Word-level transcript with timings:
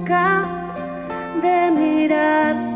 nunca 0.00 0.44
de 1.42 1.70
mirar 1.72 2.69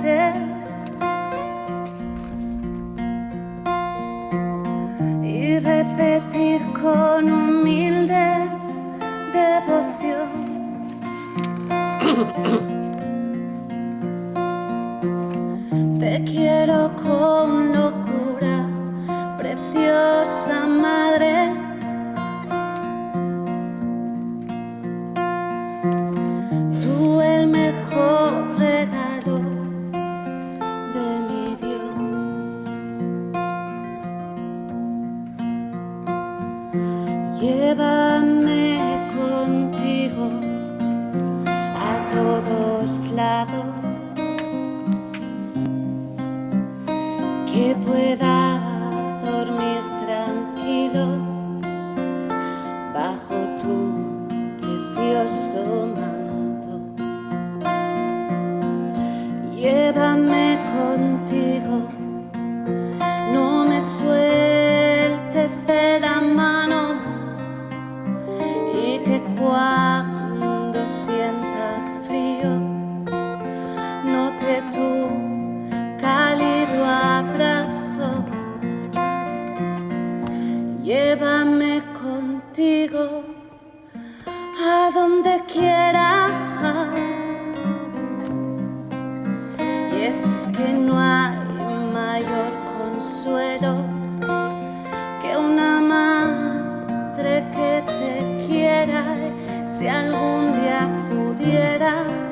si 99.74 99.88
algún 99.88 100.52
día 100.52 100.88
pudiera 101.10 102.24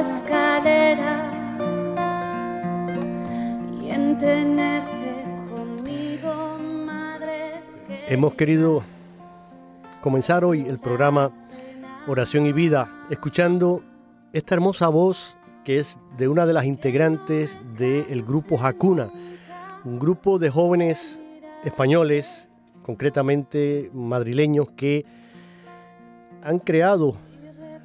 escalera 0.00 1.30
y 3.82 3.90
en 3.90 4.16
tenerte 4.16 5.26
conmigo, 5.50 6.58
madre. 6.86 7.60
Hemos 8.08 8.34
querido 8.34 8.82
comenzar 10.00 10.42
hoy 10.42 10.62
el 10.62 10.78
programa 10.78 11.30
Oración 12.06 12.46
y 12.46 12.52
Vida 12.52 12.88
escuchando 13.10 13.82
esta 14.32 14.54
hermosa 14.54 14.88
voz 14.88 15.36
que 15.64 15.78
es 15.78 15.98
de 16.16 16.28
una 16.28 16.46
de 16.46 16.54
las 16.54 16.64
integrantes 16.64 17.58
del 17.76 18.22
grupo 18.22 18.58
Hakuna, 18.58 19.10
un 19.84 19.98
grupo 19.98 20.38
de 20.38 20.48
jóvenes 20.48 21.18
españoles, 21.64 22.48
concretamente 22.82 23.90
madrileños, 23.92 24.70
que 24.70 25.04
han 26.42 26.58
creado 26.58 27.16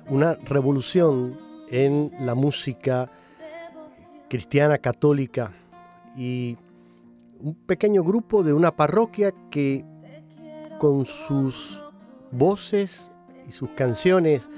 una 0.10 0.36
revolución 0.36 1.38
en 1.70 2.12
la 2.22 2.36
música 2.36 3.10
cristiana 4.30 4.78
católica 4.78 5.52
y 6.16 6.58
un 7.40 7.56
pequeño 7.56 8.04
grupo 8.04 8.44
de 8.44 8.54
una 8.54 8.76
parroquia 8.76 9.34
que 9.50 9.86
con 10.80 11.06
sus 11.06 11.80
voces 12.32 13.12
y 13.48 13.52
sus 13.52 13.70
canciones, 13.72 14.50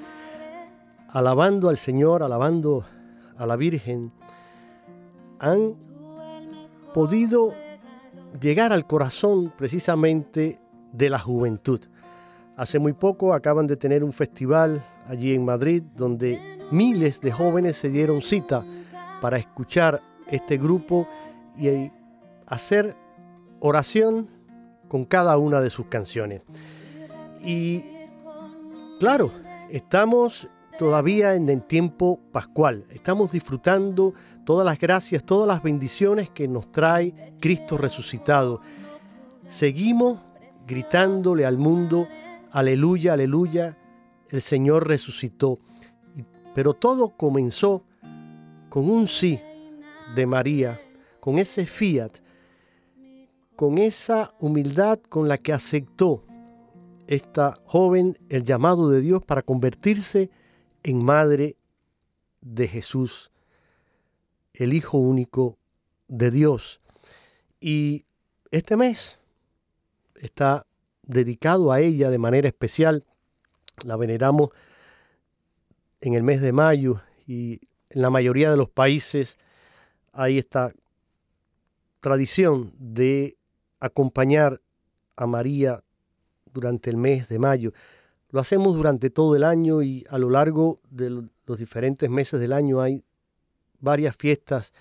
alabando 1.10 1.70
al 1.70 1.78
Señor, 1.78 2.24
alabando 2.24 2.86
a 3.38 3.46
la 3.46 3.56
Virgen, 3.56 4.12
han 5.40 5.76
podido 6.94 7.54
llegar 8.40 8.74
al 8.74 8.86
corazón 8.86 9.52
precisamente 9.58 10.60
de 10.92 11.10
la 11.10 11.20
juventud. 11.20 11.82
Hace 12.56 12.80
muy 12.80 12.94
poco 12.94 13.34
acaban 13.34 13.68
de 13.68 13.78
tener 13.78 14.04
un 14.04 14.14
festival 14.14 14.84
allí 15.08 15.34
en 15.34 15.46
Madrid 15.46 15.84
donde 15.96 16.40
miles 16.72 17.22
de 17.22 17.32
jóvenes 17.32 17.76
se 17.78 17.90
dieron 17.90 18.22
cita 18.22 18.66
para 19.22 19.38
escuchar 19.38 20.02
este 20.30 20.58
grupo 20.58 21.08
y 21.58 21.92
hacer 22.46 22.96
oración 23.60 24.30
con 24.88 25.06
cada 25.06 25.38
una 25.38 25.62
de 25.62 25.70
sus 25.70 25.88
canciones. 25.88 26.42
Y 27.44 27.84
claro, 29.00 29.32
estamos 29.70 30.50
todavía 30.78 31.36
en 31.36 31.50
el 31.50 31.64
tiempo 31.64 32.20
pascual, 32.32 32.86
estamos 32.90 33.32
disfrutando 33.32 34.14
todas 34.48 34.66
las 34.66 34.80
gracias, 34.80 35.26
todas 35.26 35.46
las 35.46 35.62
bendiciones 35.62 36.30
que 36.30 36.48
nos 36.48 36.72
trae 36.72 37.36
Cristo 37.42 37.78
resucitado. 37.78 38.62
Seguimos 39.50 40.22
gritándole 40.66 41.46
al 41.46 41.58
mundo, 41.58 42.08
aleluya, 42.52 43.12
aleluya, 43.12 43.78
el 44.30 44.42
Señor 44.42 44.88
resucitó. 44.88 45.60
Pero 46.56 46.74
todo 46.74 47.10
comenzó 47.18 47.84
con 48.70 48.90
un 48.90 49.10
sí 49.10 49.38
de 50.16 50.26
María, 50.26 50.80
con 51.20 51.40
ese 51.40 51.66
fiat, 51.66 52.20
con 53.58 53.78
esa 53.78 54.34
humildad 54.40 55.00
con 55.10 55.28
la 55.28 55.40
que 55.40 55.52
aceptó 55.52 56.24
esta 57.08 57.60
joven 57.66 58.18
el 58.30 58.46
llamado 58.46 58.90
de 58.92 59.02
Dios 59.02 59.22
para 59.26 59.42
convertirse 59.42 60.30
en 60.84 61.04
madre 61.04 61.58
de 62.40 62.70
Jesús, 62.70 63.30
el 64.58 64.74
Hijo 64.74 64.98
único 64.98 65.58
de 66.08 66.32
Dios. 66.32 66.82
Y 67.60 68.06
este 68.52 68.76
mes 68.76 69.20
está 70.16 70.66
dedicado 71.04 71.72
a 71.72 71.80
ella 71.80 72.10
de 72.10 72.18
manera 72.18 72.48
especial. 72.48 73.06
La 73.84 73.96
veneramos 73.96 74.50
en 76.02 76.14
el 76.14 76.24
mes 76.24 76.42
de 76.42 76.52
mayo 76.52 77.02
y 77.26 77.62
en 77.90 78.02
la 78.02 78.10
mayoría 78.10 78.52
de 78.52 78.58
los 78.58 78.70
países 78.70 79.38
hay 80.12 80.38
esta 80.38 80.74
tradición 82.02 82.74
de 82.78 83.38
acompañar 83.80 84.62
a 85.16 85.28
María 85.28 85.84
durante 86.54 86.90
el 86.90 86.98
mes 86.98 87.30
de 87.30 87.40
mayo. 87.40 87.74
Lo 88.30 88.40
hacemos 88.40 88.76
durante 88.76 89.10
todo 89.10 89.36
el 89.36 89.44
año 89.44 89.82
y 89.82 90.06
a 90.10 90.18
lo 90.18 90.30
largo 90.30 90.80
de 90.90 91.10
los 91.46 91.58
diferentes 91.58 92.10
meses 92.10 92.40
del 92.40 92.54
año 92.54 92.82
hay 92.82 93.04
varias 93.80 94.16
fiestas 94.16 94.74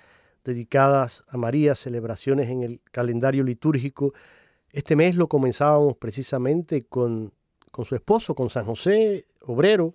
dedicadas 0.45 1.25
a 1.29 1.37
María, 1.37 1.75
celebraciones 1.75 2.49
en 2.51 2.63
el 2.63 2.81
calendario 2.93 3.43
litúrgico. 3.43 4.15
Este 4.71 4.95
mes 4.97 5.17
lo 5.17 5.29
comenzábamos 5.29 5.97
precisamente 5.97 6.85
con, 6.85 7.33
con 7.73 7.85
su 7.85 7.95
esposo, 7.95 8.35
con 8.35 8.51
San 8.51 8.65
José 8.65 9.27
Obrero, 9.43 9.95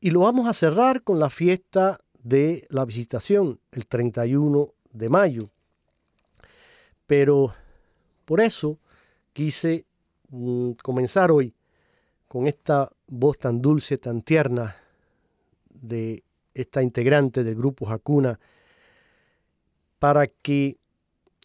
y 0.00 0.10
lo 0.10 0.20
vamos 0.20 0.48
a 0.48 0.54
cerrar 0.54 1.02
con 1.02 1.18
la 1.18 1.30
fiesta 1.30 2.00
de 2.22 2.66
la 2.70 2.84
visitación, 2.84 3.60
el 3.72 3.86
31 3.86 4.68
de 4.92 5.08
mayo. 5.08 5.50
Pero 7.06 7.54
por 8.24 8.40
eso 8.40 8.78
quise 9.32 9.84
mm, 10.30 10.72
comenzar 10.82 11.30
hoy 11.30 11.54
con 12.28 12.46
esta 12.46 12.90
voz 13.06 13.38
tan 13.38 13.60
dulce, 13.60 13.98
tan 13.98 14.22
tierna 14.22 14.76
de 15.68 16.24
esta 16.54 16.82
integrante 16.82 17.44
del 17.44 17.54
grupo 17.54 17.88
Hakuna, 17.88 18.38
para 19.98 20.26
que 20.26 20.78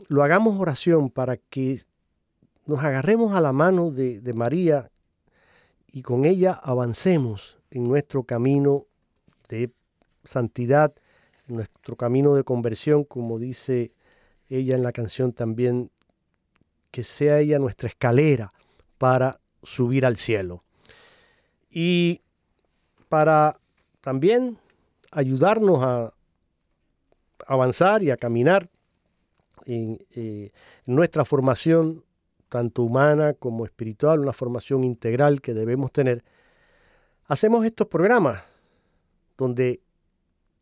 lo 0.08 0.24
hagamos 0.24 0.60
oración, 0.60 1.10
para 1.10 1.38
que 1.38 1.84
nos 2.66 2.84
agarremos 2.84 3.34
a 3.34 3.42
la 3.42 3.52
mano 3.52 3.92
de, 3.92 4.22
de 4.22 4.34
María 4.34 4.92
y 5.92 6.02
con 6.04 6.26
ella 6.26 6.54
avancemos 6.54 7.58
en 7.72 7.88
nuestro 7.88 8.24
camino 8.24 8.86
de 9.50 9.72
santidad, 10.24 10.94
en 11.48 11.56
nuestro 11.56 11.96
camino 11.96 12.36
de 12.36 12.44
conversión, 12.44 13.04
como 13.04 13.40
dice 13.40 13.92
ella 14.50 14.76
en 14.76 14.84
la 14.84 14.92
canción 14.92 15.34
también, 15.34 15.92
que 16.92 17.04
sea 17.04 17.40
ella 17.40 17.60
nuestra 17.60 17.88
escalera 17.88 18.54
para 18.98 19.40
subir 19.64 20.06
al 20.06 20.18
cielo. 20.18 20.64
Y 21.70 22.22
para 23.10 23.60
también 24.02 24.58
ayudarnos 25.12 25.84
a 25.84 26.14
avanzar 27.48 28.04
y 28.04 28.12
a 28.12 28.18
caminar 28.18 28.70
en, 29.66 30.00
eh, 30.16 30.52
en 30.86 30.96
nuestra 30.96 31.26
formación 31.26 32.04
tanto 32.50 32.84
humana 32.84 33.34
como 33.34 33.66
espiritual, 33.66 34.20
una 34.20 34.34
formación 34.34 34.84
integral 34.84 35.42
que 35.42 35.54
debemos 35.54 35.92
tener, 35.92 36.24
hacemos 37.26 37.64
estos 37.64 37.88
programas 37.88 38.44
donde 39.38 39.82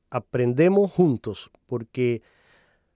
aprendemos 0.10 0.92
juntos, 0.92 1.50
porque 1.66 2.22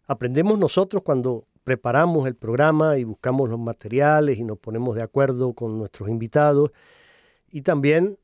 aprendemos 0.05 0.59
nosotros 0.59 1.03
cuando 1.03 1.47
preparamos 1.63 2.27
el 2.27 2.35
programa 2.35 2.97
y 2.97 3.03
buscamos 3.03 3.49
los 3.49 3.59
materiales 3.59 4.37
y 4.37 4.43
nos 4.43 4.57
ponemos 4.59 4.95
de 4.95 5.03
acuerdo 5.03 5.53
con 5.53 5.77
nuestros 5.77 6.09
invitados, 6.09 6.71
y 7.49 7.61
también 7.61 8.17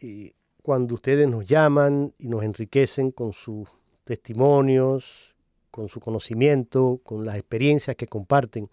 eh, 0.00 0.32
cuando 0.62 0.94
ustedes 0.94 1.28
nos 1.28 1.46
llaman 1.46 2.12
y 2.18 2.28
nos 2.28 2.42
enriquecen 2.42 3.10
con 3.10 3.32
sus 3.32 3.68
testimonios, 4.04 5.34
con 5.70 5.88
su 5.88 6.00
conocimiento, 6.00 7.00
con 7.02 7.24
las 7.24 7.36
experiencias 7.36 7.96
que 7.96 8.06
comparten. 8.06 8.68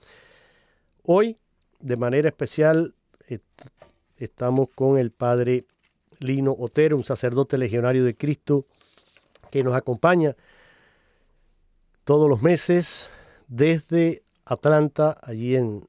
Hoy, 1.04 1.38
de 1.80 1.96
manera 1.96 2.28
especial, 2.28 2.94
estamos 4.18 4.70
con 4.74 4.98
el 4.98 5.12
padre 5.12 5.66
Lino 6.20 6.56
Otero, 6.58 6.98
un 6.98 7.04
sacerdote 7.04 7.58
legionario 7.58 8.04
de 8.04 8.16
Cristo, 8.16 8.66
que 9.52 9.64
nos 9.64 9.76
acompaña 9.76 10.36
todos 12.04 12.30
los 12.30 12.42
meses 12.42 13.10
desde 13.48 14.24
Atlanta, 14.46 15.18
allí 15.22 15.56
en, 15.56 15.88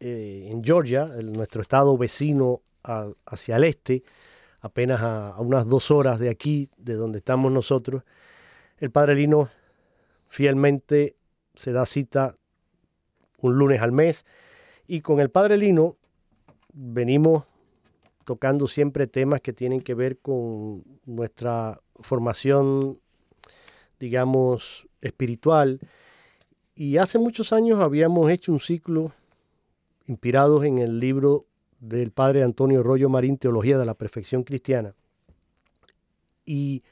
eh, 0.00 0.48
en 0.50 0.64
Georgia, 0.64 1.06
nuestro 1.06 1.62
estado 1.62 1.96
vecino 1.98 2.62
hacia 2.82 3.56
el 3.56 3.64
este, 3.64 4.02
apenas 4.60 5.00
a, 5.00 5.34
unas 5.38 5.66
dos 5.66 5.90
horas 5.90 6.18
de 6.20 6.30
aquí, 6.30 6.70
de 6.76 6.94
donde 6.94 7.18
estamos 7.18 7.50
nosotros. 7.50 8.02
El 8.78 8.90
padre 8.90 9.14
Lino 9.14 9.50
fielmente 10.28 11.16
se 11.54 11.72
da 11.72 11.86
cita 11.86 12.36
un 13.38 13.56
lunes 13.56 13.80
al 13.80 13.92
mes 13.92 14.24
y 14.86 15.00
con 15.00 15.20
el 15.20 15.30
padre 15.30 15.56
Lino 15.56 15.96
venimos 16.72 17.44
tocando 18.24 18.66
siempre 18.66 19.06
temas 19.06 19.40
que 19.40 19.52
tienen 19.52 19.80
que 19.80 19.94
ver 19.94 20.18
con 20.18 20.84
nuestra 21.04 21.80
formación, 21.96 23.00
digamos, 23.98 24.86
espiritual. 25.00 25.80
Y 26.74 26.98
hace 26.98 27.18
muchos 27.18 27.52
años 27.52 27.80
habíamos 27.80 28.30
hecho 28.30 28.52
un 28.52 28.60
ciclo 28.60 29.12
inspirados 30.06 30.64
en 30.64 30.78
el 30.78 31.00
libro 31.00 31.46
del 31.80 32.12
padre 32.12 32.42
Antonio 32.42 32.82
Rollo 32.82 33.08
Marín, 33.08 33.38
Teología 33.38 33.78
de 33.78 33.86
la 33.86 33.94
Perfección 33.94 34.44
Cristiana. 34.44 34.94
Y, 36.44 36.82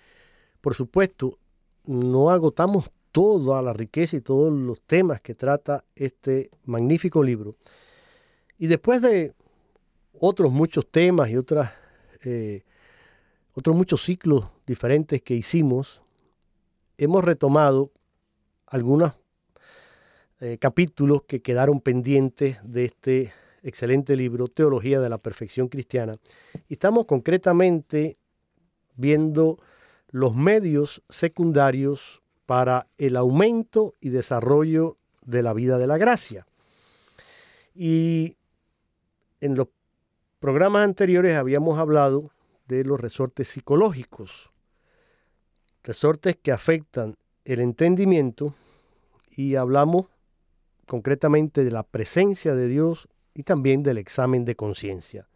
por 0.61 0.75
supuesto, 0.75 1.39
no 1.85 2.31
agotamos 2.31 2.91
toda 3.13 3.63
la 3.63 3.73
riqueza 3.73 4.17
y 4.17 4.21
todos 4.21 4.53
los 4.53 4.81
temas 4.83 5.21
que 5.21 5.35
trata 5.35 5.85
este 5.95 6.51
magnífico 6.65 7.23
libro. 7.23 7.57
Y 8.59 8.67
después 8.67 9.03
de 9.03 9.35
otros 10.13 10.53
muchos 10.53 10.87
temas 10.91 11.31
y 11.31 11.37
otras, 11.37 11.73
eh, 12.25 12.65
otros 13.55 13.77
muchos 13.77 14.03
ciclos 14.03 14.47
diferentes 14.67 15.23
que 15.23 15.35
hicimos, 15.35 16.03
hemos 16.97 17.25
retomado 17.25 17.93
algunos 18.67 19.13
eh, 20.41 20.59
capítulos 20.59 21.23
que 21.23 21.41
quedaron 21.41 21.81
pendientes 21.81 22.59
de 22.63 22.85
este 22.85 23.33
excelente 23.63 24.17
libro, 24.17 24.49
Teología 24.49 25.01
de 25.01 25.09
la 25.09 25.19
Perfección 25.19 25.69
Cristiana. 25.69 26.17
Y 26.69 26.75
estamos 26.75 27.07
concretamente 27.07 28.19
viendo 28.97 29.59
los 30.11 30.35
medios 30.35 31.03
secundarios 31.09 32.23
para 32.47 32.87
el 32.97 33.17
aumento 33.17 33.95
y 34.01 34.09
desarrollo 34.09 34.97
de 35.25 35.43
la 35.43 35.53
vida 35.53 35.79
de 35.79 35.87
la 35.87 35.99
gracia. 35.99 36.47
Y 37.75 38.37
en 39.41 39.55
los 39.55 39.69
programas 40.41 40.85
anteriores 40.85 41.37
habíamos 41.37 41.79
hablado 41.79 42.31
de 42.67 42.85
los 42.85 43.01
resortes 43.01 43.49
psicológicos, 43.49 44.51
resortes 45.83 46.37
que 46.37 46.53
afectan 46.53 47.17
el 47.45 47.61
entendimiento 47.61 48.55
y 49.37 49.55
hablamos 49.55 50.07
concretamente 50.87 51.65
de 51.65 51.71
la 51.71 51.83
presencia 51.83 52.55
de 52.55 52.67
Dios 52.67 53.09
y 53.35 53.43
también 53.43 53.83
del 53.83 53.99
examen 53.99 54.45
de 54.45 54.57
conciencia. 54.57 55.29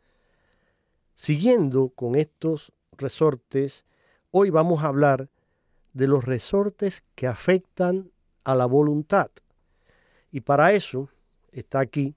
Siguiendo 1.15 1.91
con 1.91 2.15
estos 2.15 2.73
resortes, 2.97 3.85
hoy 4.31 4.51
vamos 4.51 4.83
a 4.83 4.89
hablar 4.89 5.29
de 5.93 6.07
los 6.07 6.25
resortes 6.25 7.05
que 7.15 7.27
afectan 7.27 8.11
a 8.45 8.55
la 8.55 8.67
voluntad. 8.67 9.31
Y 10.31 10.41
para 10.41 10.73
eso 10.73 11.11
está 11.53 11.81
aquí 11.81 12.15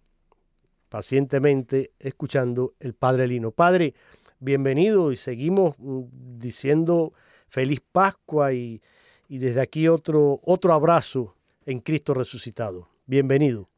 pacientemente 0.90 1.92
escuchando 2.00 2.74
el 2.80 2.94
Padre 2.94 3.28
Lino. 3.28 3.52
Padre, 3.52 3.94
bienvenido 4.40 5.12
y 5.12 5.18
seguimos 5.18 5.76
mm, 5.78 6.04
diciendo 6.40 7.14
feliz 7.48 7.82
Pascua 7.92 8.54
y, 8.54 8.82
y 9.28 9.38
desde 9.40 9.62
aquí 9.62 9.88
otro, 9.88 10.40
otro 10.44 10.74
abrazo 10.74 11.36
en 11.66 11.80
Cristo 11.80 12.14
resucitado. 12.14 12.88
Bienvenido. 13.06 13.70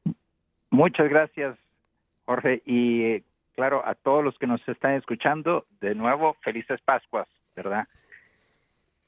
Muchas 0.70 1.10
gracias, 1.10 1.58
Jorge. 2.28 2.62
Y 2.66 3.04
eh, 3.04 3.24
claro, 3.56 3.82
a 3.86 3.96
todos 3.96 4.24
los 4.24 4.38
que 4.38 4.46
nos 4.46 4.66
están 4.68 4.94
escuchando, 4.94 5.66
de 5.82 5.96
nuevo, 5.96 6.36
felices 6.42 6.80
Pascuas, 6.82 7.28
¿verdad? 7.56 7.88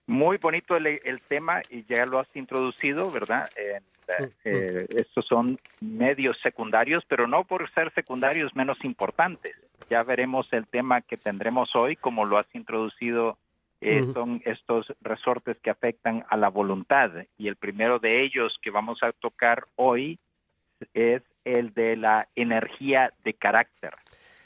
Muy 0.07 0.37
bonito 0.37 0.75
el, 0.75 1.21
tema 1.27 1.61
y 1.69 1.83
ya 1.83 2.05
lo 2.05 2.17
has 2.17 2.35
introducido, 2.35 3.11
¿verdad? 3.11 3.47
Eh, 4.43 4.87
estos 4.95 5.27
son 5.27 5.59
medios 5.81 6.35
secundarios, 6.41 7.03
pero 7.07 7.27
no 7.27 7.43
por 7.43 7.69
ser 7.71 7.93
secundarios 7.93 8.55
menos 8.55 8.83
importantes. 8.83 9.55
Ya 9.87 10.01
veremos 10.01 10.51
el 10.51 10.65
tema 10.65 11.01
que 11.01 11.17
tendremos 11.17 11.75
hoy, 11.75 11.95
como 11.95 12.25
lo 12.25 12.39
has 12.39 12.47
introducido, 12.55 13.37
eh, 13.81 14.03
son 14.13 14.41
estos 14.45 14.91
resortes 15.01 15.57
que 15.59 15.69
afectan 15.69 16.25
a 16.29 16.37
la 16.37 16.49
voluntad. 16.49 17.11
Y 17.37 17.47
el 17.47 17.55
primero 17.55 17.99
de 17.99 18.23
ellos 18.23 18.57
que 18.61 18.71
vamos 18.71 19.03
a 19.03 19.11
tocar 19.11 19.65
hoy 19.75 20.17
es 20.93 21.21
el 21.43 21.73
de 21.73 21.95
la 21.95 22.27
energía 22.35 23.13
de 23.23 23.33
carácter. 23.33 23.93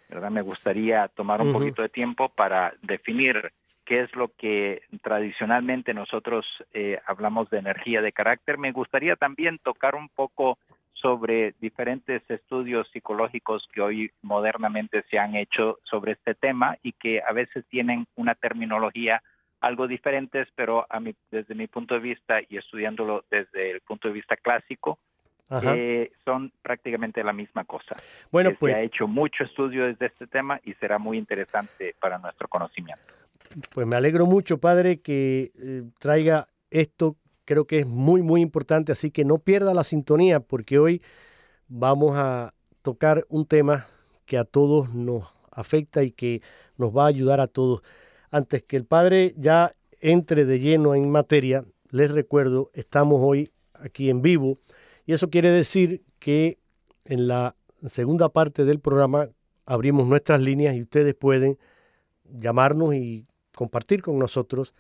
¿verdad? 0.10 0.32
Me 0.32 0.42
gustaría 0.42 1.08
tomar 1.08 1.42
un 1.42 1.54
poquito 1.54 1.82
de 1.82 1.90
tiempo 1.90 2.30
para 2.30 2.74
definir 2.82 3.52
qué 3.86 4.02
es 4.02 4.16
lo 4.16 4.30
que 4.30 4.82
tradicionalmente 5.02 5.94
nosotros 5.94 6.46
eh, 6.74 7.00
hablamos 7.06 7.50
de 7.50 7.60
energía 7.60 8.02
de 8.02 8.12
carácter. 8.12 8.58
Me 8.58 8.72
gustaría 8.72 9.16
también 9.16 9.60
tocar 9.60 9.96
un 9.96 10.10
poco 10.10 10.58
sobre 10.94 11.54
diferentes 11.60 12.22
estudios 12.30 12.88
psicológicos 12.92 13.68
que 13.74 13.82
hoy 13.82 14.12
modernamente 14.22 15.04
se 15.10 15.20
han 15.20 15.36
hecho 15.36 15.80
sobre 15.84 16.14
este 16.14 16.34
tema 16.34 16.78
y 16.82 16.94
que 16.94 17.22
a 17.26 17.34
veces 17.34 17.66
tienen 17.70 18.08
una 18.16 18.36
terminología 18.36 19.22
algo 19.60 19.88
diferentes, 19.88 20.48
pero 20.56 20.86
a 20.90 21.00
mi, 21.00 21.16
desde 21.32 21.56
mi 21.56 21.68
punto 21.68 21.96
de 21.96 22.02
vista 22.02 22.40
y 22.48 22.58
estudiándolo 22.58 23.26
desde 23.30 23.72
el 23.72 23.82
punto 23.82 24.08
de 24.08 24.14
vista 24.14 24.36
clásico, 24.36 25.00
eh, 25.62 26.12
son 26.26 26.52
prácticamente 26.62 27.24
la 27.24 27.34
misma 27.34 27.64
cosa. 27.66 27.96
Bueno, 28.32 28.52
pues. 28.60 28.74
Se 28.74 28.80
ha 28.80 28.84
hecho 28.84 29.08
mucho 29.08 29.44
estudio 29.44 29.86
desde 29.86 30.08
este 30.08 30.28
tema 30.28 30.60
y 30.64 30.74
será 30.76 30.98
muy 30.98 31.18
interesante 31.18 31.96
para 32.00 32.18
nuestro 32.18 32.48
conocimiento. 32.48 33.04
Pues 33.74 33.86
me 33.86 33.96
alegro 33.96 34.26
mucho, 34.26 34.58
padre, 34.58 35.02
que 35.02 35.52
eh, 35.60 35.84
traiga 36.00 36.48
esto. 36.72 37.18
Creo 37.46 37.66
que 37.66 37.80
es 37.80 37.88
muy, 37.88 38.22
muy 38.22 38.42
importante, 38.42 38.92
así 38.92 39.12
que 39.12 39.26
no 39.26 39.38
pierda 39.38 39.74
la 39.74 39.84
sintonía 39.84 40.40
porque 40.40 40.80
hoy 40.80 41.02
vamos 41.68 42.18
a 42.18 42.54
tocar 42.82 43.26
un 43.30 43.46
tema 43.46 43.88
que 44.26 44.38
a 44.38 44.46
todos 44.46 44.94
nos 44.94 45.34
afecta 45.52 46.04
y 46.04 46.12
que 46.12 46.42
nos 46.78 46.96
va 46.96 47.04
a 47.04 47.08
ayudar 47.08 47.42
a 47.42 47.48
todos. 47.48 47.82
Antes 48.32 48.64
que 48.64 48.78
el 48.78 48.86
padre 48.86 49.34
ya 49.38 49.72
entre 50.00 50.46
de 50.46 50.60
lleno 50.60 50.96
en 50.96 51.10
materia, 51.12 51.66
les 51.92 52.12
recuerdo, 52.12 52.72
estamos 52.74 53.20
hoy 53.22 53.52
aquí 53.74 54.10
en 54.10 54.22
vivo 54.22 54.58
y 55.06 55.14
eso 55.14 55.30
quiere 55.30 55.52
decir 55.52 56.04
que 56.20 56.60
en 57.06 57.28
la 57.28 57.56
segunda 57.88 58.30
parte 58.30 58.66
del 58.66 58.80
programa 58.80 59.30
abrimos 59.66 60.08
nuestras 60.08 60.42
líneas 60.42 60.76
y 60.76 60.82
ustedes 60.82 61.14
pueden 61.16 61.58
llamarnos 62.24 62.96
y 62.96 63.28
compartir 63.54 64.02
con 64.02 64.18
nosotros. 64.18 64.74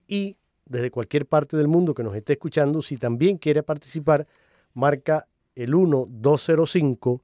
y 0.07 0.37
desde 0.67 0.91
cualquier 0.91 1.27
parte 1.27 1.57
del 1.57 1.69
mundo 1.69 1.95
que 1.95 2.03
nos 2.03 2.15
esté 2.15 2.33
escuchando, 2.35 2.83
si 2.83 2.97
también 2.97 3.39
quiere 3.39 3.63
participar, 3.63 4.27
marca 4.73 5.27
el 5.55 5.75
1-205. 5.75 7.21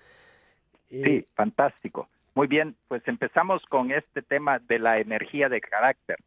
sí, 0.90 1.02
eh, 1.04 1.26
fantástico. 1.36 2.08
Muy 2.36 2.48
bien, 2.48 2.76
pues 2.88 3.08
empezamos 3.08 3.64
con 3.68 3.92
este 3.92 4.22
tema 4.22 4.60
de 4.60 4.80
la 4.80 4.96
energía 4.96 5.50
de 5.50 5.62
carácter. 5.62 6.18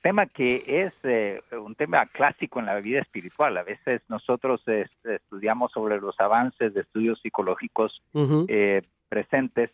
Tema 0.00 0.26
que 0.26 0.62
es 0.66 0.92
eh, 1.02 1.40
un 1.60 1.74
tema 1.74 2.06
clásico 2.06 2.60
en 2.60 2.66
la 2.66 2.76
vida 2.80 3.00
espiritual. 3.00 3.56
A 3.56 3.64
veces 3.64 4.00
nosotros 4.08 4.62
estudiamos 5.04 5.72
sobre 5.72 6.00
los 6.00 6.18
avances 6.20 6.72
de 6.72 6.82
estudios 6.82 7.20
psicológicos 7.20 8.00
eh, 8.48 8.82
presentes 9.08 9.70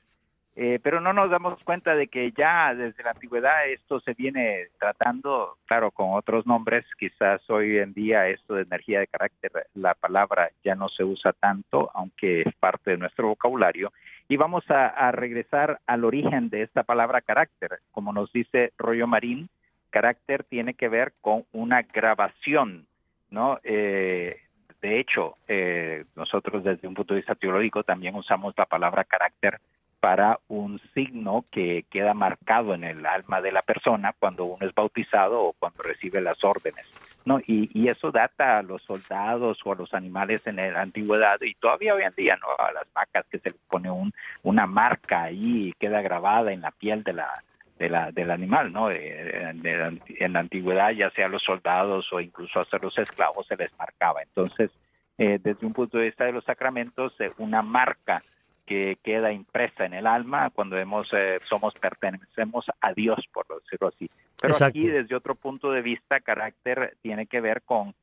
eh, 0.54 0.78
pero 0.82 1.00
no 1.00 1.14
nos 1.14 1.30
damos 1.30 1.62
cuenta 1.64 1.94
de 1.94 2.08
que 2.08 2.30
ya 2.32 2.74
desde 2.74 3.02
la 3.02 3.12
antigüedad 3.12 3.68
esto 3.68 4.00
se 4.00 4.12
viene 4.12 4.68
tratando, 4.78 5.56
claro, 5.66 5.90
con 5.90 6.12
otros 6.12 6.46
nombres. 6.46 6.84
Quizás 6.98 7.40
hoy 7.48 7.78
en 7.78 7.94
día 7.94 8.28
esto 8.28 8.54
de 8.54 8.62
energía 8.62 9.00
de 9.00 9.06
carácter, 9.06 9.50
la 9.74 9.94
palabra 9.94 10.50
ya 10.62 10.74
no 10.74 10.90
se 10.90 11.04
usa 11.04 11.32
tanto, 11.32 11.90
aunque 11.94 12.42
es 12.42 12.54
parte 12.56 12.90
de 12.90 12.98
nuestro 12.98 13.28
vocabulario. 13.28 13.92
Y 14.28 14.36
vamos 14.36 14.64
a, 14.68 15.10
regresar 15.12 15.80
al 15.86 16.04
origen 16.04 16.50
de 16.50 16.62
esta 16.62 16.82
palabra 16.82 17.22
carácter. 17.22 17.80
Como 17.90 18.12
nos 18.12 18.30
dice 18.32 18.72
Rollo 18.76 19.06
Marín, 19.06 19.48
carácter 19.90 20.44
tiene 20.44 20.74
que 20.74 20.88
ver 20.88 21.12
con 21.22 21.44
una 21.52 21.82
grabación, 21.82 22.86
¿no? 23.30 23.58
Eh, 23.64 24.38
de 24.82 25.00
hecho, 25.00 25.36
eh, 25.48 26.04
nosotros 26.14 26.62
desde 26.64 26.88
un 26.88 26.94
punto 26.94 27.14
de 27.14 27.20
vista 27.20 27.34
teológico 27.34 27.84
también 27.84 28.14
usamos 28.16 28.52
la 28.56 28.66
palabra 28.66 29.04
carácter 29.04 29.60
para 30.02 30.40
un 30.48 30.80
signo 30.94 31.44
que 31.52 31.84
queda 31.88 32.12
marcado 32.12 32.74
en 32.74 32.82
el 32.82 33.06
alma 33.06 33.40
de 33.40 33.52
la 33.52 33.62
persona 33.62 34.12
cuando 34.18 34.46
uno 34.46 34.66
es 34.66 34.74
bautizado 34.74 35.40
o 35.40 35.52
cuando 35.52 35.80
recibe 35.84 36.20
las 36.20 36.42
órdenes. 36.42 36.84
¿no? 37.24 37.38
Y, 37.46 37.88
eso 37.88 38.10
data 38.10 38.58
a 38.58 38.62
los 38.62 38.82
soldados 38.82 39.60
o 39.64 39.72
a 39.72 39.76
los 39.76 39.94
animales 39.94 40.44
en 40.48 40.56
la 40.56 40.80
antigüedad 40.80 41.40
y 41.40 41.54
todavía 41.54 41.94
hoy 41.94 42.02
en 42.02 42.12
día, 42.16 42.36
¿no? 42.36 42.48
A 42.58 42.72
las 42.72 42.92
vacas 42.92 43.26
que 43.30 43.38
se 43.38 43.50
les 43.50 43.58
pone 43.68 43.92
un, 43.92 44.12
una 44.42 44.66
marca 44.66 45.22
ahí 45.22 45.68
y 45.68 45.72
queda 45.74 46.02
grabada 46.02 46.52
en 46.52 46.62
la 46.62 46.72
piel 46.72 47.04
de 47.04 47.12
la, 47.12 47.32
de 47.78 47.88
la, 47.88 48.10
del 48.10 48.32
animal, 48.32 48.72
¿no? 48.72 48.90
en 48.90 50.32
la 50.32 50.40
antigüedad, 50.40 50.90
ya 50.90 51.10
sea 51.10 51.28
los 51.28 51.44
soldados 51.44 52.12
o 52.12 52.18
incluso 52.18 52.60
hasta 52.60 52.78
los 52.78 52.98
esclavos 52.98 53.46
se 53.46 53.56
les 53.56 53.70
marcaba. 53.78 54.20
Entonces, 54.22 54.72
eh, 55.16 55.38
desde 55.40 55.64
un 55.64 55.72
punto 55.72 55.98
de 55.98 56.06
vista 56.06 56.24
de 56.24 56.32
los 56.32 56.44
sacramentos, 56.44 57.12
eh, 57.20 57.30
una 57.38 57.62
marca 57.62 58.20
que 58.66 58.98
queda 59.02 59.32
impresa 59.32 59.84
en 59.84 59.94
el 59.94 60.06
alma 60.06 60.50
cuando 60.50 60.78
hemos, 60.78 61.12
eh, 61.12 61.38
somos 61.40 61.74
pertenecemos 61.74 62.66
a 62.80 62.92
Dios, 62.92 63.18
por 63.32 63.46
decirlo 63.62 63.88
así. 63.88 64.10
Pero 64.40 64.54
aquí, 64.64 64.88
desde 64.88 65.14
otro 65.14 65.34
punto 65.34 65.70
de 65.70 65.82
vista, 65.82 66.20
carácter 66.20 66.96
tiene 67.02 67.26
que 67.26 67.40
ver 67.40 67.62
con 67.62 67.94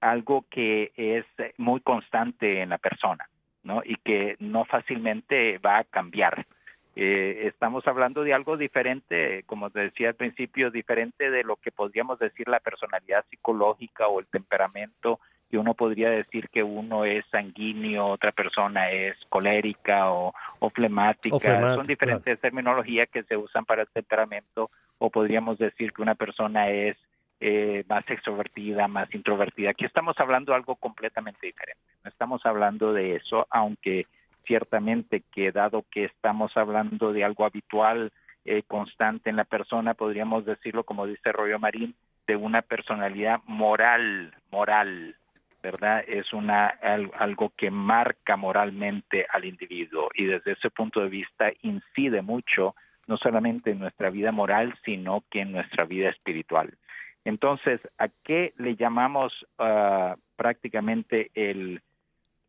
algo 0.00 0.44
que 0.50 0.92
es 0.96 1.24
muy 1.58 1.80
constante 1.80 2.60
en 2.60 2.70
la 2.70 2.78
persona, 2.78 3.28
¿no? 3.62 3.82
Y 3.84 3.96
que 3.96 4.36
no 4.40 4.64
fácilmente 4.64 5.58
va 5.58 5.78
a 5.78 5.84
cambiar. 5.84 6.46
Eh, 6.94 7.46
estamos 7.46 7.86
hablando 7.86 8.22
de 8.22 8.34
algo 8.34 8.56
diferente, 8.56 9.44
como 9.44 9.70
te 9.70 9.80
decía 9.80 10.08
al 10.08 10.14
principio, 10.14 10.70
diferente 10.70 11.30
de 11.30 11.44
lo 11.44 11.56
que 11.56 11.72
podríamos 11.72 12.18
decir 12.18 12.48
la 12.48 12.60
personalidad 12.60 13.24
psicológica 13.30 14.08
o 14.08 14.20
el 14.20 14.26
temperamento 14.26 15.20
que 15.52 15.58
uno 15.58 15.74
podría 15.74 16.08
decir 16.08 16.48
que 16.48 16.62
uno 16.62 17.04
es 17.04 17.26
sanguíneo, 17.30 18.06
otra 18.06 18.32
persona 18.32 18.90
es 18.90 19.22
colérica 19.28 20.10
o, 20.10 20.32
flemática. 20.74 21.74
Son 21.74 21.84
diferentes 21.84 22.40
terminologías 22.40 23.06
que 23.10 23.22
se 23.24 23.36
usan 23.36 23.66
para 23.66 23.82
el 23.82 23.88
temperamento 23.88 24.70
o 24.96 25.10
podríamos 25.10 25.58
decir 25.58 25.92
que 25.92 26.00
una 26.00 26.14
persona 26.14 26.70
es 26.70 26.96
eh, 27.38 27.84
más 27.86 28.08
extrovertida, 28.08 28.88
más 28.88 29.14
introvertida. 29.14 29.68
Aquí 29.68 29.84
estamos 29.84 30.18
hablando 30.20 30.52
de 30.52 30.56
algo 30.56 30.74
completamente 30.76 31.46
diferente. 31.46 31.82
No 32.02 32.08
estamos 32.08 32.46
hablando 32.46 32.94
de 32.94 33.16
eso, 33.16 33.46
aunque 33.50 34.06
ciertamente 34.46 35.22
que 35.34 35.52
dado 35.52 35.84
que 35.90 36.04
estamos 36.04 36.56
hablando 36.56 37.12
de 37.12 37.24
algo 37.24 37.44
habitual, 37.44 38.10
eh, 38.46 38.62
constante 38.66 39.28
en 39.28 39.36
la 39.36 39.44
persona, 39.44 39.92
podríamos 39.92 40.46
decirlo, 40.46 40.84
como 40.84 41.06
dice 41.06 41.30
Rollo 41.30 41.58
Marín, 41.58 41.94
de 42.26 42.36
una 42.36 42.62
personalidad 42.62 43.40
moral, 43.44 44.34
moral, 44.50 45.16
¿verdad? 45.62 46.04
Es 46.06 46.32
una 46.32 46.66
algo 46.66 47.52
que 47.56 47.70
marca 47.70 48.36
moralmente 48.36 49.26
al 49.32 49.44
individuo 49.44 50.10
y 50.14 50.24
desde 50.24 50.52
ese 50.52 50.70
punto 50.70 51.00
de 51.00 51.08
vista 51.08 51.52
incide 51.62 52.22
mucho 52.22 52.74
no 53.06 53.16
solamente 53.16 53.70
en 53.70 53.78
nuestra 53.78 54.10
vida 54.10 54.32
moral, 54.32 54.74
sino 54.84 55.24
que 55.30 55.40
en 55.40 55.52
nuestra 55.52 55.84
vida 55.84 56.08
espiritual. 56.08 56.76
Entonces, 57.24 57.80
¿a 57.98 58.08
qué 58.08 58.52
le 58.56 58.76
llamamos 58.76 59.46
ah, 59.58 60.16
prácticamente 60.36 61.30
el 61.34 61.80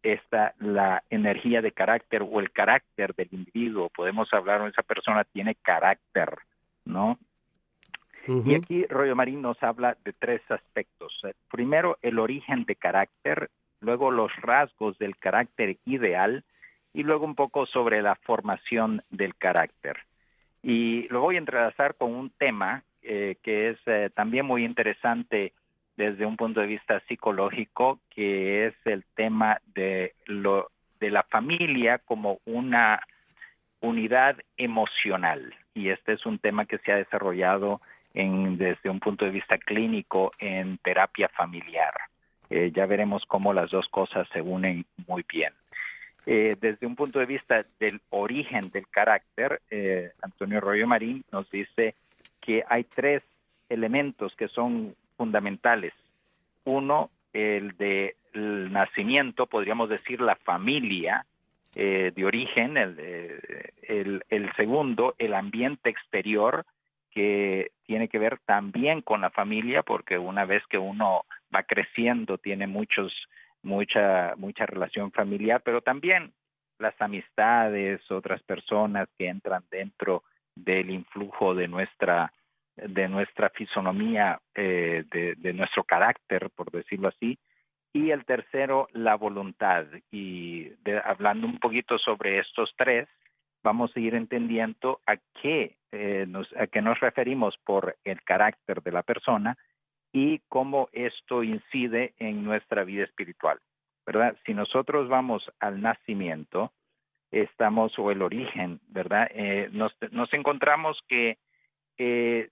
esta 0.01 0.53
la 0.60 1.01
energía 1.10 1.62
de 1.62 1.72
carácter 1.72 2.24
o 2.29 2.39
el 2.41 2.51
carácter 2.51 3.15
del 3.15 3.29
individuo? 3.32 3.89
Podemos 3.89 4.34
hablar, 4.34 4.67
esa 4.67 4.84
persona 4.84 5.24
tiene 5.24 5.55
carácter, 5.55 6.38
¿no? 6.86 7.17
Y 8.27 8.55
aquí 8.55 8.85
Rollo 8.85 9.15
Marín 9.15 9.41
nos 9.41 9.61
habla 9.61 9.97
de 10.05 10.13
tres 10.13 10.41
aspectos. 10.49 11.13
Eh, 11.23 11.33
primero, 11.51 11.97
el 12.01 12.19
origen 12.19 12.63
de 12.65 12.75
carácter, 12.75 13.49
luego 13.81 14.11
los 14.11 14.33
rasgos 14.37 14.97
del 14.97 15.17
carácter 15.17 15.77
ideal 15.85 16.43
y 16.93 17.03
luego 17.03 17.25
un 17.25 17.35
poco 17.35 17.65
sobre 17.65 18.01
la 18.01 18.15
formación 18.15 19.03
del 19.09 19.35
carácter. 19.35 19.97
Y 20.61 21.07
lo 21.09 21.19
voy 21.19 21.35
a 21.35 21.39
entrelazar 21.39 21.95
con 21.95 22.13
un 22.13 22.29
tema 22.29 22.83
eh, 23.01 23.35
que 23.43 23.71
es 23.71 23.77
eh, 23.85 24.09
también 24.15 24.45
muy 24.45 24.63
interesante 24.63 25.51
desde 25.97 26.25
un 26.25 26.37
punto 26.37 26.61
de 26.61 26.67
vista 26.67 27.01
psicológico, 27.07 27.99
que 28.09 28.67
es 28.67 28.73
el 28.85 29.03
tema 29.15 29.59
de, 29.75 30.13
lo, 30.25 30.71
de 31.01 31.12
la 31.12 31.23
familia 31.23 31.99
como 31.99 32.39
una 32.45 33.01
unidad 33.81 34.38
emocional. 34.55 35.53
Y 35.73 35.89
este 35.89 36.13
es 36.13 36.25
un 36.25 36.39
tema 36.39 36.65
que 36.65 36.77
se 36.79 36.93
ha 36.93 36.95
desarrollado 36.95 37.81
desde 38.13 38.89
un 38.89 38.99
punto 38.99 39.26
de 39.26 39.32
vista 39.32 39.58
clínico 39.58 40.32
en 40.38 40.78
terapia 40.78 41.30
familiar. 41.30 41.93
Eh, 42.49 42.71
ya 42.71 42.86
veremos 42.86 43.23
cómo 43.26 43.54
las 43.54 43.71
dos 43.71 43.88
cosas 43.89 44.28
se 44.32 44.41
unen 44.41 44.86
muy 45.08 45.26
bien. 45.28 45.54
Eh, 46.26 46.56
desde 46.62 46.86
un 46.86 46.95
punto 46.95 47.19
de 47.19 47.26
vista 47.26 47.65
del 47.80 47.99
origen 48.12 48.69
del 48.69 48.88
carácter, 48.88 49.62
eh, 49.71 50.12
Antonio 50.21 50.62
Rollo 50.62 50.88
Marín 50.88 51.23
nos 51.32 51.49
dice 51.49 51.95
que 52.39 52.63
hay 52.69 52.84
tres 52.84 53.23
elementos 53.69 54.36
que 54.36 54.47
son 54.47 54.95
fundamentales. 55.17 55.93
Uno, 56.65 57.10
el 57.34 57.76
del 57.78 58.71
nacimiento, 58.71 59.47
podríamos 59.47 59.89
decir 59.89 60.21
la 60.21 60.36
familia 60.36 61.26
de 61.73 62.23
origen. 62.23 62.78
el, 62.78 64.23
el, 64.30 64.54
segundo, 64.56 65.15
el 65.17 65.34
ambiente 65.34 65.89
exterior, 65.89 66.65
que 67.13 67.71
tiene 67.86 68.08
que 68.08 68.19
ver 68.19 68.39
también 68.45 69.02
con 69.02 69.21
la 69.21 69.30
familia, 69.30 69.84
porque 69.84 70.17
una 70.17 70.45
vez 70.45 70.63
que 70.69 70.78
uno 70.78 71.26
va 71.54 71.63
creciendo 71.63 72.38
tiene 72.38 72.67
muchos, 72.67 73.13
mucha, 73.62 74.34
mucha 74.38 74.65
relación 74.65 75.12
familiar, 75.12 75.62
pero 75.63 75.82
también 75.82 76.34
las 76.80 76.99
amistades, 76.99 77.99
otras 78.12 78.41
personas 78.43 79.08
que 79.17 79.28
entran 79.28 79.63
dentro 79.69 80.23
del 80.56 80.89
influjo 80.89 81.56
de 81.56 81.67
nuestra 81.67 82.32
de 82.76 83.08
nuestra 83.08 83.49
fisonomía, 83.49 84.39
eh, 84.56 85.04
de, 85.12 85.54
nuestro 85.54 85.84
carácter, 85.84 86.49
por 86.56 86.71
decirlo 86.71 87.10
así, 87.10 87.38
y 87.93 88.10
el 88.10 88.26
tercero, 88.26 88.88
la 88.93 89.15
voluntad. 89.15 89.86
Y 90.12 90.71
hablando 91.06 91.45
un 91.45 91.60
poquito 91.60 91.99
sobre 91.99 92.39
estos 92.39 92.73
tres, 92.76 93.08
vamos 93.63 93.95
a 93.95 93.99
ir 93.99 94.13
entendiendo 94.15 94.99
a 95.08 95.17
qué, 95.41 95.78
eh, 95.91 96.26
nos, 96.28 96.52
a 96.56 96.67
qué 96.67 96.82
nos 96.82 96.99
referimos 96.99 97.58
por 97.65 97.95
el 98.04 98.21
carácter 98.23 98.82
de 98.84 98.91
la 98.91 99.04
persona 99.04 99.58
y 100.12 100.39
cómo 100.49 100.89
esto 100.91 101.43
incide 101.43 102.13
en 102.19 102.43
nuestra 102.43 102.84
vida 102.84 103.04
espiritual. 103.04 103.60
¿Verdad? 104.06 104.36
Si 104.45 104.54
nosotros 104.54 105.08
vamos 105.08 105.49
al 105.60 105.82
nacimiento, 105.82 106.73
estamos, 107.32 107.97
o 107.97 108.12
el 108.12 108.21
origen, 108.21 108.82
¿verdad? 108.89 109.30
Eh, 109.34 109.69
nos, 109.71 109.93
encontramos 110.34 110.99
que 111.08 111.38
eh, 111.97 112.49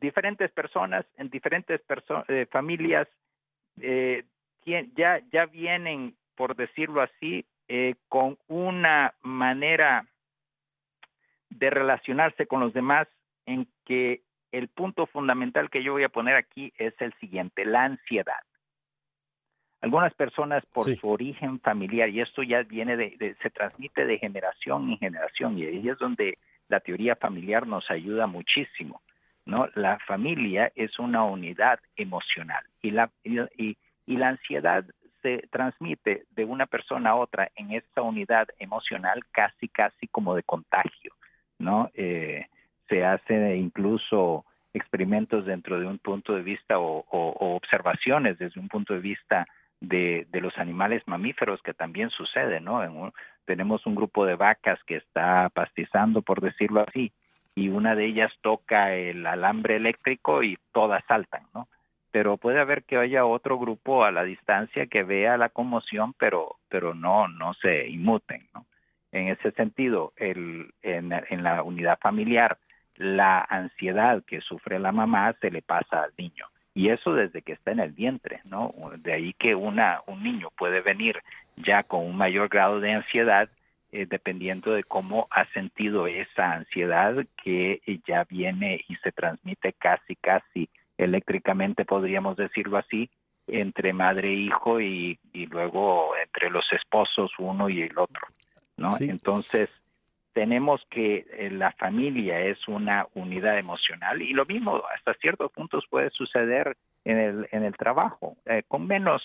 diferentes 0.00 0.50
personas 0.50 1.06
en 1.16 1.30
diferentes 1.30 1.80
familias 2.50 3.06
ya, 3.76 5.20
ya 5.32 5.46
vienen, 5.46 6.16
por 6.34 6.56
decirlo 6.56 7.00
así, 7.00 7.46
eh, 7.68 7.94
con 8.08 8.38
una 8.48 9.14
manera 9.22 10.06
de 11.50 11.70
relacionarse 11.70 12.46
con 12.46 12.60
los 12.60 12.72
demás 12.72 13.08
en 13.46 13.66
que 13.84 14.22
el 14.52 14.68
punto 14.68 15.06
fundamental 15.06 15.70
que 15.70 15.82
yo 15.82 15.92
voy 15.92 16.04
a 16.04 16.08
poner 16.08 16.36
aquí 16.36 16.72
es 16.78 16.94
el 17.00 17.12
siguiente, 17.14 17.64
la 17.64 17.84
ansiedad. 17.84 18.42
Algunas 19.80 20.14
personas 20.14 20.64
por 20.66 20.94
su 20.96 21.08
origen 21.08 21.60
familiar, 21.60 22.08
y 22.08 22.20
esto 22.20 22.42
ya 22.42 22.62
viene 22.62 22.96
de, 22.96 23.36
se 23.42 23.50
transmite 23.50 24.06
de 24.06 24.18
generación 24.18 24.90
en 24.90 24.98
generación, 24.98 25.58
y 25.58 25.66
ahí 25.66 25.88
es 25.88 25.98
donde 25.98 26.38
la 26.68 26.80
teoría 26.80 27.16
familiar 27.16 27.66
nos 27.66 27.90
ayuda 27.90 28.26
muchísimo. 28.26 29.02
¿no? 29.44 29.68
La 29.74 29.98
familia 29.98 30.72
es 30.74 30.98
una 30.98 31.24
unidad 31.24 31.78
emocional 31.96 32.64
y 32.80 32.92
la, 32.92 33.10
y 33.24 33.76
la 34.06 34.28
ansiedad 34.28 34.86
se 35.24 35.48
transmite 35.50 36.24
de 36.36 36.44
una 36.44 36.66
persona 36.66 37.10
a 37.10 37.20
otra 37.20 37.50
en 37.56 37.72
esta 37.72 38.02
unidad 38.02 38.46
emocional 38.58 39.24
casi, 39.32 39.68
casi 39.68 40.06
como 40.06 40.34
de 40.34 40.42
contagio, 40.42 41.14
¿no? 41.58 41.90
Eh, 41.94 42.46
se 42.90 43.02
hace 43.06 43.56
incluso 43.56 44.44
experimentos 44.74 45.46
dentro 45.46 45.80
de 45.80 45.86
un 45.86 45.98
punto 45.98 46.34
de 46.34 46.42
vista 46.42 46.78
o, 46.78 47.06
observaciones 47.08 48.38
desde 48.38 48.60
un 48.60 48.68
punto 48.68 48.92
de 48.92 49.00
vista 49.00 49.46
de, 49.80 50.26
los 50.32 50.58
animales 50.58 51.02
mamíferos 51.06 51.62
que 51.62 51.72
también 51.72 52.10
sucede, 52.10 52.60
¿no? 52.60 52.82
tenemos 53.46 53.86
un 53.86 53.94
grupo 53.94 54.26
de 54.26 54.34
vacas 54.34 54.78
que 54.84 54.96
está 54.96 55.48
pastizando, 55.54 56.20
por 56.22 56.40
decirlo 56.40 56.84
así, 56.86 57.12
y 57.54 57.68
una 57.68 57.94
de 57.94 58.06
ellas 58.06 58.32
toca 58.42 58.94
el 58.94 59.26
alambre 59.26 59.76
eléctrico 59.76 60.42
y 60.42 60.58
todas 60.72 61.04
saltan, 61.06 61.46
¿no? 61.54 61.68
Pero 62.14 62.36
puede 62.36 62.60
haber 62.60 62.84
que 62.84 62.96
haya 62.96 63.26
otro 63.26 63.58
grupo 63.58 64.04
a 64.04 64.12
la 64.12 64.22
distancia 64.22 64.86
que 64.86 65.02
vea 65.02 65.36
la 65.36 65.48
conmoción, 65.48 66.14
pero, 66.16 66.58
pero 66.68 66.94
no, 66.94 67.26
no 67.26 67.54
se 67.54 67.88
inmuten. 67.88 68.46
¿no? 68.54 68.66
En 69.10 69.26
ese 69.26 69.50
sentido, 69.50 70.12
el, 70.14 70.72
en, 70.82 71.10
en 71.12 71.42
la 71.42 71.64
unidad 71.64 71.98
familiar, 71.98 72.56
la 72.94 73.40
ansiedad 73.40 74.22
que 74.28 74.40
sufre 74.42 74.78
la 74.78 74.92
mamá 74.92 75.34
se 75.40 75.50
le 75.50 75.60
pasa 75.60 76.04
al 76.04 76.12
niño. 76.16 76.46
Y 76.72 76.90
eso 76.90 77.14
desde 77.14 77.42
que 77.42 77.54
está 77.54 77.72
en 77.72 77.80
el 77.80 77.90
vientre, 77.90 78.42
¿no? 78.48 78.72
De 78.98 79.12
ahí 79.12 79.32
que 79.32 79.56
una, 79.56 80.00
un 80.06 80.22
niño 80.22 80.50
puede 80.56 80.82
venir 80.82 81.20
ya 81.56 81.82
con 81.82 82.04
un 82.06 82.16
mayor 82.16 82.48
grado 82.48 82.78
de 82.78 82.92
ansiedad, 82.92 83.48
eh, 83.90 84.06
dependiendo 84.08 84.72
de 84.72 84.84
cómo 84.84 85.26
ha 85.32 85.46
sentido 85.46 86.06
esa 86.06 86.52
ansiedad 86.52 87.26
que 87.42 87.80
ya 88.06 88.22
viene 88.22 88.84
y 88.86 88.94
se 89.02 89.10
transmite 89.10 89.72
casi, 89.72 90.14
casi 90.14 90.70
eléctricamente, 90.98 91.84
podríamos 91.84 92.36
decirlo 92.36 92.78
así, 92.78 93.10
entre 93.46 93.92
madre 93.92 94.28
e 94.28 94.34
hijo 94.34 94.80
y, 94.80 95.18
luego 95.50 96.12
entre 96.22 96.50
los 96.50 96.64
esposos 96.72 97.30
uno 97.38 97.68
y 97.68 97.82
el 97.82 97.98
otro, 97.98 98.26
¿no? 98.76 98.96
Entonces, 98.98 99.68
tenemos 100.32 100.84
que 100.90 101.26
eh, 101.30 101.50
la 101.50 101.72
familia 101.72 102.40
es 102.40 102.66
una 102.66 103.06
unidad 103.14 103.58
emocional 103.58 104.20
y 104.20 104.32
lo 104.32 104.44
mismo 104.46 104.82
hasta 104.94 105.14
ciertos 105.14 105.52
puntos 105.52 105.84
puede 105.88 106.10
suceder 106.10 106.76
en 107.04 107.18
el, 107.18 107.48
en 107.52 107.64
el 107.64 107.76
trabajo, 107.76 108.36
eh, 108.46 108.62
con 108.66 108.86
menos, 108.86 109.22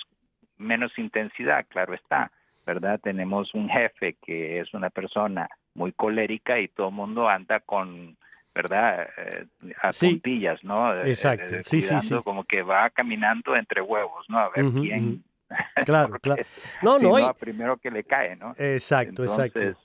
menos 0.58 0.98
intensidad, 0.98 1.66
claro 1.68 1.94
está, 1.94 2.32
¿verdad? 2.66 3.00
Tenemos 3.02 3.54
un 3.56 3.70
jefe 3.70 4.18
que 4.22 4.60
es 4.60 4.74
una 4.74 4.90
persona 4.90 5.50
muy 5.74 5.92
colérica 5.94 6.60
y 6.60 6.68
todo 6.68 6.90
el 6.90 6.96
mundo 6.96 7.28
anda 7.28 7.60
con, 7.62 8.18
¿verdad? 8.54 9.08
Eh, 9.18 9.46
a 9.82 9.92
puntillas, 9.92 10.64
¿no? 10.64 10.94
Eh, 10.96 11.12
exacto, 11.12 11.56
eh, 11.56 11.64
sí, 11.64 11.82
sí, 11.82 11.96
sí. 12.02 12.16
Como 12.24 12.44
que 12.44 12.62
va 12.62 12.90
caminando 12.90 13.56
entre 13.56 13.82
huevos, 13.82 14.26
¿no? 14.30 14.40
A 14.40 14.50
ver 14.50 14.66
quién... 14.74 15.24
Claro, 15.84 16.20
claro. 16.20 16.44
No, 16.84 17.00
no, 17.00 17.16
hay... 17.16 17.26
primero 17.40 17.78
que 17.78 17.90
le 17.90 18.04
cae, 18.04 18.36
¿no? 18.36 18.54
Exacto, 18.56 19.24
Entonces, 19.24 19.48
exacto. 19.48 19.82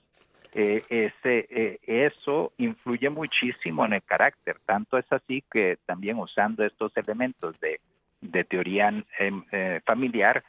ese, 0.53 1.81
eso 1.87 2.53
influye 2.59 3.09
muchísimo 3.09 3.87
en 3.87 3.95
el 3.95 4.03
carácter. 4.03 4.59
Tanto 4.67 4.99
es 4.99 5.07
así 5.09 5.43
que 5.51 5.79
también 5.87 6.19
usando 6.19 6.67
estos 6.67 6.95
elementos 6.99 7.59
de, 7.61 7.81
de 8.21 8.45
teoría 8.45 8.93
em, 9.19 9.43
familiar, 9.87 10.45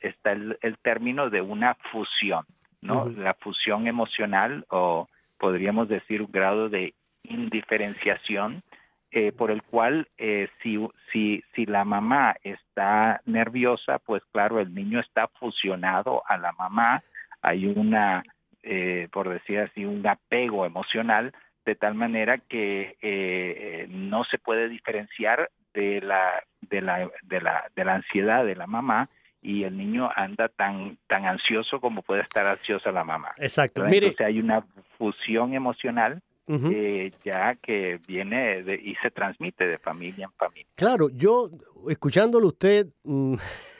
está 0.00 0.30
el, 0.30 0.78
término 0.80 1.28
de 1.28 1.40
una 1.40 1.74
fusión, 1.90 2.44
¿no? 2.80 3.08
La 3.08 3.34
fusión 3.34 3.88
emocional 3.88 4.64
o 4.70 5.08
podríamos 5.38 5.88
decir 5.88 6.22
un 6.22 6.30
grado 6.30 6.68
de 6.68 6.94
indiferenciación 7.24 8.62
eh, 9.10 9.30
por 9.30 9.50
el 9.50 9.62
cual 9.62 10.08
eh, 10.16 10.48
si, 10.62 10.78
si, 11.12 11.44
si 11.54 11.66
la 11.66 11.84
mamá 11.84 12.34
está 12.42 13.20
nerviosa, 13.26 13.98
pues 13.98 14.22
claro, 14.32 14.58
el 14.58 14.74
niño 14.74 15.00
está 15.00 15.28
fusionado 15.28 16.22
a 16.26 16.38
la 16.38 16.52
mamá, 16.52 17.02
hay 17.42 17.66
una, 17.66 18.22
eh, 18.62 19.08
por 19.12 19.28
decir 19.28 19.58
así, 19.58 19.84
un 19.84 20.06
apego 20.06 20.64
emocional 20.64 21.32
de 21.66 21.74
tal 21.74 21.94
manera 21.94 22.38
que 22.38 23.86
no 23.90 24.24
se 24.24 24.38
puede 24.38 24.68
diferenciar 24.68 25.50
de 25.74 26.00
la, 26.00 26.42
de 26.62 26.80
la, 26.80 27.10
de 27.22 27.40
la, 27.40 27.70
de 27.76 27.84
la 27.84 27.94
ansiedad 27.96 28.44
de 28.44 28.56
la 28.56 28.66
mamá 28.66 29.08
y 29.42 29.64
el 29.64 29.76
niño 29.76 30.10
anda 30.14 30.48
tan 30.48 30.96
tan 31.08 31.26
ansioso 31.26 31.80
como 31.80 32.02
puede 32.02 32.22
estar 32.22 32.46
ansiosa 32.46 32.92
la 32.92 33.04
mamá. 33.04 33.32
Exacto. 33.38 33.82
Mire, 33.84 34.06
Entonces 34.06 34.26
hay 34.26 34.38
una 34.40 34.64
fusión 34.96 35.52
emocional 35.54 36.22
eh, 36.48 37.10
ya 37.24 37.54
que 37.56 38.00
viene 38.06 38.64
y 38.82 38.94
se 38.96 39.10
transmite 39.10 39.66
de 39.66 39.78
familia 39.78 40.26
en 40.26 40.32
familia. 40.32 40.66
Claro, 40.74 41.08
yo 41.10 41.50
escuchándolo 41.88 42.48
usted, 42.48 42.88
mm, 43.04 43.34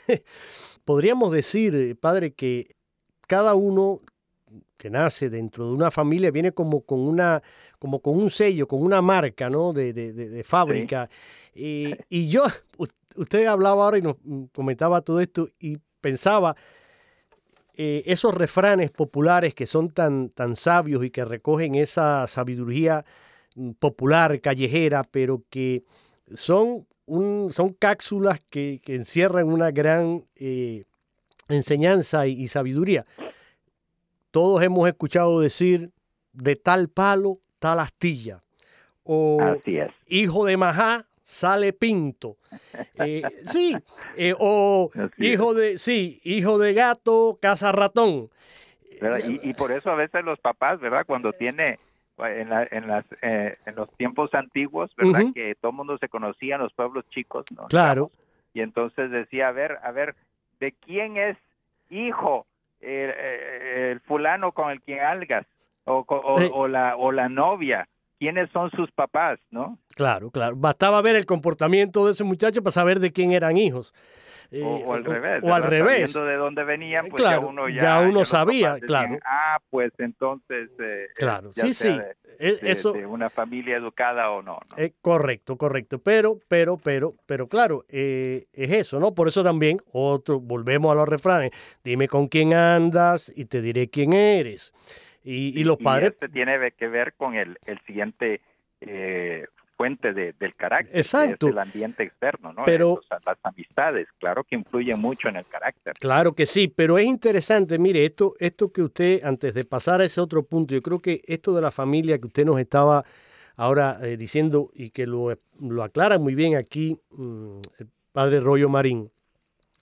podríamos 0.85 1.31
decir, 1.31 1.97
padre, 1.99 2.33
que 2.33 2.75
cada 3.27 3.55
uno 3.55 4.01
que 4.77 4.89
nace 4.89 5.29
dentro 5.29 5.67
de 5.67 5.73
una 5.73 5.91
familia 5.91 6.31
viene 6.31 6.51
como 6.51 6.81
con 6.81 6.99
una 6.99 7.41
como 7.79 8.01
con 8.01 8.15
un 8.15 8.29
sello, 8.29 8.67
con 8.67 8.81
una 8.81 9.01
marca, 9.01 9.49
¿no? 9.49 9.73
De, 9.73 9.91
de, 9.91 10.13
de, 10.13 10.43
fábrica. 10.43 11.09
Y, 11.53 11.93
y, 12.07 12.29
yo, 12.29 12.45
usted 13.17 13.45
hablaba 13.45 13.83
ahora 13.83 13.97
y 13.97 14.01
nos 14.01 14.15
mm, 14.23 14.45
comentaba 14.53 15.01
todo 15.01 15.19
esto 15.19 15.49
y 15.59 15.77
pensaba 15.99 16.55
eh, 17.75 18.03
esos 18.05 18.35
refranes 18.35 18.91
populares 18.91 19.55
que 19.55 19.65
son 19.65 19.89
tan, 19.89 20.29
tan 20.29 20.55
sabios 20.55 21.03
y 21.03 21.09
que 21.09 21.25
recogen 21.25 21.73
esa 21.73 22.27
sabiduría 22.27 23.03
mm, 23.55 23.71
popular, 23.71 24.39
callejera, 24.41 25.03
pero 25.03 25.41
que 25.49 25.83
son, 26.35 26.85
un, 27.05 27.51
son 27.51 27.73
cápsulas 27.73 28.39
que, 28.51 28.79
encierran 28.85 29.47
una 29.47 29.71
gran 29.71 30.25
eh, 30.35 30.83
enseñanza 31.49 32.27
y, 32.27 32.47
sabiduría. 32.47 33.05
Todos 34.29 34.61
hemos 34.61 34.87
escuchado 34.87 35.39
decir 35.39 35.91
de 36.31 36.55
tal 36.55 36.89
palo, 36.89 37.39
tal 37.57 37.79
astilla. 37.79 38.43
O 39.03 39.39
hijo 40.07 40.45
de 40.45 40.57
majá, 40.57 41.07
sale 41.23 41.73
pinto. 41.73 42.37
Eh, 42.95 43.23
sí, 43.45 43.75
eh, 44.15 44.33
o 44.37 44.91
hijo 45.17 45.53
de, 45.53 45.77
sí, 45.79 46.21
hijo 46.23 46.59
de 46.59 46.73
gato, 46.73 47.39
casa 47.41 47.71
ratón. 47.71 48.29
Y, 49.41 49.53
por 49.55 49.71
eso 49.71 49.89
a 49.89 49.95
veces 49.95 50.23
los 50.23 50.39
papás, 50.39 50.79
¿verdad? 50.79 51.05
Cuando 51.05 51.33
tiene 51.33 51.79
en, 52.19 52.49
en, 52.71 52.87
las, 52.87 53.03
eh, 53.21 53.57
en 53.65 53.75
los 53.75 53.89
tiempos 53.97 54.33
antiguos, 54.33 54.95
¿verdad? 54.95 55.23
Que 55.33 55.55
todo 55.55 55.71
el 55.71 55.77
mundo 55.77 55.97
se 55.97 56.07
conocía 56.07 56.55
en 56.55 56.61
los 56.61 56.73
pueblos 56.73 57.03
chicos, 57.09 57.45
¿no? 57.51 57.65
Claro. 57.65 58.11
Y 58.53 58.61
entonces 58.61 59.11
decía, 59.11 59.49
a 59.49 59.51
ver, 59.51 59.79
a 59.83 59.91
ver, 59.91 60.15
¿de 60.59 60.71
quién 60.71 61.17
es 61.17 61.35
hijo 61.89 62.45
el, 62.79 63.99
fulano 64.01 64.51
con 64.51 64.69
el 64.69 64.81
que 64.81 65.01
algas? 65.01 65.45
O, 65.85 66.05
o, 66.07 66.67
la, 66.67 66.95
o 66.95 67.11
la 67.11 67.27
novia 67.27 67.89
quiénes 68.19 68.49
son 68.51 68.71
sus 68.71 68.91
papás, 68.91 69.39
¿no? 69.51 69.79
Claro, 69.95 70.31
claro. 70.31 70.55
Bastaba 70.55 71.01
ver 71.01 71.15
el 71.15 71.25
comportamiento 71.25 72.05
de 72.05 72.13
ese 72.13 72.23
muchacho 72.23 72.61
para 72.63 72.71
saber 72.71 72.99
de 72.99 73.11
quién 73.11 73.31
eran 73.31 73.57
hijos. 73.57 73.93
o, 74.61 74.93
al 74.93 75.01
eh, 75.01 75.09
revés. 75.09 75.43
O, 75.43 75.53
al 75.53 75.63
revés. 75.63 76.13
de 76.13 76.35
dónde 76.35 76.63
venían, 76.63 77.07
pues 77.07 77.21
claro, 77.21 77.41
ya 77.41 77.47
uno, 77.47 77.69
ya, 77.69 77.99
uno 78.01 78.25
sabía, 78.25 78.79
claro. 78.79 79.17
ah, 79.25 79.59
pues 79.69 79.91
entonces. 79.97 80.69
Eh, 80.79 81.07
claro, 81.15 81.51
sí, 81.53 81.73
sí. 81.73 81.95
E, 82.39 82.55
de, 82.55 82.71
eso, 82.71 82.93
de 82.93 83.05
una 83.05 83.29
familia 83.29 83.77
educada 83.77 84.31
o 84.31 84.41
no. 84.41 84.59
¿no? 84.69 84.77
Eh, 84.77 84.93
correcto, 85.01 85.55
correcto. 85.55 85.99
Pero, 85.99 86.39
pero, 86.47 86.77
pero, 86.77 87.11
pero 87.25 87.47
claro, 87.47 87.85
es 87.89 88.45
eso, 88.53 88.99
¿no? 88.99 89.13
Por 89.13 89.27
eso 89.27 89.43
también, 89.43 89.79
otro, 89.91 90.39
volvemos 90.39 90.91
a 90.91 90.95
los 90.95 91.07
refranes. 91.07 91.51
Dime 91.83 92.07
con 92.07 92.27
quién 92.27 92.53
andas 92.53 93.31
y 93.35 93.45
te 93.45 93.61
diré 93.61 93.89
quién 93.89 94.13
eres. 94.13 94.73
Y, 95.23 95.63
los 95.63 95.77
padres... 95.77 96.11
este 96.11 96.29
tiene 96.29 96.71
que 96.71 96.87
ver 96.87 97.13
con 97.13 97.35
el, 97.35 97.57
el 97.65 97.79
siguiente 97.85 98.41
eh, 98.81 99.45
fuente 99.75 100.13
de, 100.13 100.33
del 100.33 100.55
carácter, 100.55 100.95
Exacto. 100.95 101.47
el 101.47 101.57
ambiente 101.57 102.03
externo, 102.03 102.53
¿no? 102.53 102.63
Pero, 102.65 103.01
las 103.25 103.37
amistades, 103.43 104.07
claro 104.19 104.43
que 104.43 104.55
influyen 104.55 104.99
mucho 104.99 105.29
en 105.29 105.37
el 105.37 105.45
carácter. 105.45 105.93
Claro 105.99 106.33
que 106.33 106.45
sí, 106.45 106.67
pero 106.67 106.97
es 106.97 107.05
interesante, 107.05 107.79
mire, 107.79 108.05
esto, 108.05 108.33
esto 108.39 108.71
que 108.71 108.81
usted, 108.81 109.23
antes 109.23 109.53
de 109.53 109.65
pasar 109.65 110.01
a 110.01 110.05
ese 110.05 110.21
otro 110.21 110.43
punto, 110.43 110.73
yo 110.73 110.81
creo 110.81 110.99
que 110.99 111.21
esto 111.25 111.53
de 111.53 111.61
la 111.61 111.71
familia 111.71 112.19
que 112.19 112.27
usted 112.27 112.45
nos 112.45 112.59
estaba 112.59 113.03
ahora 113.55 113.99
eh, 114.03 114.17
diciendo 114.17 114.69
y 114.73 114.91
que 114.91 115.05
lo, 115.05 115.37
lo, 115.59 115.83
aclara 115.83 116.17
muy 116.19 116.35
bien 116.35 116.55
aquí 116.55 116.99
mm, 117.11 117.59
el 117.79 117.87
padre 118.11 118.39
Rollo 118.39 118.69
Marín, 118.69 119.11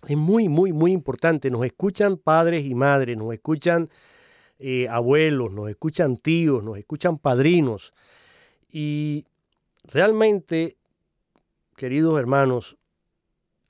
es 0.07 0.17
muy, 0.17 0.49
muy, 0.49 0.73
muy 0.73 0.91
importante. 0.91 1.51
Nos 1.51 1.63
escuchan 1.65 2.17
padres 2.17 2.65
y 2.65 2.73
madres, 2.73 3.17
nos 3.17 3.33
escuchan 3.33 3.89
eh, 4.63 4.87
abuelos, 4.87 5.51
nos 5.51 5.69
escuchan 5.71 6.17
tíos, 6.17 6.63
nos 6.63 6.77
escuchan 6.77 7.17
padrinos. 7.17 7.93
Y 8.71 9.25
realmente, 9.83 10.77
queridos 11.75 12.19
hermanos, 12.19 12.77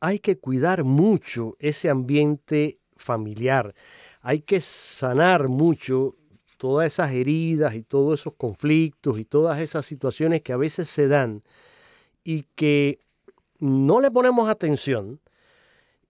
hay 0.02 0.20
que 0.20 0.38
cuidar 0.38 0.84
mucho 0.84 1.56
ese 1.60 1.90
ambiente 1.90 2.80
familiar. 2.98 3.74
Hay 4.22 4.42
que 4.42 4.60
sanar 4.60 5.48
mucho 5.48 6.18
todas 6.58 6.92
esas 6.92 7.12
heridas 7.14 7.74
y 7.74 7.84
todos 7.84 8.20
esos 8.20 8.34
conflictos 8.34 9.18
y 9.18 9.24
todas 9.24 9.60
esas 9.62 9.86
situaciones 9.86 10.42
que 10.42 10.52
a 10.52 10.58
veces 10.58 10.90
se 10.90 11.08
dan 11.08 11.42
y 12.26 12.44
que 12.56 13.00
no 13.60 14.02
le 14.02 14.12
ponemos 14.12 14.50
atención 14.50 15.22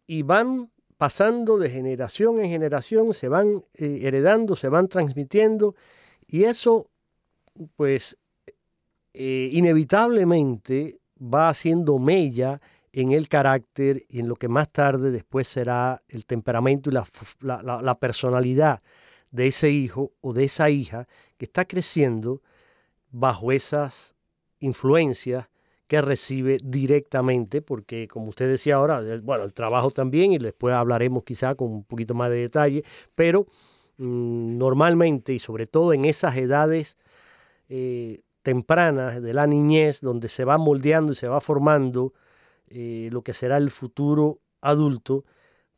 y 0.08 0.24
van 0.24 0.72
pasando 1.02 1.58
de 1.58 1.72
generación 1.72 2.38
en 2.38 2.52
generación, 2.52 3.16
se 3.16 3.28
van 3.28 3.66
eh, 3.74 4.02
heredando, 4.04 4.56
se 4.56 4.70
van 4.70 4.88
transmitiendo 4.88 5.74
y 6.28 6.44
eso 6.44 6.92
pues 7.76 8.20
eh, 9.16 9.50
inevitablemente 9.52 11.00
va 11.20 11.50
haciendo 11.50 11.98
mella 11.98 12.62
en 12.94 13.14
el 13.14 13.30
carácter 13.30 14.06
y 14.10 14.20
en 14.20 14.28
lo 14.28 14.36
que 14.36 14.48
más 14.48 14.72
tarde 14.72 15.10
después 15.10 15.48
será 15.48 16.04
el 16.08 16.28
temperamento 16.28 16.92
y 16.92 16.94
la 16.94 17.98
personalidad 18.00 18.84
de 19.32 19.48
ese 19.48 19.72
hijo 19.72 20.12
o 20.22 20.34
de 20.34 20.44
esa 20.44 20.70
hija 20.70 21.08
que 21.40 21.46
está 21.46 21.66
creciendo 21.66 22.44
bajo 23.10 23.52
esas 23.52 24.14
influencias 24.60 25.48
que 25.92 26.02
recibe 26.02 26.56
directamente, 26.64 27.62
porque 27.62 28.08
como 28.08 28.30
usted 28.30 28.50
decía 28.50 28.76
ahora, 28.76 29.02
bueno, 29.24 29.44
el 29.44 29.54
trabajo 29.54 29.92
también, 29.92 30.32
y 30.32 30.38
después 30.38 30.74
hablaremos 30.74 31.26
quizá 31.26 31.54
con 31.56 31.70
un 31.70 31.84
poquito 31.84 32.14
más 32.14 32.30
de 32.30 32.38
detalle, 32.38 32.86
pero 33.14 33.46
mm, 33.98 34.58
normalmente 34.58 35.34
y 35.34 35.40
sobre 35.40 35.68
todo 35.68 35.92
en 35.92 36.06
esas 36.06 36.38
edades 36.38 36.98
eh, 37.68 38.22
tempranas 38.42 39.22
de 39.22 39.34
la 39.34 39.48
niñez, 39.48 40.00
donde 40.00 40.30
se 40.30 40.46
va 40.46 40.58
moldeando 40.58 41.12
y 41.12 41.16
se 41.16 41.28
va 41.28 41.42
formando 41.42 42.14
eh, 42.70 43.10
lo 43.12 43.22
que 43.22 43.34
será 43.34 43.58
el 43.58 43.70
futuro 43.70 44.40
adulto, 44.62 45.26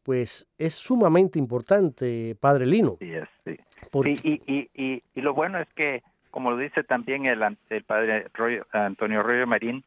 pues 0.04 0.48
es 0.60 0.76
sumamente 0.76 1.40
importante, 1.40 2.38
Padre 2.40 2.68
Lino. 2.68 2.98
Sí, 3.00 3.14
sí. 3.46 3.58
y, 4.22 4.70
y, 4.76 5.04
y, 5.16 5.22
lo 5.22 5.34
bueno 5.34 5.60
es 5.60 5.68
que, 5.74 6.04
como 6.30 6.52
lo 6.52 6.58
dice 6.58 6.84
también 6.84 7.26
el, 7.26 7.42
el 7.72 7.84
Padre 7.84 8.28
Antonio 8.74 9.22
Arroyo 9.22 9.48
Marín, 9.48 9.84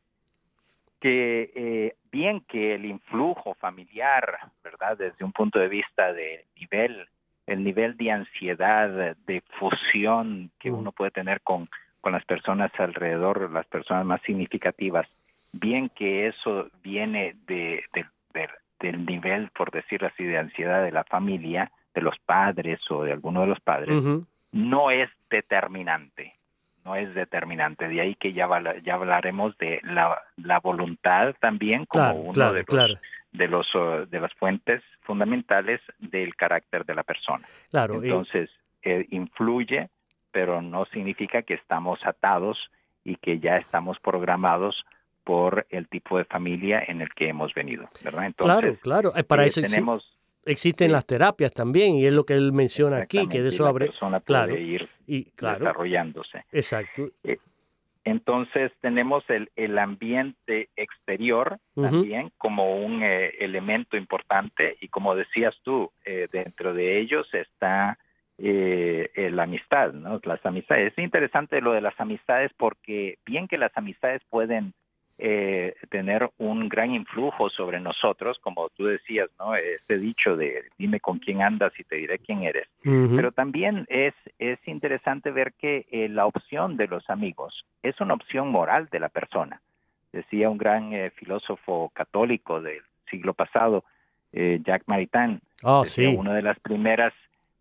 que 1.07 1.53
eh, 1.55 1.95
bien 2.11 2.41
que 2.49 2.75
el 2.75 2.85
influjo 2.85 3.55
familiar, 3.55 4.41
¿verdad? 4.65 4.99
Desde 4.99 5.25
un 5.25 5.31
punto 5.31 5.61
de 5.61 5.69
vista 5.69 6.13
de 6.13 6.47
nivel, 6.59 7.07
el 7.47 7.63
nivel 7.63 7.97
de 7.97 8.11
ansiedad, 8.11 9.17
de 9.25 9.43
fusión 9.57 10.51
que 10.59 10.73
uno 10.73 10.91
puede 10.91 11.13
tener 11.13 11.43
con, 11.43 11.69
con 12.01 12.13
las 12.13 12.25
personas 12.25 12.73
alrededor, 12.79 13.53
las 13.53 13.67
personas 13.67 14.05
más 14.05 14.21
significativas, 14.23 15.07
bien 15.53 15.91
que 15.91 16.27
eso 16.27 16.67
viene 16.83 17.37
de, 17.47 17.85
del 18.81 19.07
nivel, 19.07 19.51
por 19.51 19.71
decirlo 19.71 20.09
así, 20.09 20.25
de 20.25 20.39
ansiedad 20.39 20.83
de 20.83 20.91
la 20.91 21.05
familia, 21.05 21.71
de 21.95 22.01
los 22.01 22.19
padres 22.19 22.81
o 22.91 23.05
de 23.05 23.13
alguno 23.13 23.43
de 23.43 23.47
los 23.47 23.61
padres, 23.61 23.95
no 24.51 24.91
es 24.91 25.09
determinante, 25.31 26.35
no 26.87 26.95
es 26.95 27.13
determinante. 27.15 27.89
De 27.89 28.01
ahí 28.01 28.15
que 28.15 28.33
ya, 28.33 28.49
ya 28.85 28.95
hablaremos 28.95 29.59
de 29.59 29.81
la, 29.83 30.23
la 30.37 30.61
voluntad 30.61 31.35
también 31.41 31.85
como 31.85 32.13
uno 32.15 32.53
de 32.53 32.65
los, 32.67 32.99
de 33.33 33.49
los 33.49 33.75
uh, 33.75 34.07
de 34.09 34.21
las 34.21 34.33
fuentes 34.35 34.83
fundamentales 35.03 35.81
del 35.99 36.35
carácter 36.37 36.85
de 36.85 36.95
la 36.95 37.03
persona. 37.03 37.47
Claro. 37.71 38.03
Entonces, 38.03 38.51
eh, 38.83 39.07
influye, 39.11 39.89
pero 40.31 40.63
no 40.63 40.85
significa 40.87 41.43
que 41.43 41.55
estamos 41.55 41.99
atados 42.07 42.71
y 43.05 43.17
que 43.17 43.41
ya 43.41 43.57
estamos 43.57 43.99
programados 43.99 44.85
por 45.25 45.67
el 45.71 45.89
tipo 45.89 46.19
de 46.19 46.25
familia 46.25 46.85
en 46.87 47.01
el 47.01 47.13
que 47.13 47.29
hemos 47.29 47.53
venido, 47.53 47.89
¿verdad? 48.05 48.27
Entonces, 48.27 48.79
claro, 48.81 49.11
claro. 49.11 49.27
Para 49.27 49.43
eh, 49.43 49.49
eso 49.49 49.61
tenemos 49.61 50.16
existen 50.47 50.93
las 50.93 51.05
terapias 51.05 51.53
también 51.53 51.97
y 51.97 52.07
es 52.07 52.15
lo 52.15 52.25
que 52.25 52.35
él 52.35 52.53
menciona 52.53 52.99
aquí 52.99 53.29
que 53.29 53.43
de 53.43 53.49
eso 53.49 53.67
abre 53.67 53.91
claro 54.25 54.57
ir 54.57 54.89
y, 55.07 55.31
desarrollándose. 55.37 56.45
Exacto. 56.53 57.09
Eh, 57.25 57.39
entonces 58.05 58.73
tenemos 58.81 59.29
el, 59.29 59.51
el 59.57 59.79
ambiente 59.79 60.69
exterior 60.77 61.59
también 61.75 62.31
como 62.39 62.77
un 62.77 63.03
eh, 63.03 63.33
elemento 63.41 63.97
importante 63.97 64.77
y 64.81 64.89
como 64.89 65.17
decías 65.17 65.55
tú 65.65 65.91
eh, 66.05 66.29
dentro 66.31 66.73
de 66.73 67.01
ellos 67.01 67.27
está 67.33 67.99
la 68.39 69.43
amistad 69.45 69.93
no 69.93 70.21
las 70.25 70.45
amistades. 70.45 70.93
Es 70.93 70.99
interesante 70.99 71.61
lo 71.61 71.73
de 71.73 71.81
las 71.81 71.99
amistades 71.99 72.53
porque 72.57 73.19
bien 73.25 73.49
que 73.49 73.57
las 73.57 73.75
amistades 73.77 74.23
pueden 74.29 74.75
eh, 75.19 75.75
tener 75.89 76.31
un 76.37 76.69
gran 76.69 76.93
influjo 76.93 77.49
sobre 77.49 77.81
nosotros, 77.81 78.39
como 78.41 78.69
tú 78.71 78.85
decías, 78.85 79.31
¿no? 79.39 79.55
Este 79.55 79.99
dicho 79.99 80.37
de 80.37 80.65
dime 80.77 81.01
con 81.01 81.19
quién 81.19 81.41
andas 81.41 81.73
y 81.79 81.85
te 81.85 81.97
diré 81.97 82.19
quién 82.19 82.43
eres. 82.43 82.69
Pero 82.83 83.33
también 83.33 83.87
es, 83.89 84.13
es 84.39 84.59
interesante 84.67 85.31
ver 85.31 85.55
que 85.55 85.87
eh, 85.91 86.09
la 86.11 86.27
opción 86.27 86.77
de 86.77 86.87
los 86.87 87.09
amigos 87.09 87.65
es 87.83 87.99
una 88.01 88.13
opción 88.13 88.51
moral 88.51 88.89
de 88.93 89.01
la 89.01 89.09
persona. 89.09 89.63
Decía 90.13 90.51
un 90.51 90.59
gran 90.59 90.93
eh, 90.93 91.11
filósofo 91.11 91.91
católico 91.95 92.61
del 92.61 92.83
siglo 93.11 93.33
pasado, 93.33 93.85
Jack 94.33 94.83
Maritain, 94.87 95.41
oh, 95.63 95.83
una 96.19 96.35
de 96.35 96.43
las 96.43 96.61
primeras 96.61 97.15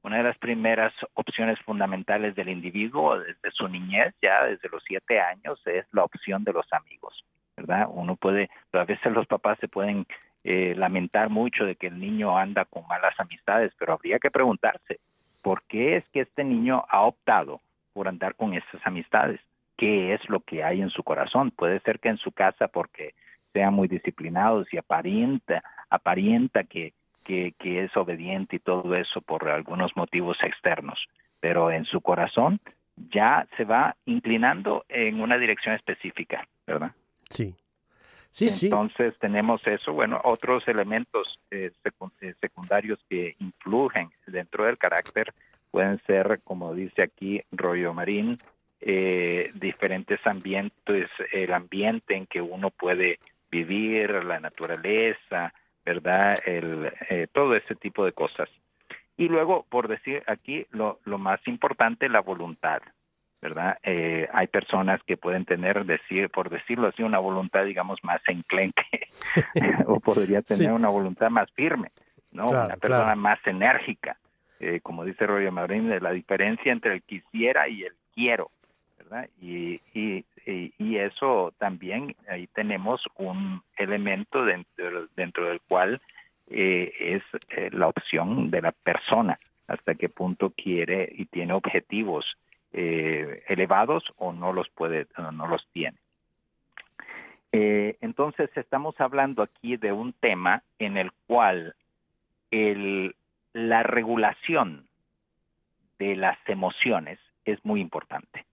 una 0.04 0.18
de 0.18 0.24
las 0.24 0.38
primeras 0.38 0.94
opciones 1.14 1.58
fundamentales 1.62 2.36
del 2.36 2.50
individuo 2.50 3.18
desde 3.18 3.50
su 3.52 3.68
niñez, 3.68 4.14
ya 4.22 4.44
desde 4.44 4.70
los 4.70 4.84
siete 4.86 5.20
años, 5.20 5.60
es 5.66 5.86
la 5.94 6.04
opción 6.04 6.44
de 6.44 6.54
los 6.54 6.66
amigos. 6.74 7.24
¿Verdad? 7.56 7.88
Uno 7.90 8.16
puede, 8.16 8.50
a 8.74 8.84
veces 8.84 9.12
los 9.12 9.28
papás 9.28 9.58
se 9.60 9.68
pueden 9.68 10.06
eh, 10.44 10.76
lamentar 10.78 11.30
mucho 11.30 11.66
de 11.66 11.76
que 11.76 11.88
el 11.88 12.00
niño 12.00 12.38
anda 12.38 12.66
con 12.66 12.86
malas 12.88 13.20
amistades, 13.20 13.74
pero 13.80 13.94
habría 13.94 14.20
que 14.20 14.32
preguntarse, 14.32 15.00
¿por 15.42 15.64
qué 15.64 15.98
es 15.98 16.04
que 16.10 16.22
este 16.22 16.44
niño 16.44 16.86
ha 16.90 17.02
optado 17.02 17.62
por 17.94 18.08
andar 18.08 18.36
con 18.36 18.54
esas 18.54 18.86
amistades? 18.86 19.40
¿Qué 19.78 20.14
es 20.14 20.22
lo 20.30 20.40
que 20.40 20.64
hay 20.64 20.82
en 20.82 20.90
su 20.90 21.04
corazón? 21.04 21.52
Puede 21.52 21.80
ser 21.82 22.00
que 22.00 22.10
en 22.10 22.18
su 22.18 22.32
casa, 22.32 22.68
porque 22.68 23.14
sean 23.54 23.74
muy 23.74 23.88
disciplinados 23.88 24.72
y 24.74 24.78
aparenta, 24.78 25.64
aparenta 25.90 26.64
que, 26.64 26.94
que 27.24 27.54
es 27.64 27.96
obediente 27.98 28.58
y 28.58 28.60
todo 28.60 28.94
eso 28.94 29.22
por 29.22 29.50
algunos 29.50 29.96
motivos 29.96 30.38
externos, 30.44 31.08
pero 31.40 31.72
en 31.72 31.86
su 31.86 32.02
corazón 32.02 32.60
ya 33.12 33.48
se 33.58 33.66
va 33.66 33.96
inclinando 34.06 34.86
en 34.90 35.20
una 35.20 35.38
dirección 35.38 35.76
específica, 35.76 36.48
¿verdad? 36.66 36.92
Sí. 37.30 37.56
Sí, 38.36 38.50
Entonces 38.64 39.18
tenemos 39.18 39.66
eso, 39.66 39.94
bueno, 39.94 40.20
otros 40.26 40.68
elementos 40.68 41.40
eh, 41.52 41.72
eh, 42.20 42.34
secundarios 42.42 43.00
que 43.10 43.34
influyen 43.40 44.10
dentro 44.28 44.66
del 44.66 44.78
carácter 44.78 45.34
pueden 45.72 46.02
ser, 46.06 46.42
como 46.44 46.74
dice 46.74 47.02
aquí 47.02 47.42
Rollo 47.54 47.94
Marín, 47.94 48.38
eh, 48.82 49.52
diferentes 49.54 50.20
ambientes, 50.28 51.10
el 51.32 51.54
ambiente 51.54 52.18
en 52.18 52.26
que 52.26 52.42
uno 52.42 52.72
puede 52.72 53.20
vivir, 53.50 54.10
la 54.26 54.42
naturaleza, 54.42 55.54
¿verdad? 55.86 56.36
El, 56.46 56.92
todo 57.32 57.56
ese 57.56 57.76
tipo 57.76 58.04
de 58.04 58.12
cosas. 58.12 58.50
Y 59.16 59.30
luego, 59.30 59.66
por 59.70 59.88
decir 59.88 60.24
aquí, 60.28 60.68
lo 60.72 61.00
más 61.18 61.40
importante, 61.48 62.10
la 62.10 62.20
voluntad. 62.20 62.82
¿Verdad? 63.46 63.78
Eh, 63.84 64.28
hay 64.34 64.48
personas 64.48 65.00
que 65.04 65.18
pueden 65.18 65.46
tener, 65.46 65.86
decir, 65.86 66.32
por 66.32 66.50
decirlo 66.50 66.88
así, 66.88 67.04
una 67.04 67.20
voluntad, 67.20 67.64
digamos, 67.64 68.04
más 68.04 68.20
enclenque, 68.28 69.08
o 69.86 70.00
podría 70.00 70.42
tener 70.42 70.72
una 70.72 70.90
voluntad 70.90 71.30
más 71.30 71.52
firme, 71.52 71.92
¿no? 72.32 72.48
una 72.48 72.76
persona 72.76 73.14
más 73.14 73.38
enérgica, 73.46 74.18
eh, 74.60 74.80
como 74.82 75.06
dice 75.06 75.28
Roger 75.28 75.52
Marín, 75.52 75.90
de 75.90 76.02
la 76.02 76.12
diferencia 76.12 76.72
entre 76.72 76.96
el 76.96 77.04
quisiera 77.04 77.70
y 77.70 77.84
el 77.84 77.94
quiero, 78.16 78.50
¿verdad? 78.98 79.30
Y, 79.40 79.80
y, 79.94 80.26
y, 80.48 80.98
eso 80.98 81.54
también, 81.60 82.16
ahí 82.28 82.48
tenemos 82.48 83.04
un 83.18 83.62
elemento 83.78 84.44
dentro, 84.44 85.08
dentro 85.16 85.50
del 85.50 85.62
cual 85.62 86.02
eh, 86.48 86.92
es 87.00 87.74
la 87.74 87.90
opción 87.90 88.50
de 88.50 88.64
la 88.64 88.72
persona, 88.72 89.38
hasta 89.68 89.94
qué 89.94 90.10
punto 90.10 90.50
quiere 90.50 91.14
y 91.16 91.26
tiene 91.26 91.54
objetivos 91.54 92.26
eh, 92.78 93.42
elevados 93.48 94.04
o 94.18 94.34
no 94.34 94.52
los 94.52 94.68
puede, 94.70 95.08
no 95.18 95.48
los 95.48 95.66
tiene. 95.72 95.98
Eh, 97.54 97.96
entonces 98.02 98.50
estamos 98.58 99.00
hablando 99.00 99.42
aquí 99.42 99.78
de 99.78 99.94
un 99.94 100.12
tema 100.12 100.62
en 100.78 100.98
el 100.98 101.14
cual 101.26 101.74
el, 102.52 103.16
la 103.54 103.82
regulación 103.84 104.88
de 106.00 106.18
las 106.18 106.38
emociones 106.48 107.18
es 107.46 107.64
muy 107.64 107.80
importante 107.80 108.46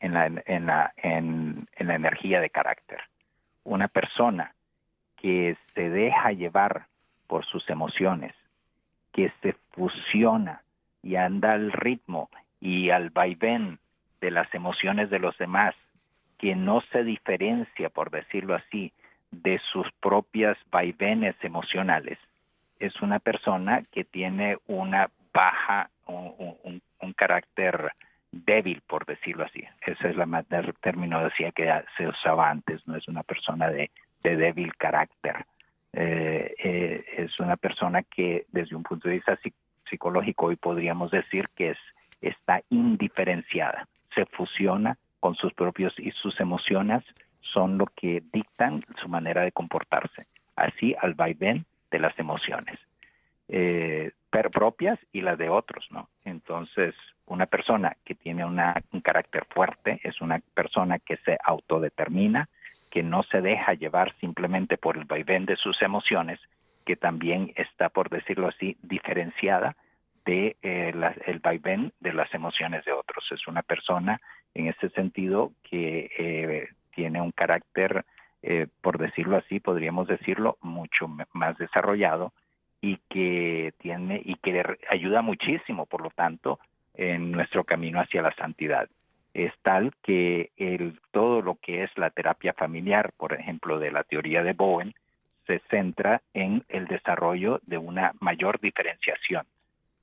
en 0.00 0.12
la, 0.12 0.26
en, 0.26 0.66
la, 0.66 0.92
en, 0.98 1.66
en 1.74 1.86
la 1.86 1.94
energía 1.94 2.42
de 2.42 2.50
carácter. 2.50 3.00
Una 3.64 3.88
persona 3.88 4.54
que 5.16 5.56
se 5.74 5.88
deja 5.88 6.32
llevar 6.32 6.88
por 7.26 7.46
sus 7.46 7.70
emociones, 7.70 8.34
que 9.12 9.32
se 9.40 9.54
fusiona 9.70 10.60
y 11.02 11.16
anda 11.16 11.54
al 11.54 11.72
ritmo 11.72 12.28
y 12.62 12.90
al 12.90 13.10
vaivén 13.10 13.80
de 14.20 14.30
las 14.30 14.52
emociones 14.54 15.10
de 15.10 15.18
los 15.18 15.36
demás, 15.36 15.74
que 16.38 16.54
no 16.54 16.80
se 16.92 17.02
diferencia, 17.02 17.90
por 17.90 18.10
decirlo 18.10 18.54
así, 18.54 18.92
de 19.32 19.60
sus 19.72 19.90
propias 20.00 20.56
vaivenes 20.70 21.34
emocionales, 21.42 22.18
es 22.78 23.00
una 23.02 23.18
persona 23.18 23.82
que 23.90 24.04
tiene 24.04 24.58
una 24.68 25.10
baja, 25.34 25.90
un, 26.06 26.80
carácter 27.16 27.92
débil, 28.30 28.80
por 28.86 29.06
decirlo 29.06 29.44
así. 29.44 29.64
Esa 29.84 30.08
es 30.08 30.16
la 30.16 30.44
terminología 30.80 31.52
que 31.52 31.70
se 31.96 32.08
usaba 32.08 32.48
antes, 32.48 32.86
no 32.86 32.96
es 32.96 33.06
una 33.08 33.22
persona 33.22 33.70
de, 33.70 33.90
débil 34.22 34.74
carácter. 34.76 35.44
Eh, 35.92 36.54
eh, 36.58 37.04
es 37.18 37.38
una 37.38 37.56
persona 37.56 38.02
que 38.02 38.46
desde 38.50 38.74
un 38.74 38.82
punto 38.82 39.08
de 39.08 39.16
vista 39.16 39.38
psicológico 39.88 40.46
hoy 40.46 40.56
podríamos 40.56 41.10
decir 41.10 41.48
que 41.54 41.70
es 41.70 41.78
está 42.22 42.62
indiferenciada, 42.70 43.86
se 44.14 44.24
fusiona 44.26 44.96
con 45.20 45.34
sus 45.34 45.52
propios 45.52 45.92
y 45.98 46.10
sus 46.12 46.40
emociones 46.40 47.04
son 47.40 47.76
lo 47.76 47.86
que 47.86 48.22
dictan 48.32 48.84
su 49.00 49.08
manera 49.08 49.42
de 49.42 49.52
comportarse, 49.52 50.26
así 50.56 50.94
al 51.00 51.14
vaivén 51.14 51.66
de 51.90 51.98
las 51.98 52.18
emociones 52.18 52.78
eh, 53.48 54.12
propias 54.50 54.98
y 55.12 55.20
las 55.20 55.38
de 55.38 55.48
otros, 55.48 55.86
¿no? 55.90 56.08
Entonces, 56.24 56.94
una 57.26 57.46
persona 57.46 57.96
que 58.04 58.14
tiene 58.14 58.44
una, 58.44 58.82
un 58.92 59.00
carácter 59.00 59.44
fuerte 59.50 60.00
es 60.02 60.20
una 60.20 60.40
persona 60.54 60.98
que 60.98 61.16
se 61.18 61.38
autodetermina, 61.44 62.48
que 62.90 63.02
no 63.02 63.22
se 63.24 63.40
deja 63.40 63.74
llevar 63.74 64.14
simplemente 64.20 64.78
por 64.78 64.96
el 64.96 65.04
vaivén 65.04 65.46
de 65.46 65.56
sus 65.56 65.80
emociones, 65.82 66.40
que 66.86 66.96
también 66.96 67.52
está, 67.56 67.88
por 67.88 68.08
decirlo 68.08 68.48
así, 68.48 68.76
diferenciada 68.82 69.76
de 70.24 70.56
eh, 70.62 70.92
el 71.26 71.38
vaivén 71.40 71.92
de 72.00 72.12
las 72.12 72.32
emociones 72.34 72.84
de 72.84 72.92
otros. 72.92 73.24
Es 73.30 73.46
una 73.46 73.62
persona 73.62 74.20
en 74.54 74.68
ese 74.68 74.90
sentido 74.90 75.52
que 75.62 76.10
eh, 76.18 76.68
tiene 76.94 77.20
un 77.20 77.32
carácter, 77.32 78.04
eh, 78.42 78.66
por 78.80 78.98
decirlo 78.98 79.36
así, 79.36 79.60
podríamos 79.60 80.08
decirlo, 80.08 80.58
mucho 80.60 81.08
más 81.32 81.56
desarrollado 81.58 82.32
y 82.80 82.98
que 83.08 83.72
tiene 83.78 84.20
y 84.24 84.34
que 84.36 84.62
ayuda 84.90 85.22
muchísimo, 85.22 85.86
por 85.86 86.02
lo 86.02 86.10
tanto, 86.10 86.58
en 86.94 87.32
nuestro 87.32 87.64
camino 87.64 88.00
hacia 88.00 88.22
la 88.22 88.34
santidad. 88.34 88.88
Es 89.34 89.52
tal 89.62 89.92
que 90.02 90.50
el, 90.56 91.00
todo 91.10 91.40
lo 91.40 91.54
que 91.54 91.84
es 91.84 91.90
la 91.96 92.10
terapia 92.10 92.52
familiar, 92.52 93.12
por 93.16 93.32
ejemplo, 93.32 93.78
de 93.78 93.90
la 93.90 94.02
teoría 94.02 94.42
de 94.42 94.52
Bowen, 94.52 94.94
se 95.46 95.60
centra 95.70 96.20
en 96.34 96.64
el 96.68 96.86
desarrollo 96.86 97.60
de 97.64 97.78
una 97.78 98.12
mayor 98.20 98.60
diferenciación 98.60 99.46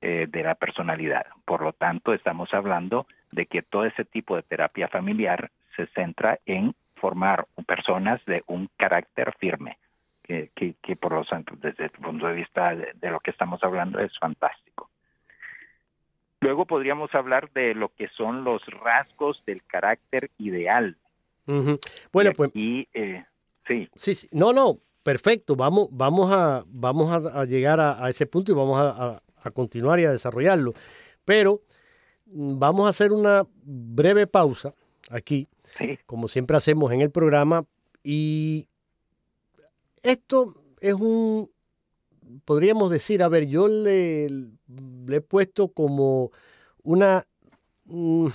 eh, 0.02 0.26
de 0.28 0.42
la 0.42 0.54
personalidad. 0.54 1.26
Por 1.44 1.62
lo 1.62 1.72
tanto, 1.72 2.14
estamos 2.14 2.52
hablando 2.54 3.06
de 3.32 3.46
que 3.46 3.62
todo 3.62 3.84
ese 3.84 4.04
tipo 4.04 4.36
de 4.36 4.42
terapia 4.42 4.88
familiar 4.88 5.50
se 5.76 5.86
centra 5.88 6.38
en 6.46 6.74
formar 6.94 7.46
personas 7.66 8.24
de 8.24 8.42
un 8.46 8.68
carácter 8.76 9.34
firme, 9.38 9.78
que, 10.22 10.50
que, 10.54 10.96
por 10.96 11.12
lo 11.12 11.24
tanto, 11.24 11.54
desde 11.56 11.84
el 11.84 11.90
punto 11.90 12.26
de 12.28 12.34
vista 12.34 12.74
de, 12.74 13.10
lo 13.10 13.20
que 13.20 13.30
estamos 13.30 13.62
hablando, 13.64 13.98
es 13.98 14.16
fantástico. 14.18 14.88
Luego 16.40 16.66
podríamos 16.66 17.14
hablar 17.14 17.50
de 17.52 17.74
lo 17.74 17.88
que 17.90 18.08
son 18.08 18.44
los 18.44 18.64
rasgos 18.66 19.42
del 19.44 19.62
carácter 19.64 20.30
ideal. 20.38 20.96
Bueno, 22.12 22.30
pues... 22.36 22.52
Eh, 22.54 23.24
sí. 23.66 23.88
sí. 23.96 24.28
No, 24.30 24.52
no, 24.52 24.78
perfecto. 25.02 25.56
Vamos, 25.56 25.88
vamos, 25.90 26.30
a, 26.32 26.64
vamos 26.66 27.34
a, 27.34 27.44
llegar 27.44 27.80
a, 27.80 28.08
ese 28.08 28.26
punto 28.26 28.52
y 28.52 28.54
vamos 28.54 28.80
a, 28.80 29.20
a 29.42 29.50
continuar 29.50 30.00
y 30.00 30.04
a 30.04 30.12
desarrollarlo. 30.12 30.74
Pero 31.24 31.62
mm, 32.26 32.58
vamos 32.58 32.86
a 32.86 32.90
hacer 32.90 33.12
una 33.12 33.46
breve 33.62 34.26
pausa 34.26 34.74
aquí, 35.10 35.48
como 36.06 36.28
siempre 36.28 36.56
hacemos 36.56 36.92
en 36.92 37.00
el 37.00 37.10
programa, 37.10 37.64
y 38.02 38.66
esto 40.02 40.54
es 40.80 40.94
un, 40.94 41.50
podríamos 42.44 42.90
decir, 42.90 43.22
a 43.22 43.28
ver, 43.28 43.46
yo 43.46 43.68
le, 43.68 44.28
le 44.28 45.16
he 45.16 45.20
puesto 45.20 45.68
como 45.68 46.30
una 46.82 47.26
mm, 47.84 48.28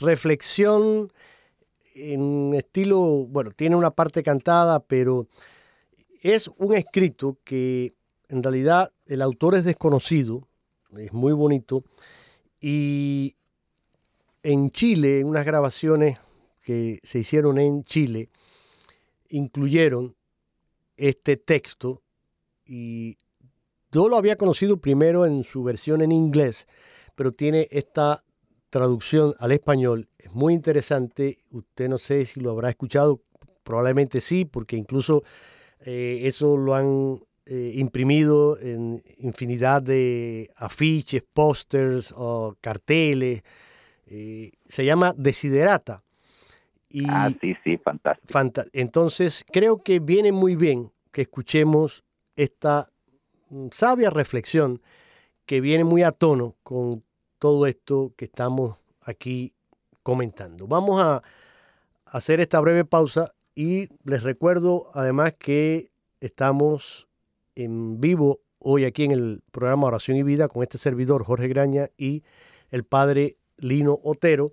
reflexión 0.00 1.12
en 1.94 2.54
estilo, 2.54 3.26
bueno, 3.28 3.50
tiene 3.50 3.76
una 3.76 3.90
parte 3.90 4.22
cantada, 4.22 4.80
pero 4.80 5.26
es 6.22 6.48
un 6.58 6.74
escrito 6.74 7.38
que 7.44 7.94
en 8.28 8.42
realidad 8.42 8.92
el 9.06 9.22
autor 9.22 9.54
es 9.54 9.64
desconocido, 9.64 10.46
es 10.96 11.12
muy 11.12 11.32
bonito, 11.32 11.84
y 12.60 13.36
en 14.42 14.70
Chile, 14.70 15.20
en 15.20 15.28
unas 15.28 15.44
grabaciones 15.44 16.18
que 16.64 16.98
se 17.02 17.20
hicieron 17.20 17.58
en 17.58 17.84
Chile, 17.84 18.28
incluyeron 19.30 20.14
este 20.96 21.36
texto 21.36 22.02
y 22.64 23.16
yo 23.90 24.08
lo 24.08 24.16
había 24.16 24.36
conocido 24.36 24.78
primero 24.78 25.24
en 25.24 25.44
su 25.44 25.62
versión 25.62 26.02
en 26.02 26.12
inglés, 26.12 26.66
pero 27.14 27.32
tiene 27.32 27.68
esta 27.70 28.24
traducción 28.70 29.34
al 29.38 29.52
español. 29.52 30.08
Es 30.18 30.32
muy 30.32 30.52
interesante. 30.52 31.38
Usted 31.50 31.88
no 31.88 31.98
sé 31.98 32.26
si 32.26 32.40
lo 32.40 32.50
habrá 32.50 32.68
escuchado, 32.68 33.22
probablemente 33.64 34.20
sí, 34.20 34.44
porque 34.44 34.76
incluso 34.76 35.22
eh, 35.80 36.20
eso 36.24 36.56
lo 36.56 36.74
han 36.74 37.22
eh, 37.50 37.72
imprimido 37.76 38.58
en 38.60 39.02
infinidad 39.18 39.80
de 39.80 40.50
afiches, 40.56 41.22
pósters 41.32 42.12
o 42.14 42.54
carteles. 42.60 43.42
Eh, 44.06 44.52
se 44.68 44.84
llama 44.84 45.14
Desiderata. 45.16 46.02
Y 46.90 47.04
ah, 47.08 47.32
sí, 47.40 47.54
sí, 47.64 47.78
fantástico. 47.78 48.38
Entonces, 48.72 49.46
creo 49.50 49.82
que 49.82 49.98
viene 49.98 50.30
muy 50.30 50.56
bien 50.56 50.90
que 51.10 51.22
escuchemos 51.22 52.04
esta 52.36 52.90
mm, 53.48 53.68
sabia 53.72 54.10
reflexión 54.10 54.82
que 55.46 55.62
viene 55.62 55.84
muy 55.84 56.02
a 56.02 56.12
tono 56.12 56.54
con 56.62 57.02
todo 57.38 57.66
esto 57.66 58.12
que 58.16 58.26
estamos 58.26 58.76
aquí 59.02 59.54
comentando. 60.02 60.66
Vamos 60.66 61.00
a 61.00 61.22
hacer 62.04 62.40
esta 62.40 62.60
breve 62.60 62.84
pausa 62.84 63.32
y 63.54 63.88
les 64.04 64.22
recuerdo 64.22 64.90
además 64.92 65.34
que 65.38 65.88
estamos 66.20 67.07
en 67.58 68.00
vivo 68.00 68.40
hoy 68.60 68.84
aquí 68.84 69.04
en 69.04 69.10
el 69.10 69.42
programa 69.50 69.88
Oración 69.88 70.16
y 70.16 70.22
Vida 70.22 70.46
con 70.48 70.62
este 70.62 70.78
servidor 70.78 71.24
Jorge 71.24 71.48
Graña 71.48 71.90
y 71.98 72.22
el 72.70 72.84
padre 72.84 73.36
Lino 73.56 73.98
Otero. 74.02 74.52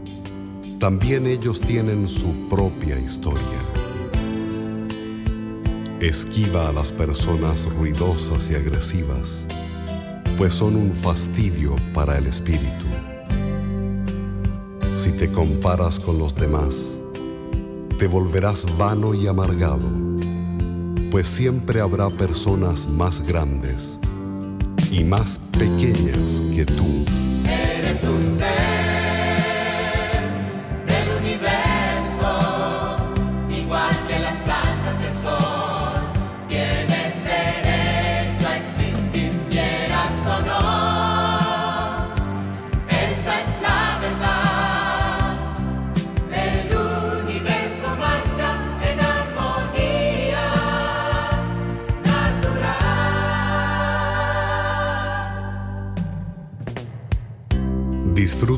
también 0.81 1.27
ellos 1.27 1.61
tienen 1.61 2.09
su 2.09 2.49
propia 2.49 2.97
historia. 2.97 3.59
Esquiva 5.99 6.69
a 6.69 6.73
las 6.73 6.91
personas 6.91 7.71
ruidosas 7.75 8.49
y 8.49 8.55
agresivas, 8.55 9.45
pues 10.39 10.55
son 10.55 10.75
un 10.75 10.91
fastidio 10.91 11.75
para 11.93 12.17
el 12.17 12.25
espíritu. 12.25 12.87
Si 14.95 15.11
te 15.11 15.31
comparas 15.31 15.99
con 15.99 16.17
los 16.17 16.33
demás, 16.33 16.75
te 17.99 18.07
volverás 18.07 18.65
vano 18.75 19.13
y 19.13 19.27
amargado, 19.27 19.87
pues 21.11 21.27
siempre 21.27 21.79
habrá 21.79 22.09
personas 22.09 22.87
más 22.87 23.21
grandes 23.21 23.99
y 24.89 25.03
más 25.03 25.39
pequeñas 25.51 26.41
que 26.55 26.65
tú. 26.65 27.05
Eres 27.45 28.03
un 28.03 28.27
ser 28.27 28.80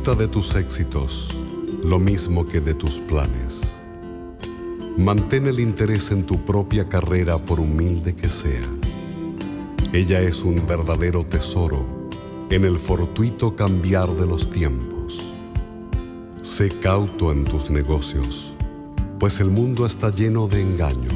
De 0.04 0.28
tus 0.28 0.54
éxitos, 0.56 1.30
lo 1.82 1.98
mismo 1.98 2.46
que 2.46 2.60
de 2.60 2.74
tus 2.74 3.00
planes. 3.00 3.62
Mantén 4.98 5.48
el 5.48 5.62
interés 5.62 6.12
en 6.12 6.24
tu 6.24 6.44
propia 6.44 6.90
carrera 6.90 7.38
por 7.38 7.62
humilde 7.62 8.14
que 8.14 8.30
sea. 8.30 8.70
Ella 9.94 10.22
es 10.22 10.44
un 10.44 10.68
verdadero 10.68 11.26
tesoro 11.26 12.10
en 12.50 12.66
el 12.66 12.78
fortuito 12.78 13.56
cambiar 13.56 14.14
de 14.14 14.28
los 14.28 14.52
tiempos. 14.52 15.20
Sé 16.42 16.68
cauto 16.82 17.32
en 17.32 17.46
tus 17.46 17.72
negocios, 17.72 18.54
pues 19.20 19.40
el 19.40 19.50
mundo 19.50 19.86
está 19.86 20.14
lleno 20.14 20.50
de 20.50 20.62
engaños. 20.62 21.16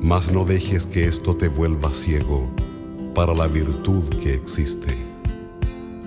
Mas 0.00 0.32
no 0.32 0.46
dejes 0.46 0.86
que 0.86 1.04
esto 1.04 1.36
te 1.36 1.48
vuelva 1.48 1.92
ciego 1.92 2.48
para 3.14 3.34
la 3.34 3.46
virtud 3.46 4.08
que 4.22 4.34
existe. 4.34 5.11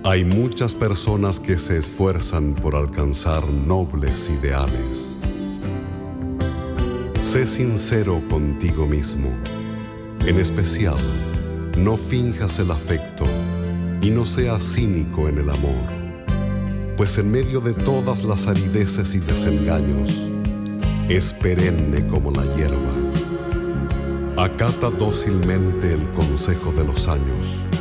Hay 0.07 0.23
muchas 0.23 0.75
personas 0.75 1.39
que 1.39 1.57
se 1.57 1.79
esfuerzan 1.79 2.53
por 2.53 2.75
alcanzar 2.75 3.43
nobles 3.47 4.29
ideales. 4.29 5.17
Sé 7.19 7.47
sincero 7.47 8.21
contigo 8.29 8.85
mismo. 8.85 9.29
En 10.19 10.37
especial, 10.37 10.99
no 11.75 11.97
finjas 11.97 12.59
el 12.59 12.69
afecto 12.69 13.25
y 13.99 14.11
no 14.11 14.27
seas 14.27 14.63
cínico 14.63 15.27
en 15.27 15.39
el 15.39 15.49
amor, 15.49 15.89
pues 16.97 17.17
en 17.17 17.31
medio 17.31 17.59
de 17.59 17.73
todas 17.73 18.23
las 18.23 18.45
arideces 18.45 19.15
y 19.15 19.19
desengaños, 19.21 20.11
es 21.09 21.33
perenne 21.33 22.05
como 22.09 22.29
la 22.29 22.43
hierba. 22.55 22.93
Acata 24.37 24.91
dócilmente 24.91 25.93
el 25.95 26.07
consejo 26.11 26.71
de 26.73 26.83
los 26.83 27.07
años. 27.07 27.74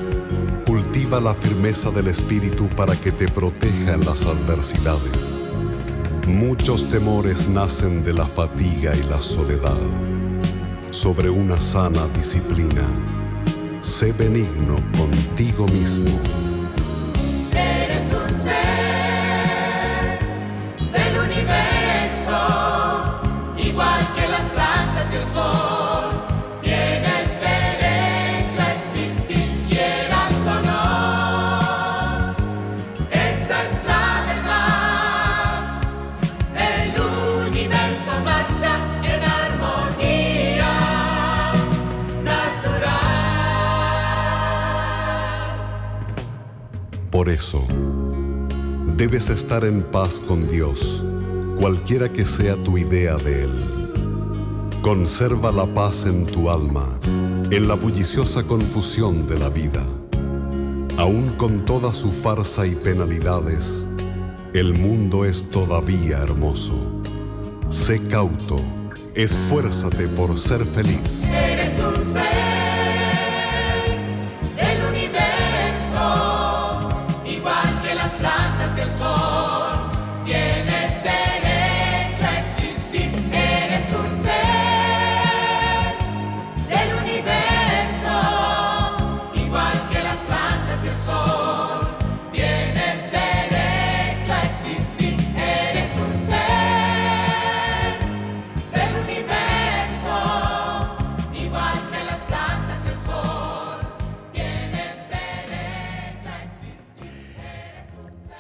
Cultiva 0.95 1.19
la 1.19 1.35
firmeza 1.35 1.91
del 1.91 2.07
espíritu 2.07 2.69
para 2.69 2.95
que 2.95 3.11
te 3.11 3.27
proteja 3.27 3.95
en 3.95 4.05
las 4.05 4.25
adversidades. 4.25 5.43
Muchos 6.29 6.89
temores 6.89 7.49
nacen 7.49 8.05
de 8.05 8.13
la 8.13 8.29
fatiga 8.29 8.95
y 8.95 9.03
la 9.03 9.21
soledad. 9.21 9.81
Sobre 10.93 11.29
una 11.31 11.61
sana 11.61 12.07
disciplina, 12.17 12.87
sé 13.81 14.13
benigno 14.13 14.77
contigo 14.97 15.67
mismo. 15.67 16.54
Debes 49.05 49.29
estar 49.29 49.67
en 49.67 49.83
paz 49.83 50.23
con 50.27 50.51
Dios, 50.51 51.05
cualquiera 51.59 52.11
que 52.11 52.25
sea 52.25 52.57
tu 52.57 52.79
idea 52.79 53.17
de 53.17 53.43
Él. 53.45 53.55
Conserva 54.81 55.53
la 55.53 55.67
paz 55.67 56.07
en 56.07 56.25
tu 56.25 56.49
alma, 56.49 56.89
en 57.51 57.69
la 57.69 57.75
bulliciosa 57.75 58.45
confusión 58.45 59.29
de 59.29 59.39
la 59.39 59.51
vida. 59.51 59.85
Aún 60.97 61.35
con 61.37 61.67
toda 61.67 61.93
su 61.93 62.11
farsa 62.11 62.67
y 62.67 62.75
penalidades, 62.75 63.85
el 64.55 64.73
mundo 64.73 65.27
es 65.27 65.51
todavía 65.51 66.23
hermoso. 66.23 67.03
Sé 67.69 68.01
cauto, 68.09 68.59
esfuérzate 69.15 70.09
por 70.09 70.39
ser 70.39 70.65
feliz. 70.65 71.25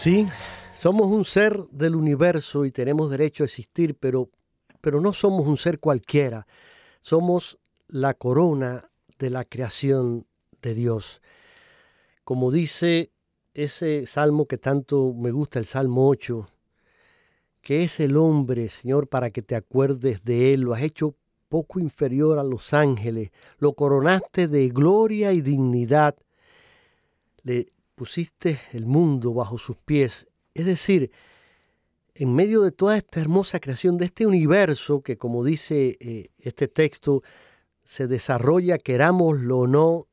Sí, 0.05 0.27
somos 0.75 1.07
un 1.07 1.25
ser 1.25 1.59
del 1.71 1.97
universo 1.97 2.67
y 2.67 2.71
tenemos 2.71 3.11
derecho 3.11 3.43
a 3.43 3.47
existir, 3.47 3.95
pero, 3.95 4.29
pero 4.83 5.01
no 5.01 5.15
somos 5.15 5.47
un 5.47 5.57
ser 5.57 5.81
cualquiera. 5.81 6.47
Somos 7.01 7.57
la 7.89 8.13
corona 8.13 8.91
de 9.19 9.31
la 9.31 9.47
creación 9.47 10.27
de 10.61 10.75
Dios. 10.75 11.23
Como 12.23 12.51
dice 12.51 13.13
ese 13.55 14.07
salmo 14.07 14.45
que 14.45 14.59
tanto 14.59 15.15
me 15.15 15.31
gusta, 15.31 15.59
el 15.59 15.65
Salmo 15.65 16.07
8, 16.07 16.51
que 17.63 17.83
es 17.83 17.99
el 17.99 18.19
hombre, 18.19 18.69
Señor, 18.69 19.09
para 19.09 19.31
que 19.31 19.41
te 19.41 19.57
acuerdes 19.57 20.23
de 20.23 20.53
él, 20.53 20.61
lo 20.61 20.75
has 20.75 20.83
hecho 20.83 21.15
poco 21.49 21.81
inferior 21.81 22.39
a 22.39 22.45
los 22.45 22.75
ángeles, 22.75 23.31
lo 23.57 23.73
coronaste 23.73 24.49
de 24.49 24.69
gloria 24.69 25.33
y 25.33 25.41
dignidad, 25.41 26.15
le 27.43 27.73
pusiste 27.95 28.59
el 28.73 28.87
mundo 28.87 29.33
bajo 29.35 29.59
sus 29.59 29.77
pies. 29.77 30.29
Es 30.55 30.67
decir, 30.67 31.11
en 32.15 32.35
medio 32.35 32.63
de 32.63 32.73
toda 32.73 32.97
esta 32.97 33.21
hermosa 33.21 33.61
creación, 33.61 33.97
de 33.97 34.07
este 34.07 34.27
universo 34.27 35.03
que, 35.03 35.17
como 35.17 35.45
dice 35.45 35.97
eh, 36.01 36.29
este 36.39 36.69
texto, 36.69 37.23
se 37.85 38.07
desarrolla, 38.07 38.79
querámoslo 38.79 39.59
o 39.59 39.67
no, 39.67 40.07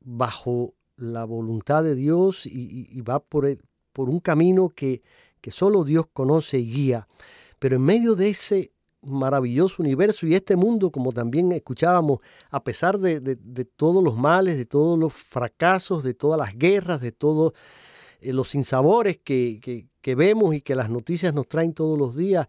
bajo 0.00 0.74
la 0.96 1.24
voluntad 1.24 1.82
de 1.82 1.94
Dios 1.94 2.46
y, 2.46 3.00
va 3.00 3.20
por, 3.20 3.46
el- 3.46 3.62
por 3.92 4.08
un 4.10 4.20
camino 4.20 4.68
que, 4.68 5.02
que 5.40 5.50
solo 5.50 5.84
Dios 5.84 6.06
conoce 6.12 6.58
y 6.58 6.70
guía. 6.70 7.08
Pero 7.58 7.76
en 7.76 7.82
medio 7.82 8.14
de 8.14 8.28
ese 8.30 8.72
maravilloso 9.02 9.82
universo 9.82 10.26
y 10.26 10.34
este 10.34 10.56
mundo, 10.56 10.90
como 10.90 11.12
también 11.12 11.52
escuchábamos, 11.52 12.18
a 12.50 12.62
pesar 12.62 12.98
de, 12.98 13.20
de- 13.20 13.64
todos 13.64 14.04
los 14.04 14.16
males, 14.16 14.56
de 14.56 14.66
todos 14.66 14.98
los 14.98 15.12
fracasos, 15.12 16.02
de 16.02 16.14
todas 16.14 16.38
las 16.38 16.56
guerras, 16.56 17.00
de 17.00 17.12
todos 17.12 17.52
eh, 18.20 18.32
los 18.32 18.48
sinsabores 18.50 19.18
que, 19.18 19.58
que- 19.62 19.86
que 20.02 20.14
vemos 20.14 20.54
y 20.54 20.60
que 20.60 20.74
las 20.74 20.90
noticias 20.90 21.32
nos 21.34 21.48
traen 21.48 21.72
todos 21.72 21.98
los 21.98 22.14
días, 22.16 22.46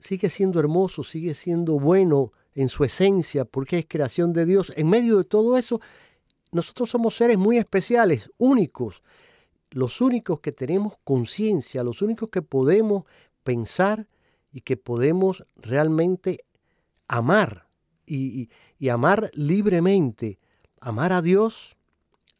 sigue 0.00 0.28
siendo 0.30 0.60
hermoso, 0.60 1.02
sigue 1.04 1.34
siendo 1.34 1.78
bueno 1.78 2.32
en 2.54 2.68
su 2.68 2.84
esencia, 2.84 3.44
porque 3.44 3.78
es 3.78 3.86
creación 3.88 4.32
de 4.32 4.46
Dios. 4.46 4.72
En 4.76 4.88
medio 4.88 5.18
de 5.18 5.24
todo 5.24 5.56
eso, 5.56 5.80
nosotros 6.50 6.90
somos 6.90 7.16
seres 7.16 7.38
muy 7.38 7.56
especiales, 7.58 8.30
únicos, 8.38 9.02
los 9.70 10.00
únicos 10.00 10.40
que 10.40 10.50
tenemos 10.50 10.94
conciencia, 11.04 11.82
los 11.84 12.00
únicos 12.02 12.30
que 12.30 12.42
podemos 12.42 13.04
pensar 13.44 14.06
y 14.58 14.62
que 14.62 14.76
podemos 14.76 15.44
realmente 15.54 16.40
amar 17.06 17.68
y, 18.04 18.50
y- 18.80 18.88
amar 18.88 19.30
libremente, 19.34 20.40
amar 20.80 21.12
a 21.12 21.22
Dios, 21.22 21.76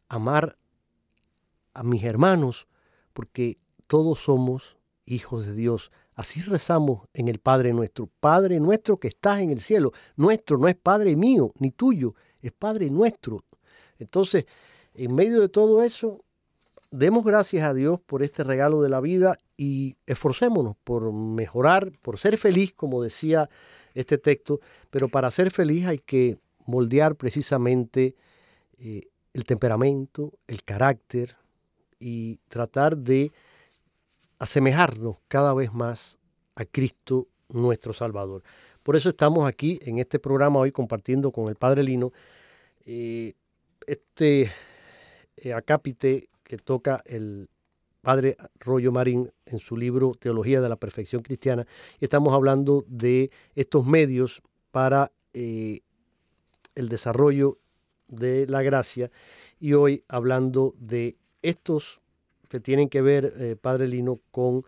amar 0.09 0.57
a 1.73 1.81
mis 1.83 2.03
hermanos, 2.03 2.67
porque 3.13 3.57
todos 3.87 4.19
somos 4.19 4.75
hijos 5.05 5.45
de 5.45 5.53
Dios. 5.53 5.91
Así 6.13 6.41
rezamos 6.41 7.07
en 7.13 7.29
el 7.29 7.39
Padre 7.39 7.71
nuestro. 7.71 8.09
Padre 8.19 8.59
nuestro 8.59 8.99
que 8.99 9.07
estás 9.07 9.39
en 9.39 9.51
el 9.51 9.61
cielo. 9.61 9.93
Nuestro 10.17 10.57
no 10.57 10.67
es 10.67 10.75
Padre 10.75 11.15
mío 11.15 11.53
ni 11.57 11.71
tuyo, 11.71 12.15
es 12.41 12.51
Padre 12.51 12.89
nuestro. 12.89 13.45
Entonces, 13.97 14.45
en 14.93 15.15
medio 15.15 15.39
de 15.39 15.47
todo 15.47 15.81
eso, 15.83 16.25
demos 16.91 17.23
gracias 17.23 17.65
a 17.67 17.73
Dios 17.73 17.99
por 17.99 18.23
este 18.23 18.43
regalo 18.43 18.81
de 18.81 18.89
la 18.89 18.99
vida 18.99 19.37
y 19.57 19.95
esforcémonos 20.05 20.75
por 20.83 21.11
mejorar, 21.11 21.91
por 22.01 22.17
ser 22.17 22.37
feliz, 22.37 22.73
como 22.73 23.01
decía 23.01 23.49
este 23.93 24.17
texto, 24.17 24.59
pero 24.89 25.09
para 25.09 25.31
ser 25.31 25.51
feliz 25.51 25.85
hay 25.85 25.99
que 25.99 26.37
moldear 26.65 27.15
precisamente 27.15 28.15
eh, 28.77 29.07
el 29.33 29.45
temperamento, 29.45 30.33
el 30.47 30.63
carácter 30.63 31.35
y 31.99 32.37
tratar 32.47 32.97
de 32.97 33.31
asemejarnos 34.37 35.17
cada 35.27 35.53
vez 35.53 35.73
más 35.73 36.17
a 36.55 36.65
Cristo 36.65 37.27
nuestro 37.49 37.93
Salvador. 37.93 38.43
Por 38.83 38.95
eso 38.95 39.09
estamos 39.09 39.47
aquí 39.47 39.79
en 39.83 39.99
este 39.99 40.19
programa 40.19 40.59
hoy 40.59 40.71
compartiendo 40.71 41.31
con 41.31 41.49
el 41.49 41.55
Padre 41.55 41.83
Lino 41.83 42.11
eh, 42.85 43.33
este 43.85 44.51
eh, 45.37 45.53
acápite 45.53 46.29
que 46.49 46.57
toca 46.57 47.03
el 47.05 47.47
Padre 48.01 48.35
Rollo 48.59 48.91
Marín 48.91 49.31
en 49.45 49.59
su 49.59 49.77
libro 49.77 50.15
Teología 50.19 50.61
de 50.61 50.67
la 50.67 50.77
Perfección 50.77 51.21
Cristiana. 51.21 51.67
Estamos 51.99 52.33
hablando 52.33 52.83
de 52.87 53.29
estos 53.53 53.85
medios 53.85 54.41
para 54.71 55.11
eh, 55.33 55.81
el 56.73 56.89
desarrollo 56.89 57.59
de 58.07 58.47
la 58.47 58.63
gracia 58.63 59.11
y 59.59 59.73
hoy 59.73 60.03
hablando 60.07 60.73
de 60.79 61.17
estos 61.43 62.01
que 62.49 62.59
tienen 62.59 62.89
que 62.89 63.03
ver, 63.03 63.31
eh, 63.37 63.55
Padre 63.55 63.87
Lino, 63.87 64.19
con 64.31 64.63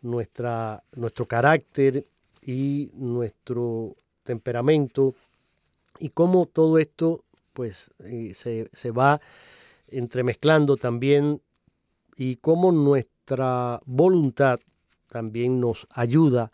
nuestra, 0.00 0.82
nuestro 0.96 1.26
carácter 1.26 2.06
y 2.40 2.90
nuestro 2.94 3.96
temperamento 4.22 5.14
y 5.98 6.08
cómo 6.08 6.46
todo 6.46 6.78
esto 6.78 7.22
pues 7.52 7.90
eh, 7.98 8.32
se, 8.34 8.70
se 8.72 8.92
va 8.92 9.20
entremezclando 9.90 10.76
también 10.76 11.40
y 12.16 12.36
cómo 12.36 12.72
nuestra 12.72 13.80
voluntad 13.84 14.60
también 15.08 15.60
nos 15.60 15.86
ayuda 15.90 16.52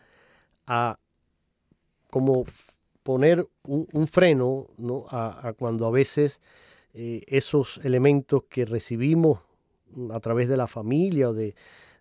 a 0.67 0.99
como 2.11 2.45
poner 3.03 3.47
un, 3.65 4.09
freno 4.09 4.69
¿no? 4.79 5.05
a, 5.11 5.53
cuando 5.59 5.87
a 5.87 5.91
veces 5.91 6.41
eh, 6.95 7.23
esos 7.27 7.85
elementos 7.85 8.45
que 8.49 8.65
recibimos 8.65 9.41
a 10.11 10.21
través 10.21 10.49
de 10.49 10.57
la 10.57 10.67
familia 10.67 11.31
o 11.31 11.35
de, 11.35 11.55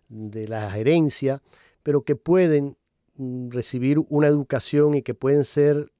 de 0.08 0.48
la 0.48 0.76
herencia, 0.78 1.42
pero 1.82 2.02
que 2.04 2.16
pueden 2.16 2.76
mm, 3.16 3.50
recibir 3.50 3.98
una 4.08 4.28
educación 4.28 4.94
y 4.94 5.02
que 5.02 5.14
pueden 5.14 5.44
ser 5.44 5.92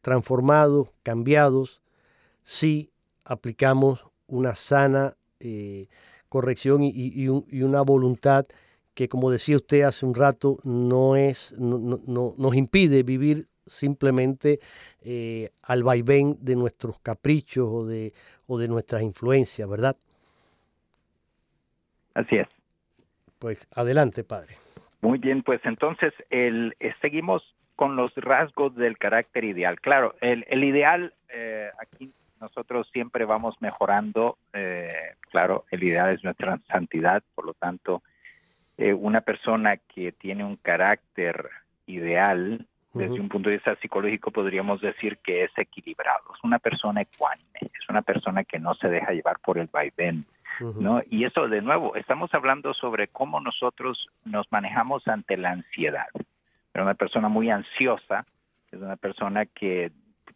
transformados, 0.00 0.88
cambiados, 1.02 1.80
si 2.42 2.90
aplicamos 3.24 4.09
una 4.30 4.54
sana 4.54 5.14
eh, 5.40 5.86
corrección 6.28 6.82
y, 6.82 7.28
una 7.28 7.82
voluntad 7.82 8.46
que, 8.94 9.08
como 9.08 9.30
decía 9.30 9.56
usted 9.56 9.82
hace 9.82 10.06
un 10.06 10.14
rato, 10.14 10.58
no 10.64 11.16
es, 11.16 11.52
no, 11.58 12.34
nos 12.36 12.54
impide 12.54 13.02
vivir 13.02 13.46
simplemente 13.66 14.60
eh, 15.02 15.50
al 15.62 15.82
vaivén 15.82 16.36
de 16.40 16.56
nuestros 16.56 16.98
caprichos 17.00 17.68
o 17.70 17.86
de, 17.86 18.12
o 18.46 18.58
de 18.58 18.68
nuestras 18.68 19.02
influencias, 19.02 19.68
¿verdad? 19.68 19.96
Así 22.14 22.36
es. 22.36 22.48
Pues 23.38 23.66
adelante, 23.74 24.24
padre. 24.24 24.56
Muy 25.00 25.18
bien, 25.18 25.42
pues 25.42 25.60
entonces 25.64 26.12
el, 26.28 26.74
eh, 26.78 26.92
seguimos 27.00 27.42
con 27.76 27.96
los 27.96 28.14
rasgos 28.16 28.74
del 28.76 28.98
carácter 28.98 29.44
ideal. 29.44 29.80
Claro, 29.80 30.14
el, 30.20 30.44
el 30.48 30.64
ideal, 30.64 31.14
eh, 31.34 31.70
aquí 31.80 32.12
nosotros 32.40 32.88
siempre 32.92 33.24
vamos 33.24 33.60
mejorando, 33.60 34.38
eh, 34.52 35.14
claro, 35.30 35.64
el 35.70 35.82
ideal 35.82 36.14
es 36.14 36.24
nuestra 36.24 36.58
santidad, 36.68 37.22
por 37.34 37.46
lo 37.46 37.54
tanto, 37.54 38.02
una 38.98 39.20
persona 39.20 39.76
que 39.76 40.10
tiene 40.10 40.42
un 40.42 40.56
carácter 40.56 41.50
ideal, 41.84 42.66
desde 42.94 43.20
un 43.20 43.28
punto 43.28 43.50
de 43.50 43.56
vista 43.56 43.76
psicológico 43.76 44.30
podríamos 44.30 44.80
decir 44.80 45.18
que 45.18 45.44
es 45.44 45.50
equilibrado, 45.56 46.24
es 46.34 46.42
una 46.42 46.58
persona 46.58 47.02
ecuánime, 47.02 47.60
es 47.60 47.88
una 47.88 48.02
persona 48.02 48.42
que 48.42 48.58
no 48.58 48.74
se 48.74 48.88
deja 48.88 49.12
llevar 49.12 49.38
por 49.40 49.58
el 49.58 49.68
vaivén, 49.70 50.24
¿no? 50.60 51.02
Y 51.08 51.24
eso, 51.24 51.46
de 51.46 51.62
nuevo, 51.62 51.94
estamos 51.94 52.32
hablando 52.34 52.74
sobre 52.74 53.08
cómo 53.08 53.38
nosotros 53.40 54.08
nos 54.24 54.50
manejamos 54.50 55.06
ante 55.06 55.36
la 55.36 55.50
ansiedad. 55.50 56.08
Pero 56.72 56.84
una 56.84 56.94
persona 56.94 57.28
muy 57.28 57.50
ansiosa 57.50 58.24
es 58.70 58.80
una 58.80 58.96
persona 58.96 59.46
que 59.46 59.90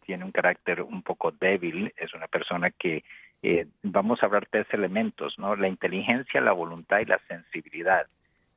tiene 0.05 0.25
un 0.25 0.31
carácter 0.31 0.81
un 0.81 1.01
poco 1.01 1.31
débil, 1.31 1.93
es 1.97 2.13
una 2.13 2.27
persona 2.27 2.69
que 2.71 3.03
eh, 3.41 3.67
vamos 3.83 4.21
a 4.21 4.25
hablar 4.25 4.47
tres 4.49 4.67
elementos, 4.71 5.37
¿no? 5.37 5.55
La 5.55 5.67
inteligencia, 5.67 6.41
la 6.41 6.51
voluntad 6.51 6.99
y 6.99 7.05
la 7.05 7.19
sensibilidad. 7.27 8.07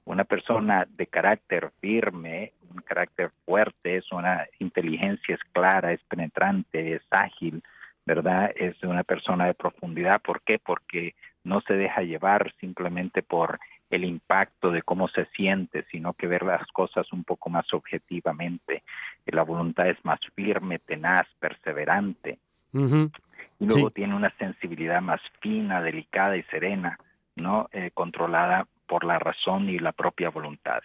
Una 0.05 0.24
persona 0.24 0.86
de 0.88 1.07
carácter 1.07 1.70
firme, 1.80 2.53
un 2.74 2.80
carácter 2.82 3.30
fuerte, 3.44 3.96
es 3.96 4.11
una 4.12 4.46
inteligencia 4.59 5.34
es 5.34 5.40
clara, 5.53 5.92
es 5.92 6.03
penetrante, 6.05 6.94
es 6.94 7.03
ágil, 7.11 7.62
¿verdad? 8.07 8.51
Es 8.57 8.82
una 8.82 9.05
persona 9.05 9.46
de 9.46 9.55
profundidad. 9.55 10.22
¿Por 10.22 10.40
qué? 10.40 10.59
Porque 10.59 11.14
no 11.44 11.61
se 11.61 11.74
deja 11.74 12.03
llevar 12.03 12.55
simplemente 12.61 13.22
por 13.22 13.59
el 13.91 14.05
impacto 14.05 14.70
de 14.70 14.82
cómo 14.82 15.09
se 15.09 15.26
siente, 15.36 15.84
sino 15.91 16.12
que 16.12 16.26
ver 16.26 16.43
las 16.43 16.66
cosas 16.72 17.12
un 17.12 17.24
poco 17.24 17.51
más 17.51 17.72
objetivamente. 17.72 18.82
La 19.26 19.43
voluntad 19.43 19.89
es 19.89 20.03
más 20.05 20.20
firme, 20.34 20.78
tenaz, 20.78 21.26
perseverante. 21.39 22.39
Y 22.72 23.66
luego 23.66 23.91
tiene 23.91 24.14
una 24.14 24.30
sensibilidad 24.39 25.01
más 25.01 25.20
fina, 25.41 25.80
delicada 25.82 26.36
y 26.36 26.43
serena, 26.45 26.99
¿no? 27.36 27.68
Eh, 27.72 27.91
controlada 27.95 28.66
por 28.86 29.05
la 29.05 29.18
razón 29.18 29.68
y 29.68 29.78
la 29.78 29.93
propia 29.93 30.30
voluntad. 30.30 30.80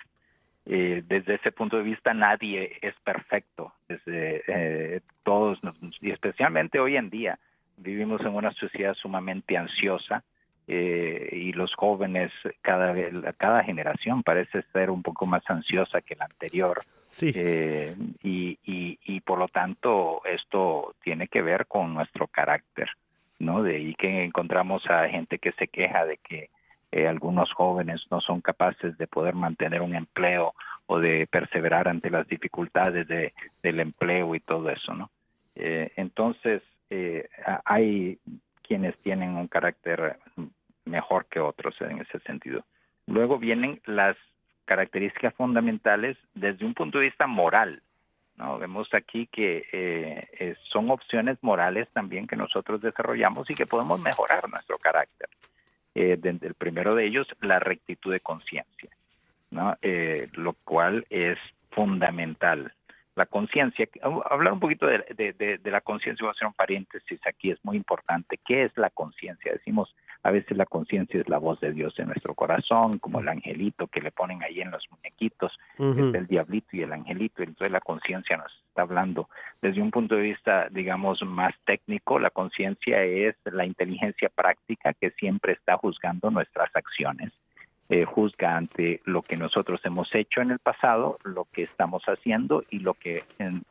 Eh, 0.66 1.04
desde 1.06 1.36
ese 1.36 1.52
punto 1.52 1.78
de 1.78 1.84
vista 1.84 2.14
nadie 2.14 2.78
es 2.82 2.96
perfecto, 3.04 3.74
desde 3.90 4.44
eh, 4.48 5.02
todos, 5.24 5.60
y 6.00 6.12
especialmente 6.12 6.80
hoy 6.80 6.96
en 6.96 7.10
día, 7.10 7.38
vivimos 7.76 8.22
en 8.22 8.34
una 8.34 8.52
sociedad 8.54 8.94
sumamente 8.94 9.58
ansiosa, 9.58 10.24
eh, 10.66 11.28
y 11.34 11.52
los 11.52 11.74
jóvenes 11.76 12.32
cada 12.62 12.96
cada 13.36 13.64
generación 13.66 14.24
parece 14.24 14.64
ser 14.72 14.90
un 14.92 15.04
poco 15.04 15.26
más 15.26 15.44
ansiosa 15.50 16.02
que 16.02 16.16
la 16.16 16.26
anterior. 16.26 16.82
Eh, 17.22 17.94
y, 18.24 18.58
y, 18.64 19.20
por 19.22 19.38
lo 19.38 19.48
tanto 19.48 20.22
esto 20.26 20.96
tiene 21.04 21.28
que 21.28 21.44
ver 21.44 21.68
con 21.68 21.94
nuestro 21.94 22.26
carácter 22.28 22.90
no 23.38 23.62
de 23.62 23.76
ahí 23.76 23.94
que 23.94 24.24
encontramos 24.24 24.90
a 24.90 25.08
gente 25.10 25.38
que 25.38 25.52
se 25.52 25.68
queja 25.68 26.06
de 26.06 26.18
que 26.18 26.50
eh, 26.92 27.08
algunos 27.08 27.52
jóvenes 27.54 28.02
no 28.10 28.20
son 28.20 28.42
capaces 28.42 28.98
de 28.98 29.06
poder 29.06 29.36
mantener 29.36 29.84
un 29.84 29.94
empleo 29.94 30.56
o 30.88 31.00
de 31.00 31.28
perseverar 31.28 31.88
ante 31.88 32.10
las 32.10 32.28
dificultades 32.28 33.08
de, 33.08 33.34
del 33.62 33.80
empleo 33.80 34.34
y 34.34 34.40
todo 34.40 34.70
eso 34.70 34.94
no 34.96 35.12
entonces 35.56 36.64
hay 37.66 38.18
quienes 38.68 38.98
tienen 39.00 39.36
un 39.36 39.48
carácter 39.48 40.18
mejor 40.86 41.26
que 41.26 41.40
otros 41.40 41.76
en 41.82 42.00
ese 42.00 42.20
sentido. 42.20 42.64
Luego 43.08 43.38
vienen 43.38 43.82
las 43.86 44.16
características 44.66 45.34
fundamentales 45.36 46.18
desde 46.34 46.66
un 46.66 46.74
punto 46.74 47.00
de 47.00 47.06
vista 47.06 47.28
moral. 47.28 47.82
Vemos 48.60 48.92
aquí 48.94 49.28
que 49.28 49.66
eh, 49.72 50.28
eh, 50.40 50.56
son 50.72 50.90
opciones 50.90 51.38
morales 51.42 51.88
también 51.94 52.28
que 52.28 52.36
nosotros 52.36 52.82
desarrollamos 52.82 53.50
y 53.50 53.54
que 53.54 53.66
podemos 53.66 54.02
mejorar 54.02 54.50
nuestro 54.50 54.78
carácter. 54.78 55.30
Eh, 55.96 56.18
desde 56.20 56.48
el 56.48 56.56
primero 56.56 56.96
de 56.96 57.06
ellos, 57.06 57.28
la 57.42 57.60
rectitud 57.60 58.12
de 58.12 58.20
conciencia, 58.20 58.90
¿no? 59.52 59.78
lo 60.34 60.54
cual 60.64 61.06
es 61.10 61.38
fundamental 61.72 62.74
la 63.16 63.26
conciencia. 63.26 63.88
Hablar 64.30 64.54
un 64.54 64.60
poquito 64.60 64.88
de, 64.88 65.34
de, 65.38 65.72
la 65.72 65.82
conciencia, 65.82 66.24
voy 66.24 66.30
a 66.30 66.32
hacer 66.32 66.48
un 66.48 66.54
paréntesis 66.54 67.20
aquí, 67.26 67.52
es 67.52 67.64
muy 67.64 67.78
importante. 67.78 68.40
¿Qué 68.44 68.64
es 68.64 68.72
la 68.76 68.90
conciencia? 68.90 69.54
Decimos, 69.54 69.96
a 70.24 70.32
veces 70.32 70.58
la 70.58 70.66
conciencia 70.66 71.20
es 71.20 71.30
la 71.30 71.38
voz 71.38 71.60
de 71.60 71.72
Dios 71.72 71.94
en 72.00 72.08
nuestro 72.08 72.34
corazón, 72.34 72.98
como 73.00 73.20
el 73.20 73.28
angelito 73.28 73.88
que 73.88 74.02
le 74.02 74.12
ponen 74.12 74.42
ahí 74.42 74.62
en 74.62 74.72
los 74.72 74.84
muñequitos, 74.92 75.58
el 75.78 76.28
diablito 76.28 76.70
y 76.72 76.82
el 76.82 76.94
angelito. 76.94 77.44
Entonces 77.44 77.72
la 77.72 77.82
conciencia 77.82 78.38
nos 78.38 78.52
está 78.70 78.84
hablando 78.84 79.30
desde 79.62 79.82
un 79.82 79.92
punto 79.92 80.16
de 80.16 80.22
vista, 80.22 80.68
digamos, 80.72 81.22
más 81.24 81.54
técnico. 81.66 82.20
La 82.20 82.30
conciencia 82.30 83.04
es 83.04 83.36
la 83.46 83.66
inteligencia 83.66 84.30
práctica 84.30 84.94
que 84.94 85.12
siempre 85.12 85.54
está 85.54 85.78
juzgando 85.78 86.32
nuestras 86.32 86.76
acciones 86.76 87.32
eh, 87.94 88.06
juzga 88.06 88.58
ante 88.58 89.02
lo 89.06 89.22
que 89.22 89.38
nosotros 89.38 89.80
hemos 89.84 90.16
hecho 90.16 90.42
en 90.42 90.50
el 90.50 90.58
pasado, 90.58 91.20
lo 91.24 91.46
que 91.46 91.62
estamos 91.62 92.02
haciendo 92.06 92.64
y 92.72 92.80
lo 92.80 92.96
que 92.96 93.24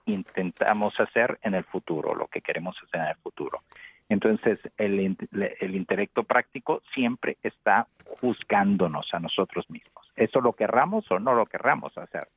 intentamos 0.06 1.00
hacer 1.00 1.40
en 1.42 1.54
el 1.54 1.64
futuro, 1.64 2.14
lo 2.14 2.28
que 2.28 2.40
queremos 2.40 2.76
hacer 2.84 3.00
en 3.00 3.08
el 3.08 3.16
futuro. 3.16 3.62
Entonces, 4.08 4.60
el, 4.78 5.16
el 5.58 5.74
intelecto 5.74 6.22
práctico 6.22 6.82
siempre 6.94 7.36
está 7.42 7.88
juzgándonos 8.20 9.12
a 9.12 9.18
nosotros 9.18 9.68
mismos. 9.68 10.12
Eso 10.14 10.40
lo 10.40 10.52
querramos 10.52 11.10
o 11.10 11.18
no 11.18 11.34
lo 11.34 11.46
querramos 11.46 11.98
hacer. 11.98 12.28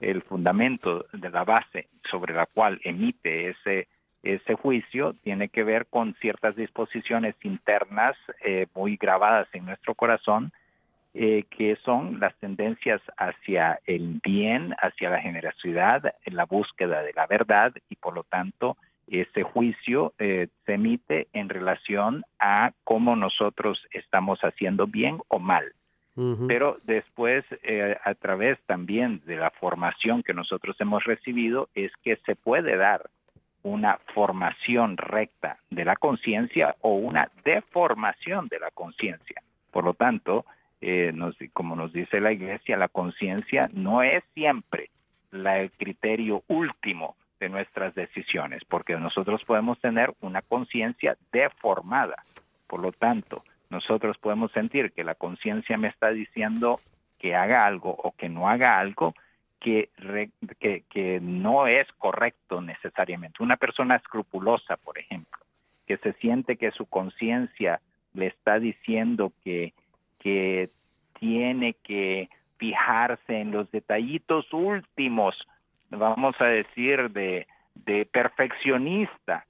El 0.00 0.22
fundamento 0.22 1.06
de 1.12 1.30
la 1.30 1.44
base 1.44 1.86
sobre 2.10 2.34
la 2.34 2.46
cual 2.46 2.80
emite 2.82 3.50
ese, 3.50 3.86
ese 4.24 4.54
juicio 4.56 5.14
tiene 5.22 5.48
que 5.48 5.62
ver 5.62 5.86
con 5.86 6.14
ciertas 6.14 6.56
disposiciones 6.56 7.36
internas 7.44 8.16
eh, 8.44 8.66
muy 8.74 8.96
grabadas 8.96 9.46
en 9.52 9.66
nuestro 9.66 9.94
corazón 9.94 10.52
eh, 11.12 11.44
que 11.50 11.76
son 11.84 12.20
las 12.20 12.36
tendencias 12.36 13.00
hacia 13.16 13.80
el 13.84 14.20
bien, 14.22 14.74
hacia 14.78 15.10
la 15.10 15.20
generosidad, 15.20 16.14
en 16.24 16.36
la 16.36 16.44
búsqueda 16.44 17.02
de 17.02 17.12
la 17.12 17.26
verdad 17.26 17.72
y 17.88 17.96
por 17.96 18.14
lo 18.14 18.22
tanto 18.24 18.76
ese 19.08 19.42
juicio 19.42 20.12
eh, 20.18 20.48
se 20.64 20.74
emite 20.74 21.26
en 21.32 21.48
relación 21.48 22.22
a 22.38 22.72
cómo 22.84 23.16
nosotros 23.16 23.84
estamos 23.92 24.38
haciendo 24.40 24.86
bien 24.86 25.18
o 25.28 25.38
mal. 25.38 25.72
Pero 26.48 26.76
después, 26.84 27.46
eh, 27.62 27.96
a 28.04 28.14
través 28.14 28.58
también 28.66 29.22
de 29.24 29.36
la 29.36 29.50
formación 29.50 30.22
que 30.22 30.34
nosotros 30.34 30.76
hemos 30.78 31.02
recibido, 31.04 31.70
es 31.74 31.90
que 32.02 32.16
se 32.26 32.36
puede 32.36 32.76
dar 32.76 33.08
una 33.62 33.98
formación 34.12 34.98
recta 34.98 35.56
de 35.70 35.86
la 35.86 35.96
conciencia 35.96 36.76
o 36.82 36.94
una 36.94 37.30
deformación 37.42 38.48
de 38.48 38.58
la 38.58 38.70
conciencia. 38.70 39.42
Por 39.70 39.84
lo 39.84 39.94
tanto, 39.94 40.44
eh, 40.80 41.12
como 41.52 41.76
nos 41.76 41.92
dice 41.92 42.20
la 42.20 42.32
Iglesia, 42.32 42.76
la 42.76 42.88
conciencia 42.88 43.68
no 43.72 44.02
es 44.02 44.24
siempre 44.34 44.90
el 45.32 45.70
criterio 45.72 46.42
último 46.48 47.16
de 47.38 47.48
nuestras 47.48 47.94
decisiones, 47.94 48.64
porque 48.64 48.96
nosotros 48.96 49.44
podemos 49.44 49.78
tener 49.80 50.12
una 50.20 50.42
conciencia 50.42 51.16
deformada. 51.32 52.24
Por 52.66 52.80
lo 52.80 52.92
tanto, 52.92 53.44
nosotros 53.70 54.18
podemos 54.18 54.52
sentir 54.52 54.92
que 54.92 55.04
la 55.04 55.14
conciencia 55.14 55.78
me 55.78 55.88
está 55.88 56.10
diciendo 56.10 56.80
que 57.18 57.34
haga 57.34 57.66
algo 57.66 57.90
o 57.90 58.12
que 58.12 58.28
no 58.28 58.48
haga 58.48 58.78
algo 58.78 59.14
que, 59.60 59.90
que, 60.58 60.84
que 60.88 61.20
no 61.20 61.66
es 61.66 61.86
correcto 61.98 62.60
necesariamente. 62.60 63.42
Una 63.42 63.56
persona 63.56 63.96
escrupulosa, 63.96 64.76
por 64.76 64.98
ejemplo, 64.98 65.38
que 65.86 65.98
se 65.98 66.12
siente 66.14 66.56
que 66.56 66.70
su 66.70 66.86
conciencia 66.86 67.80
le 68.14 68.26
está 68.26 68.58
diciendo 68.58 69.32
que 69.44 69.72
que 70.20 70.70
tiene 71.18 71.74
que 71.82 72.28
fijarse 72.56 73.40
en 73.40 73.50
los 73.50 73.70
detallitos 73.72 74.52
últimos, 74.52 75.36
vamos 75.90 76.34
a 76.40 76.46
decir, 76.46 77.10
de, 77.10 77.46
de 77.74 78.06
perfeccionista, 78.06 79.46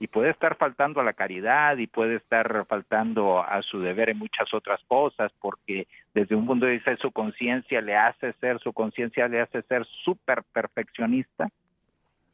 y 0.00 0.06
puede 0.06 0.30
estar 0.30 0.56
faltando 0.56 1.00
a 1.00 1.04
la 1.04 1.12
caridad 1.12 1.76
y 1.76 1.86
puede 1.86 2.16
estar 2.16 2.64
faltando 2.66 3.42
a 3.42 3.60
su 3.60 3.80
deber 3.80 4.08
en 4.08 4.18
muchas 4.18 4.52
otras 4.54 4.80
cosas 4.88 5.30
porque 5.40 5.86
desde 6.14 6.34
un 6.34 6.46
punto 6.46 6.64
de 6.64 6.72
vista 6.72 6.90
de 6.90 6.96
su 6.96 7.12
conciencia 7.12 7.82
le 7.82 7.94
hace 7.94 8.32
ser, 8.40 8.58
su 8.60 8.72
conciencia 8.72 9.28
le 9.28 9.42
hace 9.42 9.60
ser 9.62 9.84
súper 10.02 10.42
perfeccionista 10.54 11.50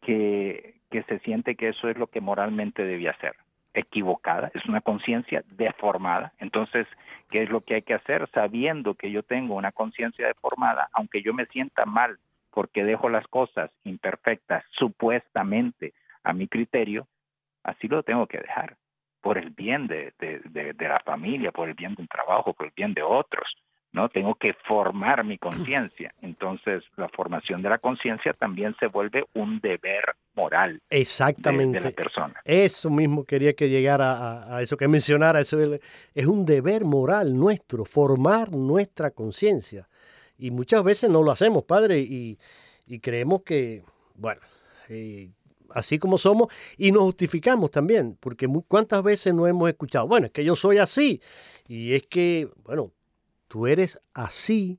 que, 0.01 0.77
que 0.93 1.03
se 1.03 1.19
siente 1.19 1.57
que 1.57 1.71
eso 1.71 1.89
es 1.89 1.99
lo 1.99 2.07
que 2.07 2.21
moralmente 2.21 2.85
debía 2.85 3.17
ser 3.21 3.35
equivocada, 3.77 4.51
es 4.55 4.65
una 4.67 4.81
conciencia 4.81 5.45
deformada. 5.51 6.33
Entonces, 6.39 6.87
¿qué 7.31 7.43
es 7.43 7.51
lo 7.51 7.61
que 7.61 7.75
hay 7.75 7.83
que 7.83 7.95
hacer? 7.95 8.29
Sabiendo 8.33 8.95
que 8.95 9.11
yo 9.11 9.23
tengo 9.23 9.55
una 9.55 9.73
conciencia 9.73 10.27
deformada, 10.27 10.89
aunque 10.93 11.23
yo 11.23 11.35
me 11.35 11.47
sienta 11.47 11.85
mal 11.85 12.19
porque 12.51 12.85
dejo 12.85 13.11
las 13.11 13.27
cosas 13.29 13.71
imperfectas 13.85 14.65
supuestamente 14.71 15.93
a 16.25 16.33
mi 16.33 16.49
criterio, 16.49 17.07
así 17.63 17.87
lo 17.87 18.03
tengo 18.03 18.27
que 18.27 18.39
dejar, 18.39 18.77
por 19.21 19.37
el 19.37 19.51
bien 19.51 19.87
de, 19.87 20.15
la 20.79 21.01
familia, 21.01 21.53
por 21.53 21.69
el 21.69 21.75
bien 21.75 21.95
de 21.95 22.03
un 22.03 22.09
trabajo, 22.09 22.55
por 22.55 22.67
el 22.67 22.73
bien 22.75 22.95
de 22.95 23.03
otros. 23.03 23.45
¿No? 23.97 24.11
Tengo 24.11 24.35
que 24.35 24.53
formar 24.69 25.25
mi 25.25 25.39
conciencia. 25.39 26.15
Entonces, 26.23 26.85
la 26.97 27.09
formación 27.09 27.63
de 27.63 27.71
la 27.71 27.79
conciencia 27.79 28.35
también 28.35 28.77
se 28.79 28.87
vuelve 28.87 29.25
un 29.35 29.59
deber 29.61 30.15
moral 30.35 30.83
Exactamente. 30.91 31.79
De, 31.79 31.85
la 31.85 31.91
persona. 31.91 32.35
Eso 32.45 32.91
mismo 32.91 33.25
quería 33.25 33.55
que 33.55 33.71
llegara 33.71 34.55
a, 34.55 34.63
eso 34.63 34.77
que 34.77 34.87
mencionara. 34.87 35.41
Eso 35.41 35.59
es 36.15 36.27
un 36.27 36.45
deber 36.45 36.85
moral 36.85 37.37
nuestro, 37.37 37.87
formar 37.87 38.53
nuestra 38.53 39.11
conciencia. 39.11 39.89
Y 40.39 40.51
muchas 40.51 40.85
veces 40.85 41.09
no 41.09 41.23
lo 41.23 41.31
hacemos, 41.31 41.65
padre, 41.65 42.01
y, 42.01 42.39
creemos 43.01 43.43
que, 43.43 43.83
bueno, 44.15 44.43
eh, 44.91 45.31
así 45.71 45.99
como 45.99 46.19
somos 46.19 46.49
y 46.77 46.93
nos 46.93 47.05
justificamos 47.05 47.71
también, 47.71 48.19
porque 48.21 48.47
cuántas 48.69 49.03
veces 49.03 49.33
no 49.33 49.47
hemos 49.47 49.71
escuchado, 49.71 50.07
bueno, 50.07 50.27
es 50.27 50.33
que 50.33 50.45
yo 50.45 50.55
soy 50.55 50.77
así 50.77 51.23
y 51.67 51.95
es 51.95 52.07
que, 52.07 52.49
bueno, 52.65 52.93
tú 53.49 53.67
eres 53.67 53.99
así, 54.15 54.79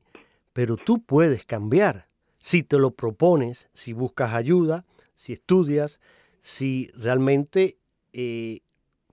pero 0.53 0.78
tú 0.78 1.01
puedes 1.01 1.45
cambiar 1.45 2.07
si 2.39 2.63
te 2.63 2.78
lo 2.78 2.91
propones, 2.91 3.70
si 3.74 3.93
buscas 3.93 4.34
ayuda, 4.34 4.86
si 5.15 5.34
estudias, 5.34 5.99
si 6.41 6.89
realmente 6.95 7.78
eh, 8.13 8.61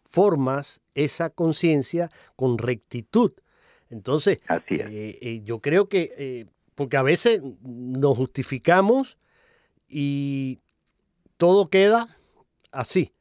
formas 0.08 0.82
esa 0.94 1.30
conciencia 1.30 2.10
con 2.36 2.58
rectitud. 2.58 3.32
Entonces, 3.90 4.38
eh, 4.68 5.18
eh, 5.20 5.42
yo 5.44 5.60
creo 5.60 5.88
que, 5.88 6.46
porque 6.74 6.96
a 6.96 7.02
veces 7.02 7.42
nos 7.62 8.16
justificamos 8.16 9.18
y 9.88 10.60
todo 11.36 11.68
queda 11.68 12.18
así. 12.70 13.12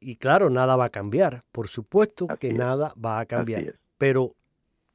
Y 0.00 0.16
claro, 0.16 0.50
nada 0.50 0.76
va 0.76 0.86
a 0.86 0.90
cambiar. 0.90 1.44
Por 1.52 1.68
supuesto 1.68 2.26
que 2.40 2.52
nada 2.52 2.94
va 3.02 3.20
a 3.20 3.26
cambiar. 3.26 3.78
Pero 3.98 4.34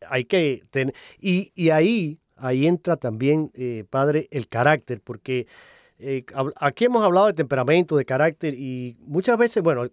hay 0.09 0.25
que 0.25 0.63
tener... 0.69 0.93
Y, 1.19 1.69
ahí, 1.69 2.19
ahí 2.35 2.67
entra 2.67 2.97
también, 2.97 3.51
eh, 3.53 3.85
padre, 3.89 4.27
el 4.31 4.47
carácter, 4.47 5.01
porque 5.03 5.47
eh, 5.99 6.25
aquí 6.57 6.85
hemos 6.85 7.03
hablado 7.03 7.27
de 7.27 7.33
temperamento, 7.33 7.97
de 7.97 8.05
carácter, 8.05 8.53
y 8.53 8.97
muchas 9.01 9.37
veces, 9.37 9.63
bueno, 9.63 9.87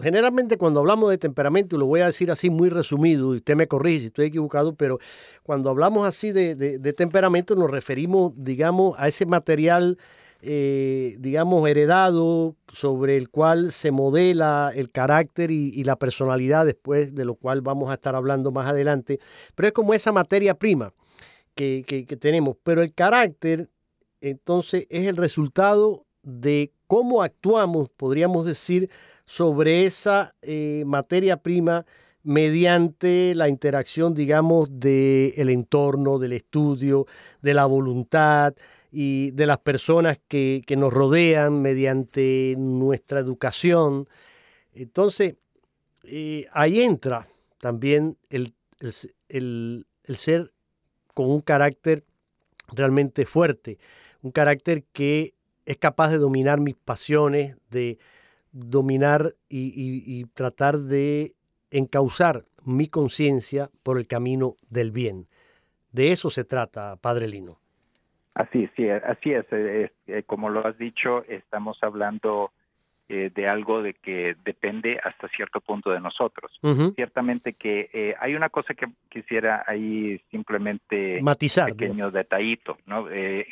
generalmente 0.00 0.56
cuando 0.56 0.80
hablamos 0.80 1.10
de 1.10 1.18
temperamento, 1.18 1.76
lo 1.76 1.86
voy 1.86 2.00
a 2.00 2.06
decir 2.06 2.30
así 2.30 2.50
muy 2.50 2.70
resumido, 2.70 3.34
y 3.34 3.38
usted 3.38 3.56
me 3.56 3.68
corrige 3.68 4.00
si 4.00 4.06
estoy 4.06 4.26
equivocado, 4.26 4.74
pero 4.74 4.98
cuando 5.42 5.70
hablamos 5.70 6.06
así 6.06 6.32
de, 6.32 6.54
de 6.54 6.92
temperamento 6.92 7.54
nos 7.54 7.70
referimos, 7.70 8.32
digamos, 8.36 8.98
a 8.98 9.08
ese 9.08 9.26
material 9.26 9.98
eh, 10.42 11.16
digamos, 11.18 11.68
heredado 11.68 12.56
sobre 12.72 13.16
el 13.16 13.28
cual 13.28 13.72
se 13.72 13.90
modela 13.90 14.72
el 14.74 14.90
carácter 14.90 15.50
y, 15.50 15.84
la 15.84 15.96
personalidad, 15.96 16.64
después 16.64 17.14
de 17.14 17.24
lo 17.24 17.34
cual 17.34 17.60
vamos 17.60 17.90
a 17.90 17.94
estar 17.94 18.14
hablando 18.14 18.50
más 18.50 18.68
adelante. 18.68 19.20
Pero 19.54 19.68
es 19.68 19.72
como 19.72 19.92
esa 19.92 20.12
materia 20.12 20.54
prima 20.54 20.94
que, 21.54 21.84
tenemos. 22.18 22.56
Pero 22.62 22.82
el 22.82 22.94
carácter, 22.94 23.68
entonces, 24.20 24.86
es 24.88 25.06
el 25.06 25.16
resultado 25.16 26.06
de 26.22 26.72
cómo 26.86 27.22
actuamos, 27.22 27.90
podríamos 27.90 28.46
decir, 28.46 28.90
sobre 29.26 29.84
esa 29.84 30.34
eh, 30.42 30.84
materia 30.86 31.36
prima 31.36 31.84
mediante 32.22 33.34
la 33.34 33.48
interacción, 33.48 34.14
digamos, 34.14 34.68
del 34.72 35.50
entorno, 35.50 36.18
del 36.18 36.32
estudio, 36.32 37.06
de 37.42 37.54
la 37.54 37.66
voluntad, 37.66 38.54
y 38.90 39.30
de 39.32 39.46
las 39.46 39.58
personas 39.58 40.18
que, 40.28 40.64
nos 40.76 40.92
rodean 40.92 41.62
mediante 41.62 42.54
nuestra 42.58 43.20
educación. 43.20 44.08
Entonces, 44.74 45.36
eh, 46.04 46.46
ahí 46.52 46.82
entra 46.82 47.28
también 47.60 48.16
el, 48.30 48.54
el, 49.28 49.86
ser 50.16 50.52
con 51.14 51.30
un 51.30 51.40
carácter 51.40 52.04
realmente 52.72 53.26
fuerte, 53.26 53.78
un 54.22 54.32
carácter 54.32 54.84
que 54.92 55.34
es 55.66 55.76
capaz 55.76 56.10
de 56.10 56.18
dominar 56.18 56.60
mis 56.60 56.76
pasiones, 56.76 57.56
de 57.70 57.98
dominar 58.52 59.36
y, 59.48 60.24
tratar 60.34 60.78
de 60.78 61.34
encauzar 61.70 62.44
mi 62.64 62.88
conciencia 62.88 63.70
por 63.82 63.98
el 63.98 64.06
camino 64.06 64.56
del 64.68 64.90
bien. 64.90 65.28
De 65.92 66.12
eso 66.12 66.30
se 66.30 66.44
trata, 66.44 66.96
Padre 66.96 67.28
Lino. 67.28 67.59
Así, 68.34 68.68
sí, 68.76 68.88
así 68.88 69.32
es. 69.32 69.44
Eh, 69.50 69.90
eh, 70.06 70.22
como 70.24 70.50
lo 70.50 70.66
has 70.66 70.78
dicho, 70.78 71.24
estamos 71.28 71.78
hablando 71.82 72.52
eh, 73.08 73.30
de 73.34 73.48
algo 73.48 73.82
de 73.82 73.94
que 73.94 74.36
depende 74.44 75.00
hasta 75.02 75.28
cierto 75.28 75.60
punto 75.60 75.90
de 75.90 76.00
nosotros. 76.00 76.52
Ciertamente 76.94 77.54
que 77.54 78.14
hay 78.20 78.36
una 78.36 78.48
cosa 78.48 78.74
que 78.74 78.86
quisiera 79.08 79.64
ahí 79.66 80.22
simplemente 80.30 81.20
matizar, 81.20 81.74
pequeño 81.74 82.12
detallito, 82.12 82.78
¿no? 82.86 83.06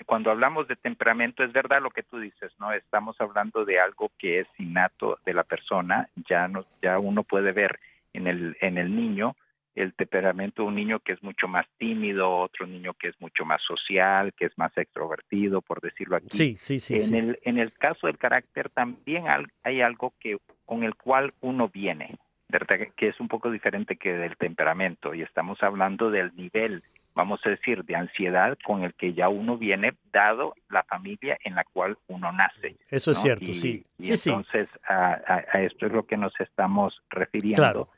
cuando 0.06 0.30
hablamos 0.30 0.68
de 0.68 0.76
temperamento 0.76 1.42
es 1.42 1.52
verdad 1.52 1.82
lo 1.82 1.90
que 1.90 2.04
tú 2.04 2.20
dices, 2.20 2.52
¿no? 2.60 2.72
Estamos 2.72 3.20
hablando 3.20 3.64
de 3.64 3.80
algo 3.80 4.12
que 4.16 4.40
es 4.40 4.46
innato 4.58 5.18
de 5.26 5.34
la 5.34 5.42
persona, 5.42 6.08
ya 6.28 6.46
no, 6.46 6.64
ya 6.80 7.00
uno 7.00 7.24
puede 7.24 7.50
ver 7.50 7.80
en 8.12 8.28
el 8.28 8.56
en 8.60 8.78
el 8.78 8.94
niño 8.94 9.34
el 9.78 9.94
temperamento 9.94 10.62
de 10.62 10.68
un 10.68 10.74
niño 10.74 10.98
que 10.98 11.12
es 11.12 11.22
mucho 11.22 11.46
más 11.46 11.66
tímido, 11.78 12.28
otro 12.38 12.66
niño 12.66 12.94
que 12.94 13.08
es 13.08 13.20
mucho 13.20 13.44
más 13.44 13.62
social, 13.62 14.32
que 14.34 14.46
es 14.46 14.58
más 14.58 14.76
extrovertido, 14.76 15.62
por 15.62 15.80
decirlo 15.80 16.16
aquí. 16.16 16.28
Sí, 16.32 16.56
sí, 16.58 16.80
sí. 16.80 16.96
En, 16.96 17.14
El, 17.14 17.38
en 17.42 17.58
el 17.58 17.72
caso 17.72 18.08
del 18.08 18.18
carácter 18.18 18.70
también 18.70 19.24
hay 19.62 19.80
algo 19.80 20.12
que 20.18 20.38
con 20.66 20.82
el 20.82 20.96
cual 20.96 21.32
uno 21.40 21.68
viene, 21.68 22.18
¿verdad? 22.48 22.88
que 22.96 23.08
es 23.08 23.20
un 23.20 23.28
poco 23.28 23.50
diferente 23.50 23.96
que 23.96 24.12
del 24.12 24.36
temperamento, 24.36 25.14
y 25.14 25.22
estamos 25.22 25.62
hablando 25.62 26.10
del 26.10 26.34
nivel, 26.34 26.82
vamos 27.14 27.40
a 27.44 27.50
decir, 27.50 27.84
de 27.84 27.94
ansiedad 27.94 28.58
con 28.64 28.82
el 28.82 28.94
que 28.94 29.14
ya 29.14 29.28
uno 29.28 29.56
viene, 29.56 29.92
dado 30.12 30.54
la 30.70 30.82
familia 30.82 31.38
en 31.44 31.54
la 31.54 31.64
cual 31.64 31.96
uno 32.08 32.32
nace. 32.32 32.76
Eso 32.90 33.12
es 33.12 33.18
cierto, 33.18 33.54
sí. 33.54 33.84
Y 33.98 34.12
entonces 34.12 34.68
A, 34.88 35.14
esto 35.60 35.86
es 35.86 35.92
lo 35.92 36.04
que 36.04 36.16
nos 36.16 36.32
estamos 36.40 37.00
refiriendo. 37.10 37.62
Claro 37.62 37.88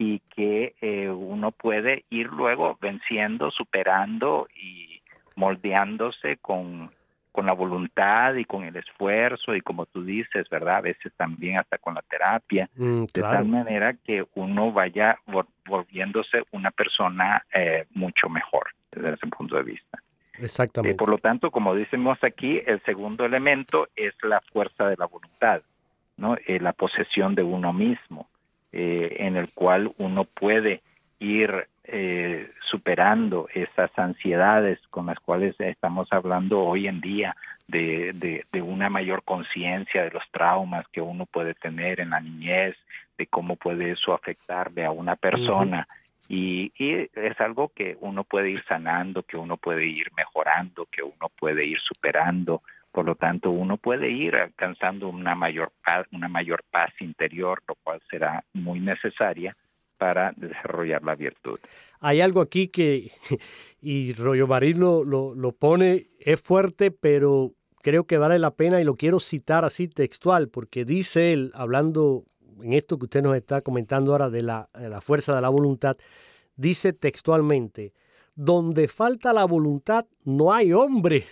y 0.00 0.20
que 0.34 0.74
eh, 0.80 1.10
uno 1.10 1.50
puede 1.50 2.06
ir 2.08 2.28
luego 2.28 2.78
venciendo, 2.80 3.50
superando 3.50 4.48
y 4.56 5.02
moldeándose 5.36 6.38
con, 6.38 6.90
con 7.32 7.44
la 7.44 7.52
voluntad 7.52 8.32
y 8.36 8.46
con 8.46 8.64
el 8.64 8.74
esfuerzo 8.76 9.54
y 9.54 9.60
como 9.60 9.84
tú 9.84 10.02
dices, 10.02 10.48
¿verdad? 10.48 10.76
A 10.76 10.80
veces 10.80 11.12
también 11.18 11.58
hasta 11.58 11.76
con 11.76 11.92
la 11.96 12.00
terapia, 12.00 12.70
mm, 12.76 13.04
de 13.12 13.20
tal 13.20 13.44
manera 13.44 13.92
que 13.92 14.24
uno 14.36 14.72
vaya 14.72 15.18
volviéndose 15.66 16.44
una 16.52 16.70
persona 16.70 17.44
eh, 17.52 17.84
mucho 17.92 18.30
mejor 18.30 18.68
desde 18.90 19.12
ese 19.12 19.26
punto 19.26 19.56
de 19.56 19.64
vista. 19.64 19.98
Exactamente. 20.38 20.96
por 20.96 21.10
lo 21.10 21.18
tanto, 21.18 21.50
como 21.50 21.74
decimos 21.74 22.16
aquí, 22.22 22.62
el 22.64 22.82
segundo 22.84 23.26
elemento 23.26 23.88
es 23.94 24.14
la 24.22 24.40
fuerza 24.50 24.88
de 24.88 24.96
la 24.96 25.04
voluntad, 25.04 25.60
¿no? 26.16 26.36
Eh, 26.46 26.58
la 26.58 26.72
posesión 26.72 27.34
de 27.34 27.42
uno 27.42 27.74
mismo. 27.74 28.29
Eh, 28.72 29.16
en 29.26 29.36
el 29.36 29.52
cual 29.52 29.92
uno 29.98 30.22
puede 30.22 30.80
ir 31.18 31.66
eh, 31.82 32.48
superando 32.70 33.48
esas 33.52 33.90
ansiedades 33.98 34.78
con 34.90 35.06
las 35.06 35.18
cuales 35.18 35.58
estamos 35.58 36.06
hablando 36.12 36.60
hoy 36.60 36.86
en 36.86 37.00
día 37.00 37.34
de, 37.66 38.44
de, 38.52 38.62
una 38.62 38.88
mayor 38.88 39.24
conciencia 39.24 40.04
de 40.04 40.10
los 40.10 40.22
traumas 40.30 40.86
que 40.92 41.00
uno 41.00 41.26
puede 41.26 41.54
tener 41.54 41.98
en 41.98 42.10
la 42.10 42.20
niñez, 42.20 42.76
de 43.18 43.26
cómo 43.26 43.56
puede 43.56 43.90
eso 43.90 44.14
afectarle 44.14 44.84
a 44.84 44.92
una 44.92 45.16
persona. 45.16 45.88
y, 46.28 46.72
y, 46.78 47.08
es 47.12 47.40
algo 47.40 47.72
que 47.74 47.96
uno 48.00 48.22
puede 48.22 48.50
ir 48.50 48.62
sanando, 48.68 49.24
que 49.24 49.36
uno 49.36 49.56
puede 49.56 49.84
ir 49.84 50.12
mejorando, 50.16 50.86
que 50.92 51.02
uno 51.02 51.28
puede 51.36 51.64
ir 51.66 51.80
superando 51.80 52.62
por 52.92 53.06
lo 53.06 53.14
tanto, 53.14 53.50
uno 53.50 53.76
puede 53.76 54.10
ir 54.10 54.34
alcanzando 54.34 55.08
una 55.08 55.34
mayor 55.34 55.72
paz, 55.84 56.06
una 56.12 56.28
mayor 56.28 56.64
paz 56.70 56.90
interior, 57.00 57.62
lo 57.68 57.76
cual 57.76 58.00
será 58.10 58.44
muy 58.52 58.80
necesaria 58.80 59.56
para 59.96 60.32
desarrollar 60.36 61.02
la 61.04 61.14
virtud. 61.14 61.60
Hay 62.00 62.20
algo 62.20 62.40
aquí 62.40 62.68
que, 62.68 63.12
y 63.80 64.12
Rollo 64.14 64.46
Marín 64.46 64.80
lo, 64.80 65.04
lo, 65.04 65.52
pone, 65.52 66.06
es 66.18 66.40
fuerte, 66.40 66.90
pero 66.90 67.52
creo 67.82 68.04
que 68.04 68.18
vale 68.18 68.38
la 68.38 68.52
pena 68.52 68.80
y 68.80 68.84
lo 68.84 68.94
quiero 68.94 69.20
citar 69.20 69.64
así 69.64 69.88
textual, 69.88 70.48
porque 70.48 70.84
dice 70.84 71.32
él, 71.32 71.52
hablando 71.54 72.24
en 72.62 72.72
esto 72.72 72.98
que 72.98 73.04
usted 73.04 73.22
nos 73.22 73.36
está 73.36 73.60
comentando 73.60 74.12
ahora 74.12 74.30
de 74.30 74.42
la, 74.42 74.68
de 74.74 74.88
la 74.88 75.00
fuerza 75.00 75.34
de 75.34 75.42
la 75.42 75.48
voluntad, 75.48 75.96
dice 76.56 76.92
textualmente, 76.92 77.92
donde 78.34 78.88
falta 78.88 79.32
la 79.32 79.44
voluntad 79.44 80.06
no 80.24 80.52
hay 80.52 80.72
hombre. 80.72 81.26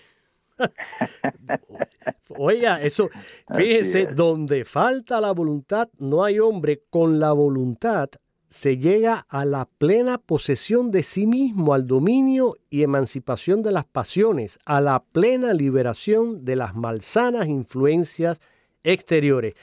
Oiga, 2.37 2.81
eso, 2.83 3.11
fíjese, 3.57 4.07
donde 4.07 4.65
falta 4.65 5.21
la 5.21 5.33
voluntad 5.33 5.89
no 5.99 6.25
hay 6.25 6.39
hombre. 6.39 6.83
Con 6.91 7.19
la 7.19 7.33
voluntad 7.33 8.11
se 8.51 8.79
llega 8.79 9.27
a 9.29 9.45
la 9.45 9.67
plena 9.67 10.19
posesión 10.19 10.91
de 10.91 11.03
sí 11.03 11.27
mismo, 11.27 11.75
al 11.75 11.87
dominio 11.87 12.57
y 12.71 12.83
emancipación 12.83 13.63
de 13.63 13.73
las 13.73 13.85
pasiones, 13.85 14.59
a 14.65 14.81
la 14.81 15.03
plena 15.03 15.53
liberación 15.53 16.45
de 16.45 16.57
las 16.57 16.75
malsanas 16.75 17.49
influencias 17.49 18.39
exteriores. 18.85 19.55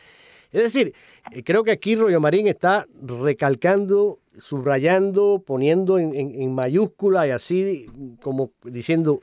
Es 0.52 0.64
decir, 0.64 0.94
eh, 1.32 1.44
creo 1.44 1.64
que 1.64 1.72
aquí 1.72 1.96
Rollo 1.96 2.20
Marín 2.20 2.48
está 2.48 2.86
recalcando, 3.02 4.20
subrayando, 4.38 5.44
poniendo 5.46 5.98
en, 5.98 6.14
en 6.14 6.54
mayúscula 6.54 7.28
y 7.28 7.32
así 7.32 7.88
como 8.22 8.52
diciendo, 8.64 9.22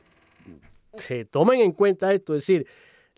se 0.96 1.24
tomen 1.24 1.60
en 1.60 1.72
cuenta 1.72 2.12
esto, 2.12 2.34
es 2.34 2.42
decir, 2.42 2.66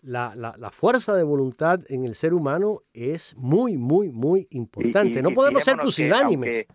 la, 0.01 0.33
la, 0.35 0.69
fuerza 0.69 1.15
de 1.15 1.23
voluntad 1.23 1.79
en 1.89 2.05
el 2.05 2.13
ser 2.15 2.33
humano 2.33 2.81
es 2.93 3.35
muy, 3.37 3.75
muy, 3.77 4.11
muy 4.11 4.47
importante. 4.51 5.21
no 5.21 5.31
podemos 5.31 5.63
ser 5.63 5.77
pusilánimes. 5.77 6.67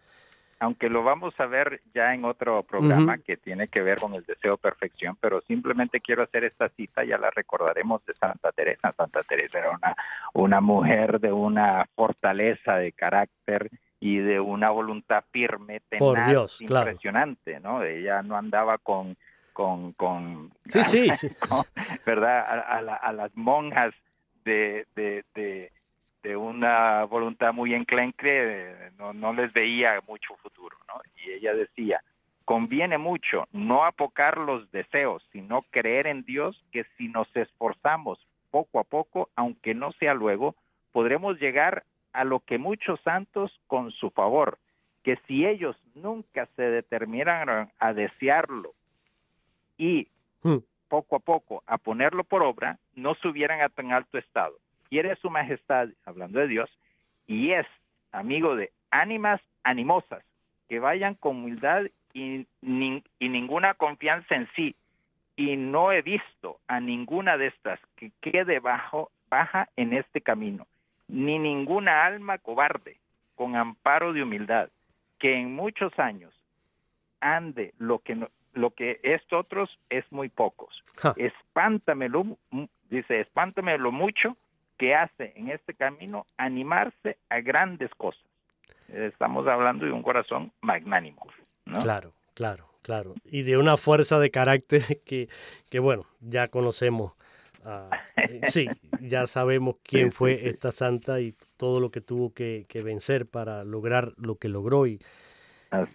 Aunque, 0.58 0.90
lo 0.90 1.02
vamos 1.02 1.32
a 1.38 1.46
ver 1.46 1.80
ya 1.94 2.12
en 2.12 2.26
otro 2.26 2.62
programa 2.64 3.16
que 3.18 3.38
tiene 3.38 3.68
que 3.68 3.80
ver 3.80 3.98
con 3.98 4.14
el 4.14 4.24
deseo 4.24 4.52
de 4.52 4.58
perfección, 4.58 5.16
pero 5.18 5.40
simplemente 5.42 6.00
quiero 6.00 6.22
hacer 6.22 6.44
esta 6.44 6.68
cita, 6.70 7.02
ya 7.02 7.16
la 7.16 7.30
recordaremos 7.30 8.04
de 8.04 8.14
Santa 8.14 8.52
Teresa. 8.52 8.92
Santa 8.94 9.22
Teresa 9.22 9.58
era 9.58 9.70
una, 9.70 9.96
una 10.34 10.60
mujer 10.60 11.18
de 11.18 11.32
una 11.32 11.86
fortaleza 11.94 12.76
de 12.76 12.92
carácter 12.92 13.70
y 14.00 14.18
de 14.18 14.38
una 14.38 14.70
voluntad 14.70 15.24
firme, 15.30 15.80
tenaz, 15.88 16.60
impresionante, 16.60 17.58
¿no? 17.60 17.82
Ella 17.82 18.22
no 18.22 18.36
andaba 18.36 18.76
con 18.76 19.16
con, 19.52 19.92
con, 19.92 20.52
sí, 20.68 21.10
sí, 21.14 21.28
¿verdad? 22.06 22.44
A, 23.02 23.12
las 23.12 23.36
monjas 23.36 23.94
de, 24.44 24.86
de, 24.94 25.24
de, 26.22 26.36
una 26.36 27.04
voluntad 27.04 27.52
muy 27.52 27.74
enclenque, 27.74 28.90
no, 28.98 29.12
no 29.12 29.32
les 29.32 29.52
veía 29.52 30.00
mucho 30.06 30.36
futuro, 30.36 30.76
¿no? 30.88 31.00
Y 31.24 31.30
ella 31.32 31.54
decía, 31.54 32.02
conviene 32.44 32.98
mucho 32.98 33.46
no 33.52 33.84
apocar 33.84 34.38
los 34.38 34.70
deseos, 34.72 35.22
sino 35.32 35.62
creer 35.70 36.06
en 36.06 36.24
Dios 36.24 36.62
que 36.72 36.84
si 36.96 37.08
nos 37.08 37.28
esforzamos 37.36 38.18
poco 38.50 38.80
a 38.80 38.84
poco, 38.84 39.30
aunque 39.36 39.74
no 39.74 39.92
sea 39.92 40.14
luego, 40.14 40.56
podremos 40.92 41.38
llegar 41.38 41.84
a 42.12 42.24
lo 42.24 42.40
que 42.40 42.58
muchos 42.58 43.00
santos 43.02 43.52
con 43.66 43.92
su 43.92 44.10
favor, 44.10 44.58
que 45.02 45.16
si 45.26 45.48
ellos 45.48 45.76
nunca 45.94 46.48
se 46.56 46.62
determinaran 46.62 47.70
a 47.78 47.92
desearlo 47.92 48.74
y 49.80 50.08
hmm. 50.42 50.58
poco 50.88 51.16
a 51.16 51.20
poco 51.20 51.64
a 51.66 51.78
ponerlo 51.78 52.22
por 52.22 52.42
obra, 52.42 52.78
no 52.94 53.14
subieran 53.14 53.62
a 53.62 53.70
tan 53.70 53.92
alto 53.92 54.18
estado. 54.18 54.54
Quiere 54.90 55.16
su 55.16 55.30
majestad, 55.30 55.88
hablando 56.04 56.38
de 56.38 56.48
Dios, 56.48 56.70
y 57.26 57.54
es 57.54 57.66
amigo 58.12 58.56
de 58.56 58.70
ánimas 58.90 59.40
animosas, 59.64 60.22
que 60.68 60.80
vayan 60.80 61.14
con 61.14 61.36
humildad 61.36 61.86
y, 62.12 62.46
y 62.60 63.28
ninguna 63.28 63.74
confianza 63.74 64.34
en 64.34 64.48
sí. 64.54 64.76
Y 65.34 65.56
no 65.56 65.92
he 65.92 66.02
visto 66.02 66.58
a 66.68 66.78
ninguna 66.80 67.38
de 67.38 67.46
estas 67.46 67.80
que 67.96 68.12
quede 68.20 68.60
bajo, 68.60 69.10
baja 69.30 69.70
en 69.76 69.94
este 69.94 70.20
camino, 70.20 70.66
ni 71.08 71.38
ninguna 71.38 72.04
alma 72.04 72.36
cobarde, 72.36 72.98
con 73.34 73.56
amparo 73.56 74.12
de 74.12 74.22
humildad, 74.22 74.68
que 75.18 75.36
en 75.36 75.54
muchos 75.54 75.98
años 75.98 76.34
ande 77.20 77.72
lo 77.78 78.00
que, 78.00 78.16
no, 78.16 78.28
lo 78.54 78.70
que 78.70 79.00
es 79.02 79.22
otros 79.32 79.70
es 79.88 80.04
muy 80.10 80.28
pocos. 80.28 80.82
Espántamelo, 81.16 82.38
dice, 82.88 83.20
espántame 83.20 83.78
lo 83.78 83.92
mucho 83.92 84.36
que 84.78 84.94
hace 84.94 85.32
en 85.36 85.50
este 85.50 85.74
camino 85.74 86.26
animarse 86.36 87.18
a 87.28 87.40
grandes 87.40 87.90
cosas. 87.96 88.22
Estamos 88.88 89.46
hablando 89.46 89.84
de 89.84 89.92
un 89.92 90.02
corazón 90.02 90.52
magnánimo. 90.62 91.26
Claro, 91.64 92.12
claro, 92.34 92.66
claro. 92.82 93.14
Y 93.24 93.42
de 93.42 93.56
una 93.56 93.76
fuerza 93.76 94.18
de 94.18 94.30
carácter 94.30 94.82
que, 95.04 95.28
que 95.70 95.78
bueno, 95.78 96.06
ya 96.20 96.48
conocemos. 96.48 97.12
Eh, 98.16 98.40
sí, 98.48 98.66
ya 99.00 99.26
sabemos 99.26 99.76
quién 99.82 100.12
fue 100.12 100.48
esta 100.48 100.70
santa 100.70 101.20
y 101.20 101.34
todo 101.56 101.80
lo 101.80 101.90
que 101.90 102.00
tuvo 102.00 102.32
que, 102.32 102.66
vencer 102.82 103.26
para 103.26 103.64
lograr 103.64 104.12
lo 104.16 104.36
que 104.36 104.48
logró 104.48 104.86
y, 104.86 105.00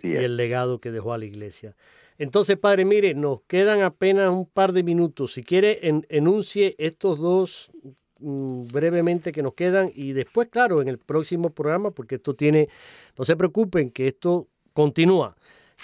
y 0.03 0.15
el 0.15 0.37
legado 0.37 0.79
que 0.79 0.91
dejó 0.91 1.13
a 1.13 1.17
la 1.17 1.25
iglesia. 1.25 1.73
Entonces, 2.17 2.57
padre, 2.57 2.85
mire, 2.85 3.13
nos 3.13 3.41
quedan 3.41 3.81
apenas 3.81 4.29
un 4.31 4.45
par 4.45 4.71
de 4.71 4.83
minutos. 4.83 5.33
Si 5.33 5.43
quiere, 5.43 5.79
enuncie 6.09 6.75
estos 6.77 7.19
dos 7.19 7.71
mm, 8.19 8.67
brevemente 8.67 9.31
que 9.31 9.43
nos 9.43 9.53
quedan 9.53 9.91
y 9.93 10.13
después, 10.13 10.47
claro, 10.49 10.81
en 10.81 10.87
el 10.87 10.97
próximo 10.97 11.49
programa, 11.49 11.91
porque 11.91 12.15
esto 12.15 12.33
tiene, 12.33 12.69
no 13.17 13.25
se 13.25 13.35
preocupen, 13.35 13.91
que 13.91 14.07
esto 14.07 14.47
continúa 14.73 15.35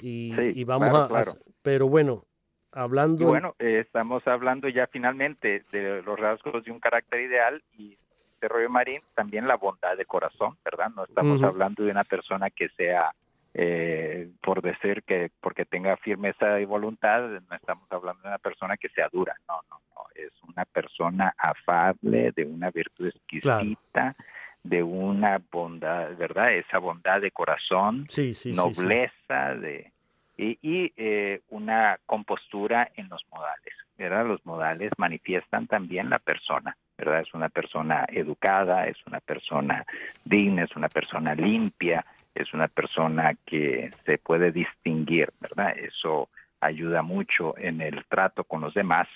y, 0.01 0.63
vamos 0.63 0.89
a, 0.93 1.23
Pero 1.61 1.87
bueno, 1.87 2.25
hablando... 2.71 3.27
bueno, 3.27 3.55
eh, 3.59 3.79
estamos 3.79 4.25
hablando 4.27 4.69
ya 4.69 4.87
finalmente 4.87 5.63
de 5.71 6.01
los 6.01 6.19
rasgos 6.19 6.63
de 6.63 6.71
un 6.71 6.79
carácter 6.79 7.21
ideal 7.21 7.61
y 7.77 7.97
de 8.39 8.47
Rollo 8.47 8.69
Marín, 8.69 9.01
también 9.13 9.47
la 9.47 9.55
bondad 9.55 9.95
de 9.97 10.05
corazón, 10.05 10.57
¿verdad? 10.65 10.91
No 10.95 11.03
estamos 11.03 11.43
hablando 11.43 11.83
de 11.83 11.91
una 11.91 12.03
persona 12.03 12.49
que 12.49 12.69
sea 12.69 13.13
eh, 13.53 14.29
por 14.41 14.61
decir 14.61 15.03
que 15.03 15.29
porque 15.41 15.65
tenga 15.65 15.97
firmeza 15.97 16.59
y 16.59 16.65
voluntad, 16.65 17.21
no 17.21 17.55
estamos 17.55 17.91
hablando 17.91 18.21
de 18.21 18.29
una 18.29 18.37
persona 18.37 18.77
que 18.77 18.89
sea 18.89 19.09
dura, 19.11 19.35
no, 19.47 19.55
no, 19.69 19.81
no, 19.95 20.03
es 20.15 20.31
una 20.47 20.65
persona 20.65 21.33
afable, 21.37 22.31
de 22.31 22.45
una 22.45 22.71
virtud 22.71 23.07
exquisita, 23.07 24.15
de 24.63 24.83
una 24.83 25.41
bondad, 25.51 26.15
¿verdad? 26.15 26.53
Esa 26.53 26.77
bondad 26.77 27.21
de 27.21 27.31
corazón, 27.31 28.07
nobleza, 28.53 29.55
de 29.55 29.91
y, 30.37 30.91
eh, 30.97 31.41
una 31.49 31.99
compostura 32.05 32.89
en 32.95 33.09
los 33.09 33.21
modales, 33.31 33.73
¿verdad? 33.97 34.25
Los 34.25 34.45
modales 34.45 34.91
manifiestan 34.97 35.67
también 35.67 36.09
la 36.09 36.17
persona, 36.17 36.75
¿verdad? 36.97 37.21
Es 37.21 37.33
una 37.33 37.49
persona 37.49 38.05
educada, 38.09 38.87
es 38.87 38.97
una 39.05 39.19
persona 39.19 39.85
digna, 40.23 40.63
es 40.63 40.75
una 40.75 40.89
persona 40.89 41.35
limpia, 41.35 42.05
es 42.35 42.53
una 42.53 42.67
persona 42.67 43.35
que 43.45 43.91
se 44.05 44.17
puede 44.17 44.51
distinguir, 44.51 45.29
¿verdad? 45.39 45.73
Eso 45.77 46.29
ayuda 46.59 47.01
mucho 47.01 47.55
en 47.57 47.81
el 47.81 48.05
trato 48.05 48.43
con 48.43 48.61
los 48.61 48.73
demás 48.73 49.07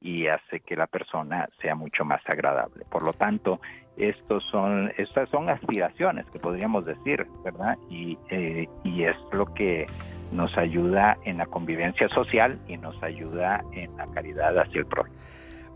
y 0.00 0.26
hace 0.26 0.60
que 0.60 0.76
la 0.76 0.86
persona 0.86 1.48
sea 1.60 1.74
mucho 1.74 2.04
más 2.04 2.20
agradable. 2.26 2.84
Por 2.90 3.02
lo 3.02 3.12
tanto, 3.12 3.60
estos 3.96 4.42
son, 4.50 4.92
estas 4.96 5.28
son 5.30 5.48
aspiraciones 5.48 6.26
que 6.30 6.38
podríamos 6.38 6.84
decir, 6.84 7.26
¿verdad? 7.44 7.76
Y, 7.88 8.18
eh, 8.30 8.66
y 8.84 9.04
es 9.04 9.16
lo 9.32 9.46
que 9.54 9.86
nos 10.32 10.56
ayuda 10.56 11.18
en 11.24 11.38
la 11.38 11.46
convivencia 11.46 12.08
social 12.08 12.58
y 12.66 12.78
nos 12.78 13.00
ayuda 13.02 13.62
en 13.72 13.96
la 13.96 14.06
caridad 14.08 14.58
hacia 14.58 14.80
el 14.80 14.86
prójimo. 14.86 15.16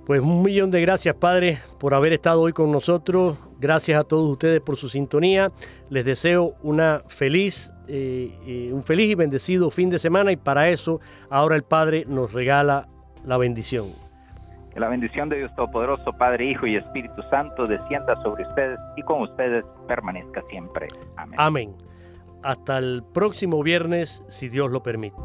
Pues 0.07 0.21
un 0.21 0.41
millón 0.41 0.71
de 0.71 0.81
gracias, 0.81 1.17
Padre, 1.17 1.59
por 1.81 1.93
haber 1.93 2.13
estado 2.13 2.41
hoy 2.41 2.53
con 2.53 2.71
nosotros. 2.71 3.37
Gracias 3.59 3.99
a 3.99 4.05
todos 4.05 4.31
ustedes 4.31 4.61
por 4.61 4.77
su 4.77 4.89
sintonía. 4.89 5.51
Les 5.91 6.05
deseo 6.05 6.55
una 6.63 7.01
feliz, 7.09 7.73
eh, 7.89 8.33
eh, 8.47 8.71
un 8.73 8.85
feliz 8.85 9.11
y 9.11 9.15
bendecido 9.17 9.69
fin 9.73 9.91
de 9.91 9.99
semana 9.99 10.31
y 10.31 10.37
para 10.37 10.69
eso 10.69 11.01
ahora 11.29 11.57
el 11.57 11.65
Padre 11.65 12.05
nos 12.07 12.33
regala 12.33 12.87
la 13.25 13.37
bendición. 13.37 13.89
Que 14.73 14.79
la 14.79 14.89
bendición 14.89 15.29
de 15.29 15.39
Dios 15.39 15.53
Todopoderoso, 15.57 16.13
Padre, 16.13 16.53
Hijo 16.53 16.69
y 16.69 16.77
Espíritu 16.77 17.21
Santo 17.29 17.67
descienda 17.67 18.15
sobre 18.23 18.47
ustedes 18.47 18.79
y 18.97 19.03
con 19.03 19.23
ustedes 19.23 19.65
permanezca 19.89 20.41
siempre. 20.43 20.87
Amén. 21.17 21.35
Amén. 21.37 21.75
Hasta 22.45 22.79
el 22.79 23.03
próximo 23.13 23.61
viernes, 23.61 24.23
si 24.29 24.49
Dios 24.49 24.71
lo 24.71 24.85
permite. 24.85 25.17